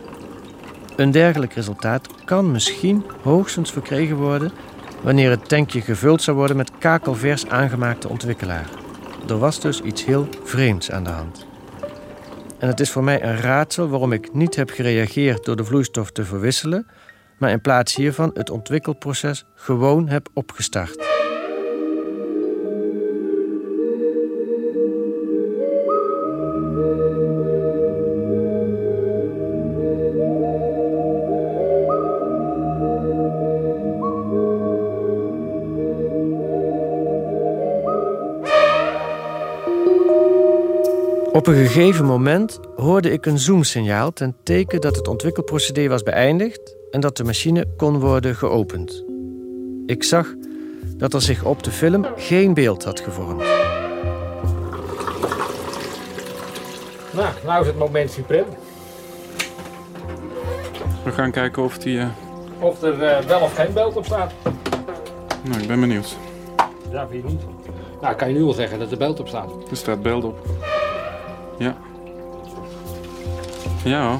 Een 0.95 1.11
dergelijk 1.11 1.53
resultaat 1.53 2.07
kan 2.25 2.51
misschien 2.51 3.03
hoogstens 3.21 3.71
verkregen 3.71 4.15
worden 4.15 4.51
wanneer 5.01 5.29
het 5.29 5.49
tankje 5.49 5.81
gevuld 5.81 6.21
zou 6.21 6.37
worden 6.37 6.57
met 6.57 6.71
kakelvers 6.77 7.47
aangemaakte 7.47 8.09
ontwikkelaar. 8.09 8.69
Er 9.27 9.37
was 9.37 9.59
dus 9.59 9.81
iets 9.81 10.05
heel 10.05 10.27
vreemds 10.43 10.91
aan 10.91 11.03
de 11.03 11.09
hand. 11.09 11.51
En 12.63 12.69
het 12.69 12.79
is 12.79 12.91
voor 12.91 13.03
mij 13.03 13.23
een 13.23 13.37
raadsel 13.37 13.89
waarom 13.89 14.11
ik 14.11 14.33
niet 14.33 14.55
heb 14.55 14.69
gereageerd 14.69 15.45
door 15.45 15.55
de 15.55 15.63
vloeistof 15.63 16.11
te 16.11 16.25
verwisselen, 16.25 16.87
maar 17.37 17.51
in 17.51 17.61
plaats 17.61 17.95
hiervan 17.95 18.31
het 18.33 18.49
ontwikkelproces 18.49 19.45
gewoon 19.55 20.07
heb 20.07 20.29
opgestart. 20.33 21.12
Op 41.43 41.49
een 41.49 41.55
gegeven 41.67 42.05
moment 42.05 42.59
hoorde 42.75 43.11
ik 43.11 43.25
een 43.25 43.39
zoomsignaal 43.39 44.13
ten 44.13 44.35
teken 44.43 44.81
dat 44.81 44.95
het 44.95 45.07
ontwikkelprocedé 45.07 45.87
was 45.87 46.03
beëindigd 46.03 46.75
en 46.91 46.99
dat 46.99 47.17
de 47.17 47.23
machine 47.23 47.65
kon 47.77 47.99
worden 47.99 48.35
geopend. 48.35 49.03
Ik 49.85 50.03
zag 50.03 50.33
dat 50.97 51.13
er 51.13 51.21
zich 51.21 51.43
op 51.45 51.63
de 51.63 51.71
film 51.71 52.05
geen 52.15 52.53
beeld 52.53 52.83
had 52.83 52.99
gevormd. 52.99 53.43
Nou, 57.11 57.27
nou 57.45 57.61
is 57.61 57.67
het 57.67 57.77
moment 57.77 58.11
suprem. 58.11 58.45
We 61.03 61.11
gaan 61.11 61.31
kijken 61.31 61.63
of 61.63 61.77
die... 61.77 61.99
eh, 61.99 62.07
Of 62.59 62.81
er 62.81 63.03
eh, 63.03 63.25
wel 63.25 63.39
of 63.41 63.55
geen 63.55 63.73
beeld 63.73 63.95
op 63.95 64.05
staat. 64.05 64.31
Nou, 65.49 65.61
ik 65.61 65.67
ben 65.67 65.79
benieuwd. 65.79 66.17
Ja, 66.91 67.07
vind 67.07 67.23
je 67.23 67.29
niet. 67.29 67.41
Nou, 68.01 68.15
kan 68.15 68.27
je 68.27 68.33
nu 68.33 68.43
wel 68.43 68.53
zeggen 68.53 68.79
dat 68.79 68.91
er 68.91 68.97
beeld 68.97 69.19
op 69.19 69.27
staat. 69.27 69.49
Er 69.69 69.77
staat 69.77 70.01
beeld 70.01 70.23
op. 70.23 70.45
Ja 73.83 74.09
hoor. 74.09 74.19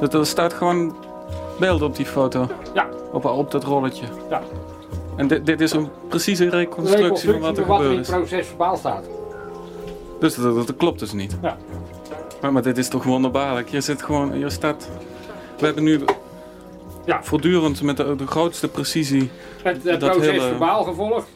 Dat, 0.00 0.14
er 0.14 0.26
staat 0.26 0.52
gewoon 0.52 0.96
beeld 1.58 1.82
op 1.82 1.96
die 1.96 2.06
foto. 2.06 2.48
Ja. 2.74 2.88
Op, 3.12 3.24
op 3.24 3.50
dat 3.50 3.64
rolletje. 3.64 4.06
Ja. 4.30 4.42
En 5.16 5.26
dit, 5.26 5.46
dit 5.46 5.60
is 5.60 5.72
een 5.72 5.88
precieze 6.08 6.48
reconstructie 6.48 7.30
van 7.30 7.40
wat 7.40 7.58
er 7.58 7.66
wat 7.66 7.80
er 7.80 7.84
in 7.84 7.90
gebeurd 7.90 8.06
het 8.06 8.16
is. 8.16 8.28
proces 8.28 8.46
verbaal 8.46 8.76
staat. 8.76 9.04
Dus 10.20 10.34
dat, 10.34 10.54
dat, 10.54 10.66
dat 10.66 10.76
klopt 10.76 10.98
dus 10.98 11.12
niet. 11.12 11.36
Ja. 11.42 11.56
Maar, 12.40 12.52
maar 12.52 12.62
dit 12.62 12.78
is 12.78 12.88
toch 12.88 13.04
wonderbaarlijk. 13.04 13.68
Je 13.68 13.80
zit 13.80 14.02
gewoon, 14.02 14.38
je 14.38 14.50
staat... 14.50 14.88
We 15.58 15.64
hebben 15.64 15.84
nu 15.84 16.00
ja. 17.04 17.22
voortdurend 17.22 17.82
met 17.82 17.96
de, 17.96 18.16
de 18.16 18.26
grootste 18.26 18.68
precisie... 18.68 19.30
Het, 19.62 19.84
het 19.84 19.98
proces 19.98 20.26
hele... 20.26 20.40
verbaal 20.40 20.84
gevolgd. 20.84 21.28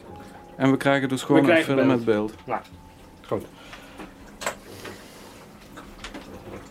En 0.55 0.71
we 0.71 0.77
krijgen 0.77 1.09
dus 1.09 1.23
gewoon 1.23 1.49
een 1.49 1.63
film 1.63 1.87
met 1.87 2.05
beeld. 2.05 2.33
Nou, 2.45 2.61
goed. 3.27 3.45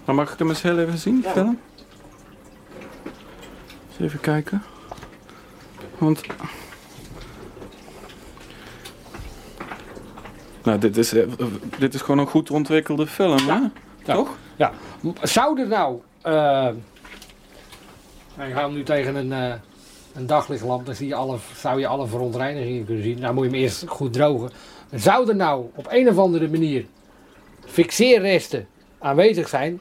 Maar 0.05 0.15
mag 0.15 0.33
ik 0.33 0.39
hem 0.39 0.49
eens 0.49 0.63
heel 0.63 0.79
even 0.79 0.99
zien, 0.99 1.21
ja. 1.23 1.31
film? 1.31 1.59
Eens 3.89 4.01
even 4.01 4.21
kijken. 4.21 4.63
Want... 5.99 6.21
Nou, 10.63 10.79
dit 10.79 10.97
is, 10.97 11.13
eh, 11.13 11.27
dit 11.79 11.95
is 11.95 12.01
gewoon 12.01 12.19
een 12.19 12.27
goed 12.27 12.51
ontwikkelde 12.51 13.07
film, 13.07 13.49
hè? 13.49 13.61
Toch? 14.03 14.37
Ja. 14.57 14.73
Zou 15.23 15.61
er 15.61 15.69
nou... 15.69 16.01
Uh, 16.27 16.69
ik 18.47 18.53
ga 18.53 18.63
hem 18.63 18.73
nu 18.73 18.83
tegen 18.83 19.15
een, 19.15 19.31
uh, 19.31 19.55
een 20.15 20.27
daglichtlamp, 20.27 20.87
dan 20.87 20.95
zie 20.95 21.09
je 21.09 21.15
alle, 21.15 21.39
zou 21.57 21.81
je 21.81 21.87
alle 21.87 22.07
verontreinigingen 22.07 22.85
kunnen 22.85 23.03
zien. 23.03 23.21
Nou 23.21 23.35
moet 23.35 23.45
je 23.45 23.51
hem 23.51 23.61
eerst 23.61 23.85
goed 23.87 24.13
drogen. 24.13 24.51
Zou 24.95 25.29
er 25.29 25.37
nou 25.37 25.67
op 25.75 25.87
een 25.91 26.09
of 26.09 26.19
andere 26.19 26.49
manier 26.49 26.85
fixeerresten 27.65 28.67
aanwezig 28.99 29.49
zijn, 29.49 29.81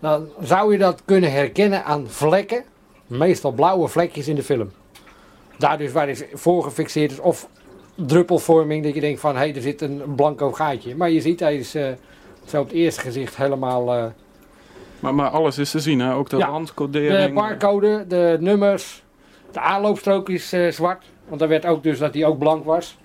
dan 0.00 0.28
zou 0.40 0.72
je 0.72 0.78
dat 0.78 1.02
kunnen 1.04 1.32
herkennen 1.32 1.84
aan 1.84 2.08
vlekken, 2.08 2.64
meestal 3.06 3.52
blauwe 3.52 3.88
vlekjes 3.88 4.28
in 4.28 4.34
de 4.34 4.42
film. 4.42 4.70
Daar 5.58 5.78
dus 5.78 5.92
waar 5.92 6.08
is 6.08 6.24
voor 6.32 6.62
gefixeerd 6.62 7.10
is, 7.10 7.18
of 7.18 7.48
druppelvorming, 7.94 8.84
dat 8.84 8.94
je 8.94 9.00
denkt 9.00 9.20
van 9.20 9.32
hé, 9.32 9.38
hey, 9.38 9.54
er 9.54 9.62
zit 9.62 9.80
een 9.80 10.14
blanco 10.16 10.52
gaatje. 10.52 10.96
Maar 10.96 11.10
je 11.10 11.20
ziet, 11.20 11.40
hij 11.40 11.56
is 11.56 11.74
uh, 11.74 11.88
zo 12.44 12.60
op 12.60 12.66
het 12.66 12.76
eerste 12.76 13.00
gezicht 13.00 13.36
helemaal... 13.36 13.96
Uh, 13.96 14.04
maar, 15.00 15.14
maar 15.14 15.28
alles 15.28 15.58
is 15.58 15.70
te 15.70 15.80
zien, 15.80 16.00
hè? 16.00 16.14
ook 16.14 16.30
de 16.30 16.36
ja. 16.36 16.60
De 16.90 17.30
barcode, 17.34 18.04
de 18.08 18.36
nummers, 18.40 19.02
de 19.52 19.60
aanloopstrook 19.60 20.28
is 20.28 20.52
uh, 20.52 20.72
zwart. 20.72 21.04
Want 21.28 21.40
daar 21.40 21.48
werd 21.48 21.66
ook 21.66 21.82
dus 21.82 21.98
dat 21.98 22.14
hij 22.14 22.24
ook 22.24 22.38
blank 22.38 22.64
was. 22.64 22.98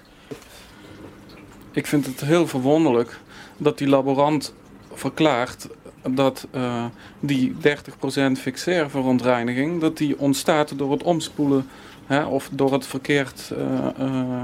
Ik 1.72 1.88
vind 1.88 2.06
het 2.06 2.22
heel 2.22 2.48
verwonderlijk 2.48 3.20
dat 3.58 3.78
die 3.78 3.88
laborant 3.88 4.54
verklaart 4.94 5.68
dat 6.10 6.48
uh, 6.56 6.86
die 7.20 7.56
30% 7.56 7.58
fixeerverontreiniging 8.38 9.82
dat 9.82 9.98
die 9.98 10.20
ontstaat 10.20 10.78
door 10.78 10.92
het 10.92 11.04
omspoelen 11.04 11.68
hè, 12.06 12.24
of 12.24 12.50
door 12.52 12.74
het 12.74 12.88
verkeerd 12.88 13.52
uh, 13.58 13.88
uh, 14.00 14.42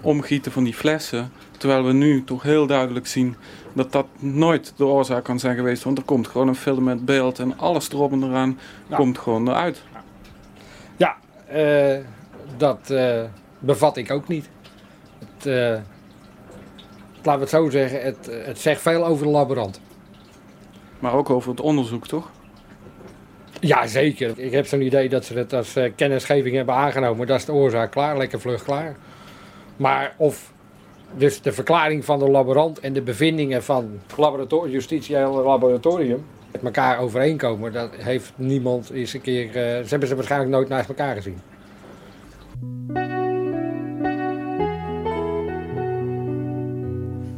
omgieten 0.00 0.52
van 0.52 0.64
die 0.64 0.74
flessen. 0.74 1.32
Terwijl 1.58 1.84
we 1.84 1.92
nu 1.92 2.24
toch 2.24 2.42
heel 2.42 2.66
duidelijk 2.66 3.06
zien 3.06 3.36
dat 3.72 3.92
dat 3.92 4.06
nooit 4.18 4.72
de 4.76 4.84
oorzaak 4.84 5.24
kan 5.24 5.38
zijn 5.38 5.56
geweest. 5.56 5.82
Want 5.82 5.98
er 5.98 6.04
komt 6.04 6.28
gewoon 6.28 6.48
een 6.48 6.54
film 6.54 6.84
met 6.84 7.04
beeld 7.04 7.38
en 7.38 7.58
alles 7.58 7.90
erop 7.90 8.12
en 8.12 8.22
eraan 8.22 8.58
ja. 8.88 8.96
komt 8.96 9.18
gewoon 9.18 9.48
eruit. 9.48 9.82
Ja, 10.96 11.16
dat 12.56 12.94
bevat 13.58 13.96
ik 13.96 14.10
ook 14.10 14.28
niet. 14.28 14.48
Het, 15.18 15.44
laten 17.22 17.34
we 17.34 17.40
het 17.40 17.48
zo 17.48 17.70
zeggen, 17.70 18.02
het, 18.02 18.30
het 18.44 18.58
zegt 18.58 18.80
veel 18.80 19.06
over 19.06 19.26
de 19.26 19.32
laborant. 19.32 19.80
Maar 21.04 21.14
ook 21.14 21.30
over 21.30 21.50
het 21.50 21.60
onderzoek, 21.60 22.06
toch? 22.06 22.30
Ja, 23.60 23.86
zeker. 23.86 24.38
Ik 24.38 24.52
heb 24.52 24.66
zo'n 24.66 24.80
idee 24.80 25.08
dat 25.08 25.24
ze 25.24 25.34
het 25.34 25.52
als 25.52 25.76
uh, 25.76 25.92
kennisgeving 25.96 26.56
hebben 26.56 26.74
aangenomen. 26.74 27.26
Dat 27.26 27.38
is 27.38 27.44
de 27.44 27.52
oorzaak 27.52 27.90
klaar, 27.90 28.16
lekker 28.16 28.40
vlug 28.40 28.62
klaar. 28.62 28.96
Maar 29.76 30.14
of 30.16 30.52
dus 31.16 31.40
de 31.40 31.52
verklaring 31.52 32.04
van 32.04 32.18
de 32.18 32.28
laborant 32.28 32.80
en 32.80 32.92
de 32.92 33.02
bevindingen 33.02 33.62
van 33.62 34.00
het 34.16 34.70
justitiële 34.70 35.42
laboratorium 35.42 36.24
met 36.52 36.62
elkaar 36.62 36.98
overeenkomen, 36.98 37.72
dat 37.72 37.90
heeft 37.96 38.32
niemand 38.36 38.90
eens 38.90 39.12
een 39.12 39.20
keer. 39.20 39.46
Uh, 39.46 39.52
ze 39.52 39.86
hebben 39.88 40.08
ze 40.08 40.14
waarschijnlijk 40.14 40.50
nooit 40.50 40.68
naast 40.68 40.88
elkaar 40.88 41.14
gezien. 41.14 41.38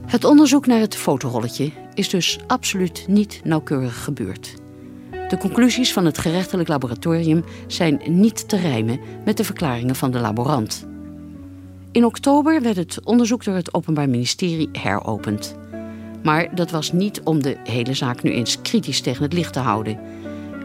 Het 0.06 0.24
onderzoek 0.24 0.66
naar 0.66 0.80
het 0.80 0.96
fotorolletje 0.96 1.70
is 1.94 2.08
dus 2.08 2.38
absoluut 2.46 3.04
niet 3.08 3.40
nauwkeurig 3.44 4.04
gebeurd. 4.04 4.54
De 5.28 5.38
conclusies 5.38 5.92
van 5.92 6.04
het 6.04 6.18
gerechtelijk 6.18 6.68
laboratorium 6.68 7.44
zijn 7.66 8.00
niet 8.04 8.48
te 8.48 8.56
rijmen 8.56 9.00
met 9.24 9.36
de 9.36 9.44
verklaringen 9.44 9.96
van 9.96 10.10
de 10.10 10.18
laborant. 10.18 10.86
In 11.92 12.04
oktober 12.04 12.62
werd 12.62 12.76
het 12.76 13.00
onderzoek 13.04 13.44
door 13.44 13.54
het 13.54 13.74
Openbaar 13.74 14.08
Ministerie 14.08 14.68
heropend. 14.72 15.56
Maar 16.22 16.54
dat 16.54 16.70
was 16.70 16.92
niet 16.92 17.20
om 17.22 17.42
de 17.42 17.56
hele 17.64 17.94
zaak 17.94 18.22
nu 18.22 18.30
eens 18.30 18.62
kritisch 18.62 19.00
tegen 19.00 19.22
het 19.22 19.32
licht 19.32 19.52
te 19.52 19.58
houden. 19.58 19.98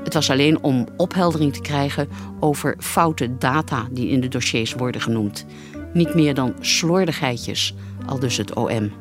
Het 0.04 0.14
was 0.14 0.30
alleen 0.30 0.64
om 0.64 0.88
opheldering 0.98 1.54
te 1.54 1.62
krijgen 1.62 2.10
over 2.40 2.76
foute 2.80 3.38
data 3.38 3.88
die 3.92 4.10
in 4.10 4.22
de 4.22 4.28
dossiers 4.28 4.74
worden 4.74 5.02
genoemd. 5.02 5.46
Niet 5.94 6.16
meer 6.16 6.34
dan 6.34 6.54
slordigheidjes, 6.60 7.76
al 8.06 8.20
dus 8.20 8.38
het 8.38 8.56
OM. 8.56 8.92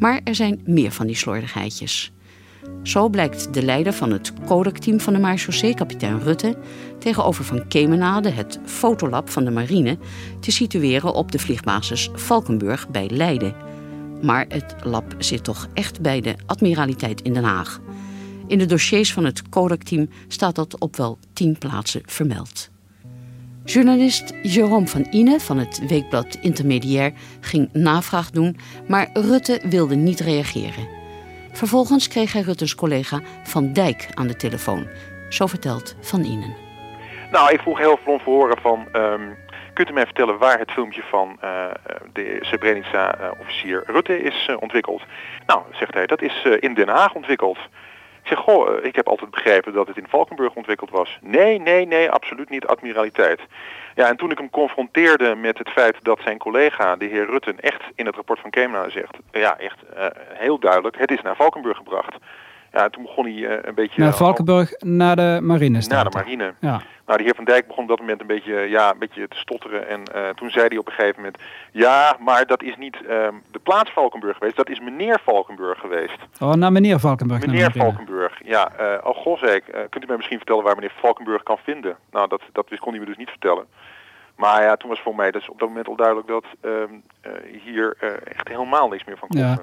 Maar 0.00 0.20
er 0.24 0.34
zijn 0.34 0.60
meer 0.64 0.92
van 0.92 1.06
die 1.06 1.16
slordigheidjes. 1.16 2.12
Zo 2.82 3.08
blijkt 3.08 3.54
de 3.54 3.62
leider 3.62 3.92
van 3.92 4.12
het 4.12 4.32
Kodak-team 4.46 5.00
van 5.00 5.12
de 5.12 5.18
marechaussee, 5.18 5.74
kapitein 5.74 6.20
Rutte, 6.20 6.56
tegenover 6.98 7.44
Van 7.44 7.68
Kemenade, 7.68 8.28
het 8.28 8.60
fotolab 8.64 9.30
van 9.30 9.44
de 9.44 9.50
marine, 9.50 9.98
te 10.40 10.50
situeren 10.50 11.14
op 11.14 11.32
de 11.32 11.38
vliegbasis 11.38 12.08
Valkenburg 12.12 12.88
bij 12.88 13.10
Leiden. 13.10 13.54
Maar 14.22 14.44
het 14.48 14.74
lab 14.82 15.14
zit 15.18 15.44
toch 15.44 15.68
echt 15.74 16.00
bij 16.00 16.20
de 16.20 16.34
admiraliteit 16.46 17.22
in 17.22 17.32
Den 17.32 17.44
Haag. 17.44 17.80
In 18.46 18.58
de 18.58 18.66
dossiers 18.66 19.12
van 19.12 19.24
het 19.24 19.48
Kodak-team 19.48 20.08
staat 20.28 20.54
dat 20.54 20.78
op 20.78 20.96
wel 20.96 21.18
tien 21.32 21.58
plaatsen 21.58 22.02
vermeld. 22.06 22.70
Journalist 23.72 24.34
Jerome 24.42 24.86
van 24.86 25.06
Ine 25.10 25.40
van 25.40 25.58
het 25.58 25.86
weekblad 25.86 26.38
Intermediair 26.40 27.12
ging 27.40 27.68
navraag 27.72 28.30
doen, 28.30 28.56
maar 28.88 29.08
Rutte 29.12 29.60
wilde 29.62 29.94
niet 29.94 30.20
reageren. 30.20 30.88
Vervolgens 31.52 32.08
kreeg 32.08 32.32
hij 32.32 32.42
Rutte's 32.42 32.74
collega 32.74 33.20
Van 33.42 33.72
Dijk 33.72 34.08
aan 34.14 34.26
de 34.26 34.36
telefoon. 34.36 34.86
Zo 35.28 35.46
vertelt 35.46 35.96
Van 36.00 36.24
Inen. 36.24 36.54
Nou, 37.32 37.52
ik 37.52 37.60
vroeg 37.60 37.78
heel 37.78 37.98
veel 38.04 38.12
om 38.12 38.20
horen 38.24 38.58
van... 38.60 38.86
Um, 38.92 39.36
kunt 39.72 39.90
u 39.90 39.92
mij 39.92 40.04
vertellen 40.04 40.38
waar 40.38 40.58
het 40.58 40.70
filmpje 40.70 41.02
van 41.02 41.38
uh, 41.44 41.64
de 42.12 42.38
Srebrenica-officier 42.40 43.82
Rutte 43.86 44.22
is 44.22 44.46
uh, 44.50 44.56
ontwikkeld? 44.60 45.02
Nou, 45.46 45.62
zegt 45.72 45.94
hij, 45.94 46.06
dat 46.06 46.22
is 46.22 46.46
in 46.60 46.74
Den 46.74 46.88
Haag 46.88 47.14
ontwikkeld. 47.14 47.58
Zeg, 48.30 48.38
goh, 48.38 48.68
eh, 48.68 48.84
ik 48.84 48.96
heb 48.96 49.08
altijd 49.08 49.30
begrepen 49.30 49.72
dat 49.72 49.86
het 49.86 49.96
in 49.96 50.06
Valkenburg 50.08 50.54
ontwikkeld 50.54 50.90
was. 50.90 51.18
Nee, 51.20 51.58
nee, 51.58 51.86
nee, 51.86 52.10
absoluut 52.10 52.50
niet 52.50 52.66
admiraliteit. 52.66 53.40
Ja, 53.94 54.08
en 54.08 54.16
toen 54.16 54.30
ik 54.30 54.38
hem 54.38 54.50
confronteerde 54.50 55.34
met 55.34 55.58
het 55.58 55.68
feit 55.68 55.96
dat 56.02 56.20
zijn 56.22 56.38
collega, 56.38 56.96
de 56.96 57.04
heer 57.04 57.26
Rutten, 57.26 57.60
echt 57.60 57.82
in 57.94 58.06
het 58.06 58.14
rapport 58.14 58.40
van 58.40 58.50
Kemena 58.50 58.88
zegt, 58.88 59.16
ja, 59.32 59.58
echt 59.58 59.78
uh, 59.96 60.06
heel 60.32 60.58
duidelijk, 60.58 60.98
het 60.98 61.10
is 61.10 61.22
naar 61.22 61.36
Valkenburg 61.36 61.76
gebracht. 61.76 62.16
Ja, 62.72 62.88
toen 62.88 63.02
begon 63.02 63.24
hij 63.24 63.34
uh, 63.34 63.58
een 63.62 63.74
beetje... 63.74 64.02
Naar 64.02 64.14
Valkenburg, 64.14 64.72
naar 64.78 65.16
de 65.16 65.38
marine 65.42 65.86
Naar 65.88 66.04
de 66.04 66.16
marine. 66.16 66.54
Ja. 66.60 66.80
Nou, 67.06 67.18
de 67.18 67.24
heer 67.24 67.34
Van 67.34 67.44
Dijk 67.44 67.66
begon 67.66 67.82
op 67.82 67.88
dat 67.88 67.98
moment 67.98 68.20
een 68.20 68.26
beetje, 68.26 68.54
ja, 68.54 68.90
een 68.90 68.98
beetje 68.98 69.28
te 69.28 69.36
stotteren. 69.36 69.88
En 69.88 70.02
uh, 70.14 70.28
toen 70.28 70.50
zei 70.50 70.66
hij 70.68 70.76
op 70.76 70.86
een 70.86 70.92
gegeven 70.92 71.16
moment... 71.16 71.38
Ja, 71.72 72.16
maar 72.20 72.46
dat 72.46 72.62
is 72.62 72.76
niet 72.76 72.96
um, 73.10 73.42
de 73.50 73.58
plaats 73.58 73.90
Valkenburg 73.90 74.36
geweest. 74.36 74.56
Dat 74.56 74.68
is 74.68 74.80
meneer 74.80 75.20
Valkenburg 75.24 75.78
geweest. 75.78 76.18
Oh, 76.40 76.52
naar 76.52 76.72
meneer 76.72 76.98
Valkenburg. 76.98 77.46
Meneer 77.46 77.72
Valkenburg, 77.72 78.40
ja. 78.44 78.70
Uh, 78.80 79.06
oh, 79.24 79.42
ik, 79.42 79.64
kunt 79.88 80.04
u 80.04 80.06
mij 80.06 80.16
misschien 80.16 80.38
vertellen 80.38 80.64
waar 80.64 80.74
meneer 80.74 80.94
Valkenburg 81.00 81.42
kan 81.42 81.58
vinden? 81.62 81.96
Nou, 82.10 82.28
dat, 82.28 82.42
dat 82.52 82.78
kon 82.78 82.90
hij 82.90 83.00
me 83.00 83.06
dus 83.06 83.16
niet 83.16 83.30
vertellen. 83.30 83.66
Maar 84.36 84.62
ja, 84.62 84.76
toen 84.76 84.88
was 84.88 85.00
voor 85.00 85.14
mij 85.14 85.30
dus 85.30 85.48
op 85.48 85.58
dat 85.58 85.68
moment 85.68 85.88
al 85.88 85.96
duidelijk 85.96 86.26
dat 86.26 86.44
um, 86.62 87.02
hier 87.64 87.96
echt 88.24 88.48
helemaal 88.48 88.88
niks 88.88 89.04
meer 89.04 89.18
van 89.18 89.28
komt. 89.28 89.40
Ja. 89.40 89.58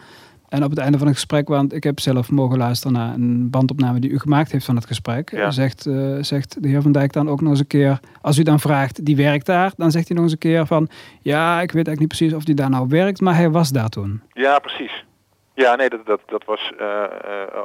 En 0.50 0.64
op 0.64 0.70
het 0.70 0.80
einde 0.80 0.98
van 0.98 1.08
het 1.08 1.16
gesprek, 1.16 1.48
want 1.48 1.74
ik 1.74 1.84
heb 1.84 2.00
zelf 2.00 2.32
mogen 2.32 2.58
luisteren 2.58 2.94
naar 2.94 3.14
een 3.14 3.50
bandopname 3.50 4.00
die 4.00 4.10
u 4.10 4.20
gemaakt 4.20 4.52
heeft 4.52 4.66
van 4.66 4.76
het 4.76 4.86
gesprek. 4.86 5.32
Ja. 5.32 5.52
Zegt, 5.52 5.86
uh, 5.86 6.18
zegt 6.22 6.64
de 6.64 6.68
heer 6.68 6.82
Van 6.82 6.92
Dijk 6.92 7.14
dan 7.14 7.30
ook 7.30 7.42
nog 7.42 7.50
eens 7.50 7.60
een 7.60 7.68
keer, 7.68 8.00
als 8.22 8.38
u 8.38 8.44
dan 8.44 8.60
vraagt, 8.60 9.06
die 9.06 9.16
werkt 9.16 9.46
daar, 9.46 9.72
dan 9.78 9.92
zegt 9.92 10.08
hij 10.08 10.16
nog 10.16 10.26
eens 10.26 10.34
een 10.34 10.40
keer 10.40 10.66
van, 10.66 10.90
ja, 11.22 11.62
ik 11.62 11.72
weet 11.72 11.88
eigenlijk 11.88 12.00
niet 12.00 12.08
precies 12.08 12.34
of 12.34 12.44
die 12.44 12.56
daar 12.56 12.70
nou 12.70 12.88
werkt, 12.90 13.22
maar 13.22 13.36
hij 13.36 13.50
was 13.50 13.70
daar 13.70 13.90
toen. 13.90 14.22
Ja, 14.34 14.60
precies. 14.60 15.06
Ja, 15.54 15.76
nee, 15.76 15.90
dat, 15.90 16.06
dat, 16.06 16.22
dat 16.26 16.46
was, 16.46 16.72
uh, 16.82 16.88
uh, 16.88 17.04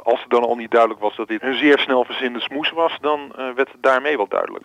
als 0.03 0.21
het 0.21 0.29
dan 0.29 0.43
al 0.43 0.55
niet 0.55 0.71
duidelijk 0.71 1.01
was 1.01 1.15
dat 1.15 1.27
dit 1.27 1.43
een 1.43 1.57
zeer 1.57 1.79
snel 1.79 2.05
verzinde 2.05 2.39
smoes 2.39 2.71
was, 2.71 2.97
dan 3.01 3.19
werd 3.55 3.71
het 3.71 3.81
daarmee 3.81 4.17
wel 4.17 4.27
duidelijk. 4.27 4.63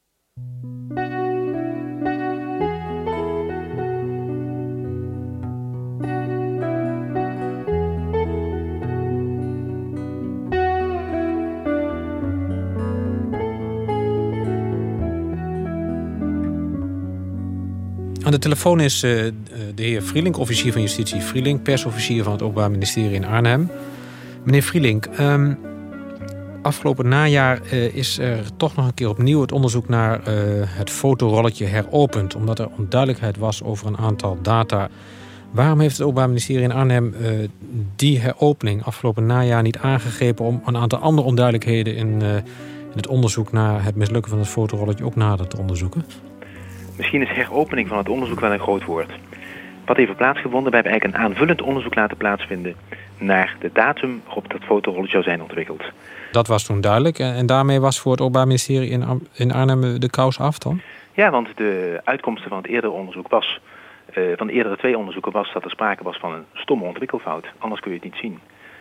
De 18.38 18.44
telefoon 18.44 18.80
is 18.80 19.04
uh, 19.04 19.32
de 19.74 19.82
heer 19.82 20.02
Vrielink, 20.02 20.38
officier 20.38 20.72
van 20.72 20.80
justitie 20.80 21.20
Vrielink, 21.20 21.62
persofficier 21.62 22.22
van 22.22 22.32
het 22.32 22.42
Openbaar 22.42 22.70
Ministerie 22.70 23.14
in 23.14 23.24
Arnhem. 23.24 23.70
Meneer 24.44 24.62
Vrielink, 24.62 25.08
um, 25.20 25.58
afgelopen 26.62 27.08
najaar 27.08 27.60
uh, 27.72 27.94
is 27.94 28.18
er 28.18 28.56
toch 28.56 28.76
nog 28.76 28.86
een 28.86 28.94
keer 28.94 29.08
opnieuw 29.08 29.40
het 29.40 29.52
onderzoek 29.52 29.88
naar 29.88 30.20
het 30.66 30.90
fotorolletje 30.90 31.64
heropend. 31.64 32.34
Omdat 32.34 32.58
er 32.58 32.68
onduidelijkheid 32.76 33.36
was 33.36 33.62
over 33.62 33.86
een 33.86 33.98
aantal 33.98 34.38
data. 34.42 34.88
Waarom 35.50 35.80
heeft 35.80 35.96
het 35.96 36.06
Openbaar 36.06 36.28
Ministerie 36.28 36.62
in 36.62 36.72
Arnhem 36.72 37.14
die 37.96 38.18
heropening 38.18 38.84
afgelopen 38.84 39.26
najaar 39.26 39.62
niet 39.62 39.78
aangegrepen 39.78 40.44
om 40.44 40.62
een 40.66 40.76
aantal 40.76 40.98
andere 40.98 41.26
onduidelijkheden 41.26 41.96
in, 41.96 42.22
in 42.22 42.96
het 42.96 43.06
onderzoek 43.06 43.52
naar 43.52 43.84
het 43.84 43.94
mislukken 43.94 44.30
van 44.30 44.40
het 44.40 44.48
fotorolletje 44.48 45.04
ook 45.04 45.16
nader 45.16 45.48
te 45.48 45.58
onderzoeken? 45.58 46.04
Misschien 46.98 47.22
is 47.22 47.28
heropening 47.28 47.88
van 47.88 47.98
het 47.98 48.08
onderzoek 48.08 48.40
wel 48.40 48.52
een 48.52 48.58
groot 48.58 48.84
woord. 48.84 49.10
Wat 49.84 49.96
heeft 49.96 50.08
er 50.08 50.16
plaatsgevonden? 50.16 50.70
We 50.70 50.74
hebben 50.74 50.92
eigenlijk 50.92 51.20
een 51.20 51.26
aanvullend 51.28 51.62
onderzoek 51.62 51.94
laten 51.94 52.16
plaatsvinden 52.16 52.74
naar 53.18 53.56
de 53.60 53.70
datum 53.72 54.22
waarop 54.24 54.50
dat 54.50 54.64
fotorolletje 54.64 55.10
zou 55.10 55.22
zijn 55.22 55.42
ontwikkeld. 55.42 55.82
Dat 56.32 56.46
was 56.46 56.64
toen 56.64 56.80
duidelijk 56.80 57.18
en 57.18 57.46
daarmee 57.46 57.80
was 57.80 58.00
voor 58.00 58.12
het 58.12 58.20
Openbaar 58.20 58.46
Ministerie 58.46 58.90
in, 58.90 59.28
in 59.34 59.52
Arnhem 59.52 60.00
de 60.00 60.10
kous 60.10 60.38
af 60.38 60.58
dan? 60.58 60.80
Ja, 61.12 61.30
want 61.30 61.48
de 61.56 62.00
uitkomsten 62.04 62.48
van 62.48 62.58
het 62.58 62.66
eerdere 62.66 62.92
onderzoek 62.92 63.28
was, 63.28 63.60
uh, 64.18 64.24
van 64.36 64.46
de 64.46 64.52
eerdere 64.52 64.76
twee 64.76 64.98
onderzoeken 64.98 65.32
was 65.32 65.52
dat 65.52 65.64
er 65.64 65.70
sprake 65.70 66.02
was 66.02 66.18
van 66.18 66.32
een 66.32 66.44
stomme 66.54 66.84
ontwikkelfout. 66.84 67.46
Anders 67.58 67.80
kun 67.80 67.90
je 67.90 67.96
het 67.96 68.06
niet 68.06 68.20
zien. 68.20 68.38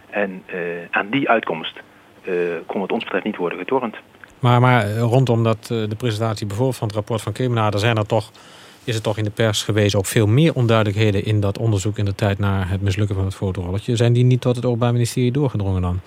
En 0.09 0.43
uh, 0.53 0.59
aan 0.91 1.09
die 1.09 1.30
uitkomst 1.30 1.82
uh, 2.24 2.34
kon 2.65 2.80
wat 2.80 2.91
ons 2.91 3.03
betreft 3.03 3.26
niet 3.26 3.36
worden 3.36 3.57
getornd. 3.57 3.95
Maar, 4.39 4.61
maar 4.61 4.97
rondom 4.97 5.43
dat, 5.43 5.67
de 5.67 5.95
presentatie 5.97 6.47
bijvoorbeeld 6.47 6.77
van 6.77 6.88
het 6.88 6.95
rapport 6.95 7.21
van 7.21 7.33
Kemenaar, 7.33 7.79
zijn 7.79 7.97
er 7.97 8.05
toch 8.05 8.31
is 8.88 8.95
het 8.95 9.03
toch 9.03 9.17
in 9.17 9.23
de 9.23 9.29
pers 9.29 9.63
gewezen 9.63 9.99
op 9.99 10.05
veel 10.05 10.27
meer 10.27 10.53
onduidelijkheden 10.53 11.25
in 11.25 11.39
dat 11.39 11.57
onderzoek 11.57 11.97
in 11.97 12.05
de 12.05 12.15
tijd 12.15 12.39
naar 12.39 12.69
het 12.69 12.81
mislukken 12.81 13.15
van 13.15 13.25
het 13.25 13.35
fotorolletje. 13.35 13.95
Zijn 13.95 14.13
die 14.13 14.23
niet 14.23 14.41
tot 14.41 14.55
het 14.55 14.65
Openbaar 14.65 14.91
Ministerie 14.91 15.31
doorgedrongen 15.31 15.81
dan? 15.81 15.99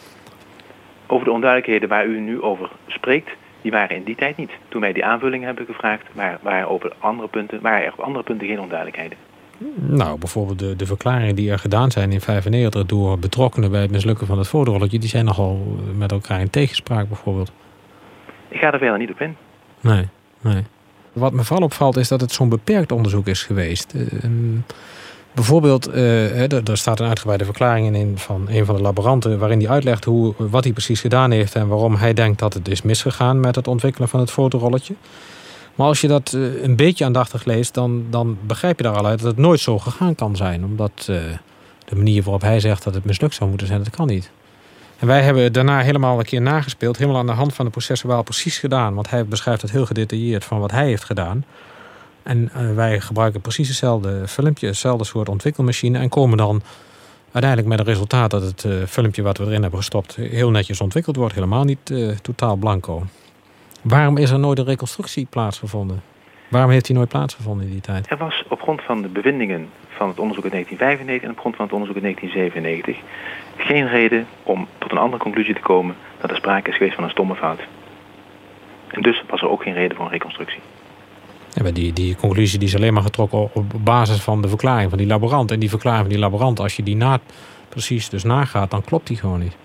Over 1.06 1.24
de 1.24 1.32
onduidelijkheden 1.32 1.88
waar 1.88 2.06
u 2.06 2.20
nu 2.20 2.42
over 2.42 2.70
spreekt, 2.86 3.30
die 3.62 3.70
waren 3.70 3.96
in 3.96 4.04
die 4.04 4.14
tijd 4.14 4.36
niet. 4.36 4.50
Toen 4.68 4.80
wij 4.80 4.92
die 4.92 5.04
aanvulling 5.04 5.44
hebben 5.44 5.66
gevraagd, 5.66 6.02
waren, 6.12 6.38
waren, 6.42 6.68
over 6.68 6.92
andere 6.98 7.28
punten, 7.28 7.60
waren 7.60 7.84
er 7.84 7.92
op 7.92 8.00
andere 8.00 8.24
punten 8.24 8.46
geen 8.46 8.60
onduidelijkheden. 8.60 9.18
Nou, 9.74 10.18
bijvoorbeeld 10.18 10.58
de, 10.58 10.76
de 10.76 10.86
verklaringen 10.86 11.34
die 11.34 11.50
er 11.50 11.58
gedaan 11.58 11.90
zijn 11.90 12.12
in 12.12 12.20
95 12.20 12.86
door 12.86 13.18
betrokkenen 13.18 13.70
bij 13.70 13.80
het 13.80 13.90
mislukken 13.90 14.26
van 14.26 14.38
het 14.38 14.48
fotorolletje, 14.48 14.98
die 14.98 15.08
zijn 15.08 15.24
nogal 15.24 15.76
met 15.96 16.12
elkaar 16.12 16.40
in 16.40 16.50
tegenspraak 16.50 17.08
bijvoorbeeld. 17.08 17.52
Ik 18.50 18.60
ga 18.60 18.72
er 18.72 18.78
verder 18.78 18.98
niet 18.98 19.10
op 19.10 19.20
in. 19.20 19.36
Nee, 19.80 20.08
nee. 20.40 20.64
Wat 21.12 21.32
me 21.32 21.44
vooral 21.44 21.64
opvalt 21.64 21.96
is 21.96 22.08
dat 22.08 22.20
het 22.20 22.32
zo'n 22.32 22.48
beperkt 22.48 22.92
onderzoek 22.92 23.26
is 23.26 23.42
geweest. 23.42 23.94
Uh, 23.94 24.30
bijvoorbeeld, 25.32 25.94
uh, 25.94 26.52
er 26.68 26.76
staat 26.76 27.00
een 27.00 27.06
uitgebreide 27.06 27.44
verklaring 27.44 27.96
in 27.96 28.18
van 28.18 28.46
een 28.48 28.64
van 28.64 28.76
de 28.76 28.82
laboranten... 28.82 29.38
waarin 29.38 29.60
hij 29.60 29.68
uitlegt 29.68 30.04
hoe, 30.04 30.34
wat 30.36 30.64
hij 30.64 30.72
precies 30.72 31.00
gedaan 31.00 31.30
heeft... 31.30 31.54
en 31.54 31.68
waarom 31.68 31.94
hij 31.94 32.12
denkt 32.12 32.38
dat 32.38 32.54
het 32.54 32.68
is 32.68 32.82
misgegaan 32.82 33.40
met 33.40 33.54
het 33.54 33.68
ontwikkelen 33.68 34.08
van 34.08 34.20
het 34.20 34.30
fotorolletje. 34.30 34.94
Maar 35.74 35.86
als 35.86 36.00
je 36.00 36.08
dat 36.08 36.32
uh, 36.36 36.62
een 36.62 36.76
beetje 36.76 37.04
aandachtig 37.04 37.44
leest, 37.44 37.74
dan, 37.74 38.04
dan 38.10 38.38
begrijp 38.46 38.76
je 38.76 38.82
daar 38.82 38.96
al 38.96 39.06
uit... 39.06 39.18
dat 39.18 39.28
het 39.28 39.40
nooit 39.40 39.60
zo 39.60 39.78
gegaan 39.78 40.14
kan 40.14 40.36
zijn. 40.36 40.64
Omdat 40.64 40.92
de 41.84 41.96
manier 41.96 42.22
waarop 42.22 42.42
hij 42.42 42.60
zegt 42.60 42.84
dat 42.84 42.94
het 42.94 43.04
mislukt 43.04 43.34
zou 43.34 43.48
moeten 43.48 43.66
zijn, 43.66 43.82
dat 43.82 43.96
kan 43.96 44.06
niet. 44.06 44.30
En 45.00 45.06
wij 45.06 45.22
hebben 45.22 45.52
daarna 45.52 45.80
helemaal 45.80 46.18
een 46.18 46.24
keer 46.24 46.40
nagespeeld, 46.42 46.96
helemaal 46.96 47.20
aan 47.20 47.26
de 47.26 47.32
hand 47.32 47.54
van 47.54 47.64
de 47.64 47.70
processuaal 47.70 48.22
precies 48.22 48.58
gedaan. 48.58 48.94
Want 48.94 49.10
hij 49.10 49.24
beschrijft 49.24 49.62
het 49.62 49.70
heel 49.70 49.86
gedetailleerd 49.86 50.44
van 50.44 50.60
wat 50.60 50.70
hij 50.70 50.86
heeft 50.86 51.04
gedaan. 51.04 51.44
En 52.22 52.50
uh, 52.56 52.74
wij 52.74 53.00
gebruiken 53.00 53.40
precies 53.40 53.68
hetzelfde 53.68 54.28
filmpje, 54.28 54.66
hetzelfde 54.66 55.04
soort 55.04 55.28
ontwikkelmachine. 55.28 55.98
En 55.98 56.08
komen 56.08 56.36
dan 56.36 56.62
uiteindelijk 57.32 57.70
met 57.70 57.78
het 57.78 57.88
resultaat 57.88 58.30
dat 58.30 58.42
het 58.42 58.64
uh, 58.64 58.84
filmpje 58.86 59.22
wat 59.22 59.38
we 59.38 59.44
erin 59.44 59.62
hebben 59.62 59.78
gestopt 59.78 60.16
heel 60.16 60.50
netjes 60.50 60.80
ontwikkeld 60.80 61.16
wordt. 61.16 61.34
Helemaal 61.34 61.64
niet 61.64 61.90
uh, 61.90 62.16
totaal 62.16 62.56
blanco. 62.56 63.06
Waarom 63.82 64.16
is 64.16 64.30
er 64.30 64.38
nooit 64.38 64.58
een 64.58 64.64
reconstructie 64.64 65.26
plaatsgevonden? 65.30 66.02
Waarom 66.50 66.70
heeft 66.70 66.86
die 66.86 66.96
nooit 66.96 67.08
plaatsgevonden 67.08 67.66
in 67.66 67.72
die 67.72 67.80
tijd? 67.80 68.10
Er 68.10 68.16
was 68.16 68.44
op 68.48 68.62
grond 68.62 68.82
van 68.82 69.02
de 69.02 69.08
bevindingen 69.08 69.68
van 69.88 70.08
het 70.08 70.18
onderzoek 70.18 70.44
in 70.44 70.50
1995 70.50 71.22
en 71.22 71.30
op 71.30 71.38
grond 71.38 71.56
van 71.56 71.64
het 71.64 71.74
onderzoek 71.74 71.96
in 71.96 72.02
1997 72.02 72.96
geen 73.56 73.88
reden 73.88 74.26
om 74.42 74.68
tot 74.78 74.90
een 74.90 74.98
andere 74.98 75.22
conclusie 75.22 75.54
te 75.54 75.60
komen 75.60 75.94
dat 76.20 76.30
er 76.30 76.36
sprake 76.36 76.70
is 76.70 76.76
geweest 76.76 76.94
van 76.94 77.04
een 77.04 77.10
stomme 77.10 77.34
fout. 77.34 77.60
En 78.88 79.02
dus 79.02 79.22
was 79.28 79.40
er 79.40 79.48
ook 79.48 79.62
geen 79.62 79.74
reden 79.74 79.96
voor 79.96 80.04
een 80.04 80.12
reconstructie. 80.12 80.60
Ja, 81.52 81.70
die, 81.70 81.92
die 81.92 82.16
conclusie 82.16 82.58
die 82.58 82.68
is 82.68 82.76
alleen 82.76 82.92
maar 82.92 83.02
getrokken 83.02 83.54
op 83.54 83.72
basis 83.84 84.20
van 84.20 84.42
de 84.42 84.48
verklaring 84.48 84.88
van 84.88 84.98
die 84.98 85.06
laborant. 85.06 85.50
En 85.50 85.58
die 85.58 85.68
verklaring 85.68 86.02
van 86.02 86.10
die 86.10 86.18
laborant, 86.18 86.60
als 86.60 86.76
je 86.76 86.82
die 86.82 86.96
na, 86.96 87.18
precies 87.68 88.08
dus 88.08 88.24
nagaat, 88.24 88.70
dan 88.70 88.84
klopt 88.84 89.06
die 89.06 89.16
gewoon 89.16 89.40
niet. 89.40 89.56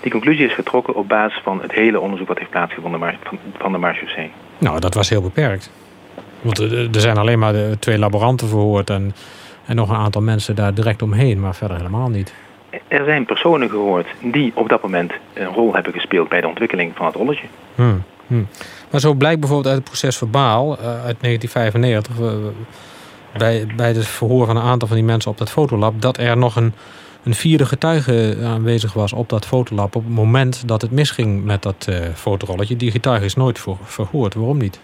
Die 0.00 0.10
conclusie 0.10 0.46
is 0.46 0.54
getrokken 0.54 0.94
op 0.94 1.08
basis 1.08 1.40
van 1.42 1.62
het 1.62 1.72
hele 1.72 2.00
onderzoek 2.00 2.28
wat 2.28 2.38
heeft 2.38 2.50
plaatsgevonden 2.50 3.18
van, 3.58 3.72
de 3.72 3.78
Marchaussee. 3.78 4.30
Nou, 4.58 4.80
dat 4.80 4.94
was 4.94 5.08
heel 5.08 5.22
beperkt. 5.22 5.70
Want 6.40 6.58
er 6.58 7.00
zijn 7.00 7.16
alleen 7.16 7.38
maar 7.38 7.52
de 7.52 7.76
twee 7.78 7.98
laboranten 7.98 8.48
verhoord 8.48 8.90
en, 8.90 9.14
en 9.66 9.76
nog 9.76 9.88
een 9.88 9.96
aantal 9.96 10.22
mensen 10.22 10.54
daar 10.54 10.74
direct 10.74 11.02
omheen, 11.02 11.40
maar 11.40 11.54
verder 11.54 11.76
helemaal 11.76 12.08
niet. 12.08 12.34
Er 12.88 13.04
zijn 13.04 13.24
personen 13.24 13.70
gehoord 13.70 14.06
die 14.20 14.52
op 14.54 14.68
dat 14.68 14.82
moment 14.82 15.12
een 15.34 15.46
rol 15.46 15.74
hebben 15.74 15.92
gespeeld 15.92 16.28
bij 16.28 16.40
de 16.40 16.48
ontwikkeling 16.48 16.92
van 16.94 17.06
het 17.06 17.14
rolletje. 17.14 17.46
Hmm, 17.74 18.02
hmm. 18.26 18.46
Maar 18.90 19.00
zo 19.00 19.14
blijkt 19.14 19.40
bijvoorbeeld 19.40 19.74
uit 19.74 19.78
het 19.78 19.90
proces 19.90 20.16
verbaal 20.16 20.72
uh, 20.72 20.84
uit 20.86 21.20
1995, 21.20 22.16
bij, 23.38 23.66
bij 23.76 23.88
het 23.88 24.06
verhoor 24.06 24.46
van 24.46 24.56
een 24.56 24.62
aantal 24.62 24.88
van 24.88 24.96
die 24.96 25.06
mensen 25.06 25.30
op 25.30 25.38
dat 25.38 25.50
fotolab, 25.50 26.00
dat 26.00 26.18
er 26.18 26.36
nog 26.36 26.56
een, 26.56 26.72
een 27.22 27.34
vierde 27.34 27.66
getuige 27.66 28.36
aanwezig 28.44 28.92
was 28.92 29.12
op 29.12 29.28
dat 29.28 29.46
fotolab 29.46 29.96
op 29.96 30.04
het 30.04 30.14
moment 30.14 30.68
dat 30.68 30.82
het 30.82 30.90
misging 30.90 31.44
met 31.44 31.62
dat 31.62 31.86
uh, 31.90 31.96
fotorolletje. 32.14 32.76
Die 32.76 32.90
getuige 32.90 33.24
is 33.24 33.34
nooit 33.34 33.58
voor, 33.58 33.76
verhoord. 33.82 34.34
Waarom 34.34 34.58
niet? 34.58 34.80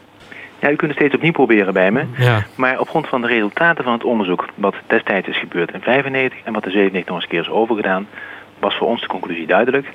Ja, 0.63 0.71
u 0.71 0.77
kunt 0.77 0.91
het 0.91 1.01
steeds 1.01 1.15
opnieuw 1.15 1.33
proberen 1.33 1.73
bij 1.73 1.91
me. 1.91 2.05
Ja. 2.19 2.47
Maar 2.55 2.81
op 2.81 2.89
grond 2.89 3.09
van 3.09 3.21
de 3.21 3.27
resultaten 3.27 3.85
van 3.85 3.93
het 3.93 4.05
onderzoek... 4.05 4.49
wat 4.55 4.75
destijds 4.87 5.29
is 5.29 5.39
gebeurd 5.39 5.73
in 5.73 5.81
95 5.81 6.41
en 6.45 6.53
wat 6.53 6.65
de 6.65 6.71
97 6.71 7.13
nog 7.13 7.23
eens 7.23 7.31
keer 7.31 7.41
is 7.41 7.49
overgedaan... 7.49 8.07
was 8.59 8.75
voor 8.75 8.87
ons 8.89 9.01
de 9.01 9.07
conclusie 9.07 9.47
duidelijk. 9.47 9.87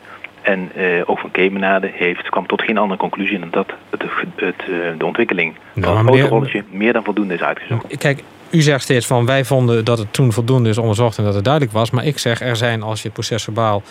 En 0.41 0.71
uh, 0.77 1.03
ook 1.05 1.19
van 1.19 1.31
Kemenade 1.31 1.91
heeft, 1.93 2.29
kwam 2.29 2.47
tot 2.47 2.61
geen 2.61 2.77
andere 2.77 2.99
conclusie... 2.99 3.39
dan 3.39 3.49
dat 3.51 3.71
het, 3.89 4.03
het, 4.35 4.55
uh, 4.69 4.77
de 4.97 5.05
ontwikkeling 5.05 5.55
nou, 5.73 5.95
van 5.95 6.05
het 6.05 6.15
fotorolletje 6.15 6.63
meer 6.69 6.93
dan 6.93 7.03
voldoende 7.03 7.33
is 7.33 7.41
uitgezocht. 7.41 7.97
Kijk, 7.97 8.23
u 8.49 8.61
zegt 8.61 8.83
steeds 8.83 9.07
van 9.07 9.25
wij 9.25 9.45
vonden 9.45 9.85
dat 9.85 9.97
het 9.97 10.13
toen 10.13 10.33
voldoende 10.33 10.69
is 10.69 10.77
onderzocht... 10.77 11.17
en 11.17 11.23
dat 11.23 11.33
het 11.33 11.43
duidelijk 11.43 11.73
was. 11.73 11.91
Maar 11.91 12.05
ik 12.05 12.17
zeg, 12.17 12.41
er 12.41 12.55
zijn 12.55 12.83
als 12.83 12.97
je 12.97 13.05
het 13.05 13.13
proces 13.13 13.43
verbaal 13.43 13.83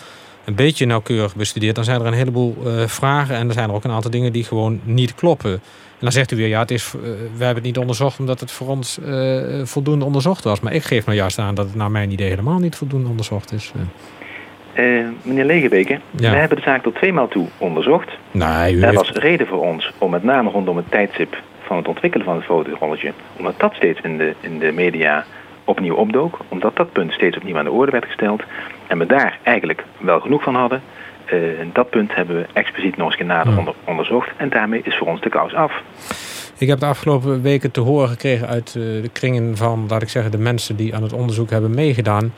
een 0.45 0.55
beetje 0.55 0.85
nauwkeurig 0.85 1.35
bestudeert... 1.35 1.75
dan 1.75 1.83
zijn 1.83 2.01
er 2.01 2.07
een 2.07 2.13
heleboel 2.13 2.57
uh, 2.65 2.87
vragen 2.87 3.35
en 3.35 3.47
er 3.47 3.53
zijn 3.53 3.69
er 3.69 3.75
ook 3.75 3.83
een 3.83 3.91
aantal 3.91 4.11
dingen 4.11 4.31
die 4.31 4.43
gewoon 4.43 4.79
niet 4.83 5.15
kloppen... 5.15 5.61
En 5.97 6.03
dan 6.03 6.11
zegt 6.11 6.31
u 6.31 6.35
weer, 6.35 6.47
ja, 6.47 6.59
het 6.59 6.71
is, 6.71 6.93
uh, 6.95 7.01
wij 7.01 7.45
hebben 7.45 7.55
het 7.55 7.63
niet 7.63 7.77
onderzocht 7.77 8.19
omdat 8.19 8.39
het 8.39 8.51
voor 8.51 8.67
ons 8.67 8.99
uh, 9.05 9.63
voldoende 9.63 10.05
onderzocht 10.05 10.43
was. 10.43 10.59
Maar 10.59 10.73
ik 10.73 10.83
geef 10.83 11.05
nou 11.05 11.17
juist 11.17 11.39
aan 11.39 11.55
dat 11.55 11.65
het 11.65 11.75
naar 11.75 11.91
mijn 11.91 12.11
idee 12.11 12.29
helemaal 12.29 12.59
niet 12.59 12.75
voldoende 12.75 13.09
onderzocht 13.09 13.51
is. 13.51 13.71
Uh, 14.75 15.07
meneer 15.21 15.45
Legebeke, 15.45 15.99
ja. 16.11 16.29
wij 16.29 16.39
hebben 16.39 16.57
de 16.57 16.63
zaak 16.63 16.83
tot 16.83 16.95
tweemaal 16.95 17.27
toe 17.27 17.47
onderzocht. 17.57 18.09
Nee, 18.31 18.73
u 18.73 18.81
er 18.81 18.83
heeft... 18.83 18.95
was 18.95 19.11
reden 19.11 19.47
voor 19.47 19.61
ons 19.61 19.91
om 19.97 20.11
met 20.11 20.23
name 20.23 20.49
rondom 20.49 20.77
het 20.77 20.91
tijdstip 20.91 21.41
van 21.61 21.77
het 21.77 21.87
ontwikkelen 21.87 22.25
van 22.25 22.35
het 22.35 22.45
fotorolletje, 22.45 23.13
omdat 23.37 23.59
dat 23.59 23.73
steeds 23.73 23.99
in 24.01 24.17
de, 24.17 24.33
in 24.39 24.59
de 24.59 24.71
media 24.71 25.25
opnieuw 25.63 25.95
opdook, 25.95 26.39
omdat 26.47 26.75
dat 26.75 26.91
punt 26.91 27.11
steeds 27.11 27.37
opnieuw 27.37 27.57
aan 27.57 27.63
de 27.63 27.71
orde 27.71 27.91
werd 27.91 28.05
gesteld 28.05 28.43
en 28.87 28.97
we 28.97 29.05
daar 29.05 29.39
eigenlijk 29.43 29.83
wel 29.97 30.19
genoeg 30.19 30.43
van 30.43 30.55
hadden, 30.55 30.77
en 30.77 30.96
dat 31.73 31.89
punt 31.89 32.15
hebben 32.15 32.35
we 32.35 32.45
expliciet 32.53 32.97
nog 32.97 33.17
eens 33.17 33.27
nader 33.27 33.57
onder, 33.57 33.73
onderzocht. 33.83 34.29
En 34.37 34.49
daarmee 34.49 34.81
is 34.83 34.97
voor 34.97 35.07
ons 35.07 35.21
de 35.21 35.29
kous 35.29 35.53
af. 35.53 35.81
Ik 36.57 36.67
heb 36.67 36.79
de 36.79 36.85
afgelopen 36.85 37.41
weken 37.41 37.71
te 37.71 37.79
horen 37.79 38.09
gekregen 38.09 38.47
uit 38.47 38.75
uh, 38.77 39.01
de 39.01 39.09
kringen 39.09 39.57
van, 39.57 39.85
laat 39.87 40.01
ik 40.01 40.09
zeggen, 40.09 40.31
de 40.31 40.37
mensen 40.37 40.75
die 40.75 40.95
aan 40.95 41.03
het 41.03 41.13
onderzoek 41.13 41.49
hebben 41.49 41.75
meegedaan. 41.75 42.33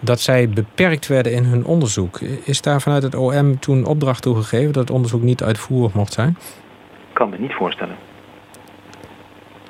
Dat 0.00 0.20
zij 0.20 0.48
beperkt 0.48 1.06
werden 1.06 1.32
in 1.32 1.44
hun 1.44 1.64
onderzoek. 1.64 2.20
Is 2.20 2.62
daar 2.62 2.80
vanuit 2.80 3.02
het 3.02 3.14
OM 3.14 3.58
toen 3.58 3.84
opdracht 3.84 4.22
toegegeven 4.22 4.72
dat 4.72 4.82
het 4.82 4.90
onderzoek 4.90 5.22
niet 5.22 5.42
uitvoerig 5.42 5.94
mocht 5.94 6.12
zijn? 6.12 6.36
Ik 7.08 7.14
kan 7.14 7.28
me 7.28 7.36
niet 7.38 7.52
voorstellen. 7.52 7.96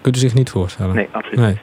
Kunt 0.00 0.16
u 0.16 0.18
zich 0.18 0.34
niet 0.34 0.50
voorstellen? 0.50 0.94
Nee, 0.94 1.08
absoluut 1.10 1.40
nee. 1.40 1.58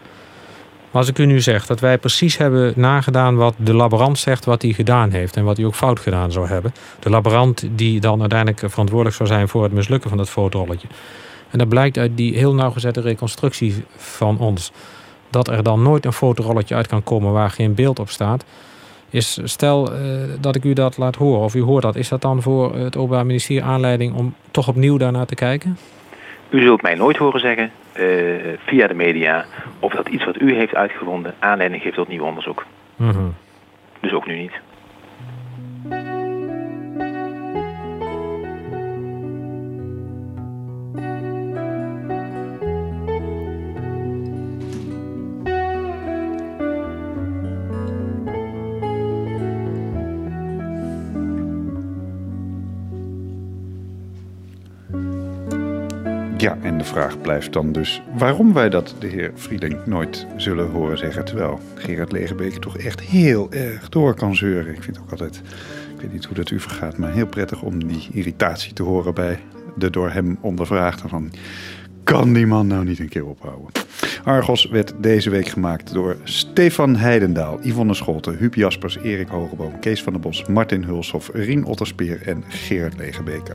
Maar 0.92 1.02
als 1.02 1.10
ik 1.10 1.18
u 1.18 1.26
nu 1.26 1.42
zeg 1.42 1.66
dat 1.66 1.80
wij 1.80 1.98
precies 1.98 2.38
hebben 2.38 2.74
nagedaan 2.76 3.36
wat 3.36 3.54
de 3.58 3.74
laborant 3.74 4.20
zegt 4.20 4.46
wat 4.46 4.62
hij 4.62 4.72
gedaan 4.72 5.12
heeft 5.12 5.36
en 5.36 5.44
wat 5.44 5.58
hij 5.58 5.66
ook 5.66 5.76
fout 5.76 6.00
gedaan 6.00 6.32
zou 6.32 6.48
hebben. 6.48 6.74
De 7.00 7.10
laborant 7.10 7.68
die 7.72 8.00
dan 8.00 8.20
uiteindelijk 8.20 8.60
verantwoordelijk 8.70 9.16
zou 9.16 9.30
zijn 9.30 9.48
voor 9.48 9.64
het 9.64 9.72
mislukken 9.72 10.10
van 10.10 10.20
het 10.20 10.30
fotorolletje. 10.30 10.88
En 11.50 11.58
dat 11.58 11.70
blijkt 11.70 11.98
uit 11.98 12.18
die 12.18 12.38
heel 12.38 12.54
nauwgezette 12.54 13.02
reconstructie 13.02 13.86
van 13.96 14.38
ons. 14.38 14.72
Dat 15.30 15.48
er 15.48 15.64
dan 15.64 15.82
nooit 15.82 16.06
een 16.06 16.14
fotorolletje 16.14 16.76
uit 16.76 16.88
kan 16.88 17.04
komen 17.04 17.32
waar 17.32 17.50
geen 17.50 17.76
beeld 17.76 18.00
op 18.00 18.10
staat. 18.10 18.46
Is, 19.10 19.40
stel 19.44 19.94
uh, 19.94 20.00
dat 20.40 20.56
ik 20.56 20.64
u 20.64 20.74
dat 20.74 20.98
laat 20.98 21.16
horen, 21.16 21.42
of 21.42 21.56
u 21.56 21.62
hoort 21.62 21.84
dat, 21.84 21.96
is 21.96 22.10
dat 22.10 22.22
dan 22.22 22.42
voor 22.42 22.76
het 22.76 22.98
Openbaar 22.98 23.26
Ministerie 23.26 23.64
aanleiding 23.64 24.16
om 24.16 24.36
toch 24.52 24.68
opnieuw 24.68 24.98
daarnaar 24.98 25.26
te 25.26 25.36
kijken? 25.36 25.78
U 26.50 26.62
zult 26.62 26.82
mij 26.82 26.96
nooit 26.96 27.18
horen 27.18 27.40
zeggen 27.40 27.72
uh, 27.96 28.58
via 28.66 28.88
de 28.88 28.94
media 28.94 29.46
of 29.80 29.94
dat 29.94 30.08
iets 30.08 30.26
wat 30.26 30.42
u 30.42 30.56
heeft 30.56 30.76
uitgevonden 30.76 31.34
aanleiding 31.40 31.82
geeft 31.82 31.96
tot 31.96 32.08
nieuw 32.08 32.26
onderzoek. 32.26 32.66
Mm 32.96 33.10
-hmm. 33.10 33.36
Dus 34.00 34.14
ook 34.14 34.28
nu 34.28 34.38
niet. 34.38 34.54
Ja, 56.42 56.58
en 56.62 56.78
de 56.78 56.84
vraag 56.84 57.22
blijft 57.22 57.54
dan 57.54 57.72
dus 57.72 58.02
waarom 58.18 58.54
wij 58.54 58.70
dat 58.70 58.96
de 59.00 59.08
heer 59.08 59.32
Frieling 59.36 59.86
nooit 59.86 60.28
zullen 60.38 60.70
horen 60.70 60.98
zeggen. 60.98 61.26
Terwijl 61.26 61.60
Gerard 61.76 62.12
Legerbeek 62.12 62.54
toch 62.54 62.78
echt 62.78 63.02
heel 63.02 63.52
erg 63.52 63.90
door 63.90 64.14
kan 64.14 64.36
zeuren. 64.36 64.74
Ik 64.76 64.84
vind 64.84 65.00
ook 65.00 65.12
altijd, 65.12 65.42
ik 65.96 66.02
weet 66.02 66.14
niet 66.14 66.26
hoe 66.26 66.36
dat 66.36 66.50
u 66.50 66.60
vergaat, 66.60 66.98
maar 66.98 67.12
heel 67.12 67.28
prettig 67.28 67.62
om 67.62 67.88
die 67.88 68.08
irritatie 68.12 68.74
te 68.74 68.84
horen 68.84 69.14
bij 69.14 69.40
de 69.76 69.90
door 69.90 70.10
hem 70.10 70.38
ondervraagde 70.42 71.08
van... 71.08 71.32
Kan 72.04 72.34
die 72.34 72.48
man 72.48 72.68
nou 72.68 72.86
niet 72.86 73.00
een 73.00 73.10
keer 73.10 73.26
ophouden? 73.26 73.72
Argos 74.24 74.66
werd 74.66 74.94
deze 75.00 75.30
week 75.30 75.48
gemaakt 75.48 75.94
door 75.94 76.18
Stefan 76.24 76.96
Heidendaal, 76.96 77.60
Yvonne 77.62 77.94
Scholten, 77.94 78.38
Huub 78.38 78.56
Jaspers, 78.56 78.98
Erik 78.98 79.28
Hogeboom, 79.28 79.80
Kees 79.80 80.04
van 80.04 80.14
der 80.14 80.22
Bos, 80.22 80.46
Martin 80.46 80.84
Hulshoff, 80.84 81.30
Rien 81.34 81.66
Otterspeer 81.66 82.22
en 82.22 82.44
Gerard 82.48 82.98
Legebeke. 82.98 83.50